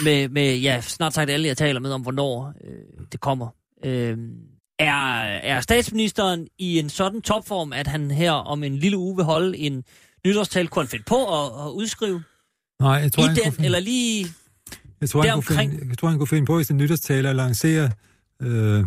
med, 0.03 0.30
med 0.30 0.57
ja, 0.57 0.82
snart 0.82 1.13
sagt 1.13 1.30
alle, 1.30 1.47
jeg 1.47 1.57
taler 1.57 1.80
med 1.80 1.91
om, 1.91 2.01
hvornår 2.01 2.53
øh, 2.63 3.05
det 3.11 3.20
kommer. 3.20 3.47
Øh, 3.86 4.18
er, 4.80 5.22
er 5.24 5.61
statsministeren 5.61 6.47
i 6.57 6.80
en 6.80 6.89
sådan 6.89 7.22
topform, 7.22 7.74
at 7.74 7.88
han 7.88 8.11
her 8.11 8.32
om 8.32 8.63
en 8.63 8.76
lille 8.78 8.97
uge 8.97 9.15
vil 9.15 9.26
holde 9.26 9.57
en 9.57 9.84
nytårstal, 10.26 10.68
kunne 10.68 10.84
han 10.84 10.89
finde 10.89 11.05
på 11.07 11.43
at, 11.45 11.65
at 11.65 11.72
udskrive 11.72 12.24
nej, 12.82 12.91
jeg 12.91 13.11
tror, 13.11 13.24
i 13.24 13.28
han 13.28 13.36
den, 13.36 13.51
finde- 13.51 13.65
eller 13.65 13.80
lige... 13.80 14.26
Jeg 15.01 15.09
tror, 15.09 15.22
han 15.24 15.34
kunne 15.41 15.57
finde, 15.57 15.86
jeg 15.89 15.97
tror, 15.97 16.09
han 16.09 16.18
kunne 16.18 16.28
finde 16.28 16.45
på 16.45 16.59
i 16.59 16.63
sin 16.63 16.78
nytårstale 16.78 17.30
at 17.30 17.36
lancere 17.36 17.91
øh, 18.41 18.80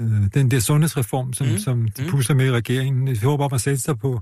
øh, 0.00 0.08
den 0.34 0.50
der 0.50 0.60
sundhedsreform, 0.60 1.32
som, 1.32 1.46
Mm, 1.46 1.58
som 1.58 1.88
de 1.88 2.02
mm. 2.02 2.10
pusler 2.10 2.36
med 2.36 2.46
i 2.46 2.50
regeringen. 2.50 3.08
Jeg 3.08 3.18
håber 3.22 3.44
om 3.44 3.52
at 3.52 3.60
sætte 3.60 3.80
sig 3.82 3.98
på, 3.98 4.20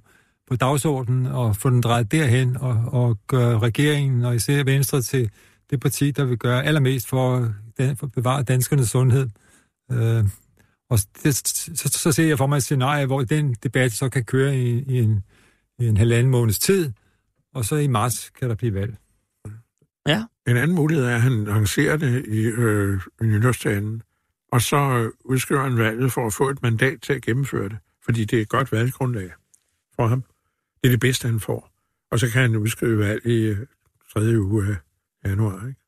på 0.49 0.57
dagsordenen 0.57 1.27
og 1.27 1.57
få 1.57 1.71
den 1.71 1.81
drejet 1.81 2.13
derhen 2.13 2.57
og, 2.57 2.85
og 2.93 3.19
gøre 3.27 3.59
regeringen 3.59 4.25
og 4.25 4.35
især 4.37 4.65
Venstre 4.65 5.03
til 5.03 5.31
det 5.71 5.81
parti, 5.81 6.11
der 6.11 6.25
vil 6.25 6.39
gøre 6.39 6.65
allermest 6.65 7.09
for, 7.09 7.55
den, 7.79 7.97
for 7.97 8.07
at 8.07 8.13
bevare 8.13 8.43
danskernes 8.43 8.91
sundhed. 8.91 9.29
Øh, 9.93 10.25
og 10.91 10.99
det, 11.23 11.37
så, 11.37 11.89
så 11.93 12.13
ser 12.13 12.29
jeg 12.29 12.39
for 12.39 12.47
mig 12.47 12.57
et 12.57 12.63
scenarie, 12.63 13.07
hvor 13.07 13.23
den 13.23 13.55
debat 13.63 13.93
så 13.93 14.09
kan 14.09 14.25
køre 14.25 14.57
i, 14.57 14.83
i, 14.83 14.99
en, 14.99 15.25
i 15.79 15.87
en 15.87 15.97
halvanden 15.97 16.31
måneds 16.31 16.59
tid, 16.59 16.93
og 17.55 17.65
så 17.65 17.77
i 17.77 17.87
marts 17.87 18.31
kan 18.31 18.49
der 18.49 18.55
blive 18.55 18.75
valg. 18.75 18.97
En 20.47 20.57
anden 20.57 20.75
mulighed 20.75 21.05
er, 21.05 21.15
at 21.15 21.23
han 21.23 21.45
lancerer 21.45 21.97
det 21.97 22.27
i, 22.27 22.41
øh, 22.47 23.01
i 23.21 23.25
nytårstalen, 23.25 24.03
og 24.53 24.63
så 24.63 24.77
øh, 24.77 25.11
udskriver 25.25 25.63
han 25.63 25.79
valget 25.79 26.13
for 26.13 26.27
at 26.27 26.33
få 26.33 26.49
et 26.49 26.63
mandat 26.63 27.03
til 27.03 27.13
at 27.13 27.23
gennemføre 27.23 27.69
det, 27.69 27.79
fordi 28.05 28.25
det 28.25 28.39
er 28.39 28.43
et 28.43 28.49
godt 28.49 28.73
valggrundlag 28.73 29.31
for 29.97 30.07
ham. 30.07 30.25
Det 30.83 30.89
er 30.89 30.91
det 30.91 31.01
bedste, 31.01 31.29
han 31.29 31.41
får. 31.41 31.71
Og 32.11 32.19
så 32.19 32.31
kan 32.31 32.43
han 32.43 32.57
udskrive 32.57 32.99
valg 32.99 33.27
i 33.27 33.43
øh, 33.43 33.59
tredje 34.13 34.43
uge 34.43 34.67
af 34.69 34.77
januar. 35.29 35.67
Ikke? 35.67 35.81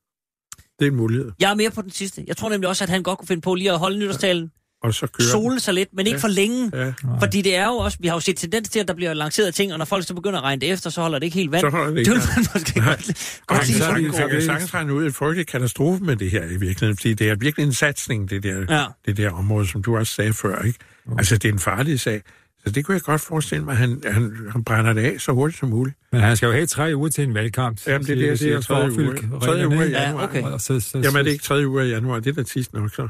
Det 0.79 0.87
er 0.87 0.91
en 0.91 0.97
mulighed. 0.97 1.31
Jeg 1.39 1.51
er 1.51 1.55
mere 1.55 1.71
på 1.71 1.81
den 1.81 1.91
sidste. 1.91 2.23
Jeg 2.27 2.37
tror 2.37 2.49
nemlig 2.49 2.69
også, 2.69 2.83
at 2.83 2.89
han 2.89 3.03
godt 3.03 3.19
kunne 3.19 3.27
finde 3.27 3.41
på 3.41 3.55
lige 3.55 3.71
at 3.71 3.79
holde 3.79 3.99
nytårstalen 3.99 4.51
og 4.83 4.93
så 4.93 5.07
kører 5.07 5.27
sole 5.27 5.59
sig 5.59 5.73
lidt, 5.73 5.89
men 5.93 6.07
ikke 6.07 6.15
Ja. 6.17 6.21
for 6.21 6.27
længe. 6.27 6.71
Ja, 6.73 6.93
Fordi 7.19 7.41
det 7.41 7.55
er 7.55 7.65
jo 7.65 7.71
også, 7.73 7.97
vi 8.01 8.07
har 8.07 8.15
jo 8.15 8.19
set 8.19 8.37
tendens 8.37 8.69
til, 8.69 8.79
at 8.79 8.87
der 8.87 8.93
bliver 8.93 9.13
lanceret 9.13 9.55
ting, 9.55 9.71
og 9.73 9.77
når 9.77 9.85
folk 9.85 10.07
så 10.07 10.13
begynder 10.13 10.37
at 10.39 10.43
regne 10.43 10.61
det 10.61 10.71
efter, 10.71 10.89
så 10.89 11.01
holder 11.01 11.19
det 11.19 11.25
ikke 11.25 11.35
helt 11.37 11.51
vand. 11.51 11.61
så 11.61 11.69
holder 11.69 11.89
det 11.91 11.97
ikke. 11.99 12.11
det 12.11 12.19
vil 12.21 12.29
man 12.35 12.45
måske 12.53 12.79
Nej. 12.79 12.87
godt, 12.87 13.41
godt 13.47 13.65
sige. 13.65 13.77
så 13.79 13.85
kan 13.93 14.29
det- 14.35 14.43
sagtens- 14.43 14.73
regne 14.73 14.93
ud 14.93 15.05
en 15.05 15.13
frygtelig 15.13 15.47
katastrofe 15.47 16.03
med 16.03 16.15
det 16.15 16.31
her 16.31 16.43
i 16.43 16.47
virkeligheden, 16.47 16.97
fordi 16.97 17.13
det 17.13 17.29
er 17.29 17.35
virkelig 17.35 17.65
en 17.65 17.73
satsning, 17.73 18.29
det 18.29 18.43
der, 18.43 18.65
Ja. 18.79 18.85
det 19.05 19.17
der 19.17 19.31
område, 19.31 19.67
som 19.67 19.83
du 19.83 19.97
også 19.97 20.13
sagde 20.13 20.33
før. 20.33 20.61
Ikke? 20.61 20.79
Altså, 21.17 21.37
det 21.37 21.49
er 21.49 21.53
en 21.53 21.59
farlig 21.59 21.99
sag. 21.99 22.21
Så 22.65 22.71
det 22.71 22.85
kunne 22.85 22.95
jeg 22.95 23.01
godt 23.01 23.21
forestille 23.21 23.65
mig, 23.65 23.71
at 23.71 23.77
han, 23.77 24.01
han, 24.05 24.35
han 24.51 24.63
brænder 24.63 24.93
det 24.93 25.01
af 25.01 25.21
så 25.21 25.31
hurtigt 25.31 25.59
som 25.59 25.69
muligt. 25.69 25.97
Men 26.11 26.21
han 26.21 26.37
skal 26.37 26.47
jo 26.47 26.51
have 26.53 26.65
tre 26.65 26.91
uger 26.95 27.09
til 27.09 27.23
en 27.23 27.33
valgkamp. 27.33 27.87
Jamen, 27.87 28.07
det 28.07 28.11
er 28.11 28.15
det, 28.15 28.27
jeg 28.27 28.37
siger. 28.37 28.61
Tredje 28.61 28.91
uge. 28.91 29.39
Tredje 29.41 29.67
uge 29.67 29.77
i 29.77 29.83
ikke? 29.83 29.97
Ja, 29.97 30.03
januar. 30.03 30.23
okay. 30.23 30.41
Og 30.43 30.61
så, 30.61 30.79
så, 30.79 30.97
Jamen, 30.97 31.15
er 31.19 31.23
det 31.23 31.31
ikke 31.31 31.43
tredje 31.43 31.67
uge 31.67 31.85
i 31.87 31.89
januar? 31.89 32.19
Det 32.19 32.29
er 32.29 32.33
da 32.33 32.43
tis 32.43 32.73
nok, 32.73 32.89
så. 32.95 33.07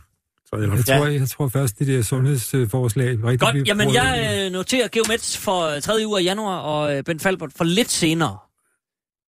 Eller 0.53 0.75
Jeg 0.75 0.87
Ja. 0.87 0.97
tror, 0.97 1.07
jeg 1.07 1.29
tror 1.29 1.47
først, 1.47 1.79
de 1.79 1.85
der 1.87 2.01
sundhedsforslag 2.01 3.23
rigtig 3.23 3.39
Godt, 3.39 3.67
jamen 3.67 3.93
jeg 3.93 4.41
øh, 4.45 4.51
noterer 4.51 4.87
Geomets 4.91 5.37
for 5.37 5.79
3. 5.79 5.93
uge 6.07 6.19
af 6.19 6.23
januar, 6.23 6.57
og 6.57 6.97
øh, 6.97 7.03
Ben 7.03 7.19
Falbert 7.19 7.51
for 7.55 7.63
lidt 7.63 7.91
senere. 7.91 8.37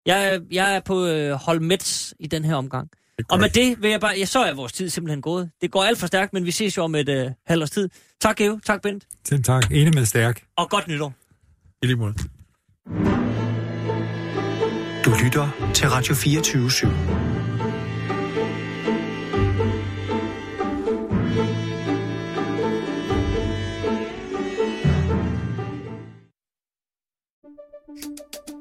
Jeg, 0.06 0.40
jeg 0.52 0.76
er 0.76 0.80
på 0.86 1.06
øh, 1.08 1.32
hold 1.32 1.60
Mets 1.60 2.14
i 2.20 2.28
den 2.28 2.46
her 2.46 2.56
omgang. 2.56 2.90
Og 3.30 3.40
med 3.40 3.50
det 3.50 3.82
vil 3.82 3.92
jeg 3.92 4.00
bare... 4.00 4.14
Ja, 4.18 4.26
så 4.26 4.40
er 4.44 4.54
vores 4.54 4.74
tid 4.74 4.90
simpelthen 4.90 5.22
gået. 5.22 5.50
Det 5.62 5.72
går 5.72 5.84
alt 5.84 5.98
for 6.00 6.08
stærkt, 6.08 6.34
men 6.34 6.46
vi 6.46 6.52
ses 6.52 6.78
jo 6.78 6.84
om 6.84 6.96
et 6.96 7.10
øh, 7.10 7.32
halvt 7.48 7.62
års 7.64 7.70
tid. 7.72 7.90
Tak, 8.22 8.36
Geo. 8.36 8.60
Tak, 8.66 8.82
Bent. 8.82 9.04
Selv 9.28 9.44
tak. 9.44 9.72
Enig 9.72 9.94
med 9.94 10.06
stærk. 10.06 10.44
Og 10.58 10.70
godt 10.70 10.88
nytår. 10.88 11.14
I 11.84 11.86
lige 11.86 11.96
måde. 11.96 12.14
Du 15.06 15.12
lytter 15.24 15.72
til 15.74 15.90
Radio 15.90 16.16
24 16.16 16.68
/7. 16.68 16.88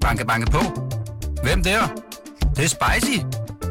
Banke, 0.00 0.26
banke 0.26 0.50
på. 0.50 0.60
Hvem 1.42 1.62
der? 1.62 1.86
Det, 1.86 2.56
det 2.56 2.64
er 2.64 2.68
spicy. 2.68 3.18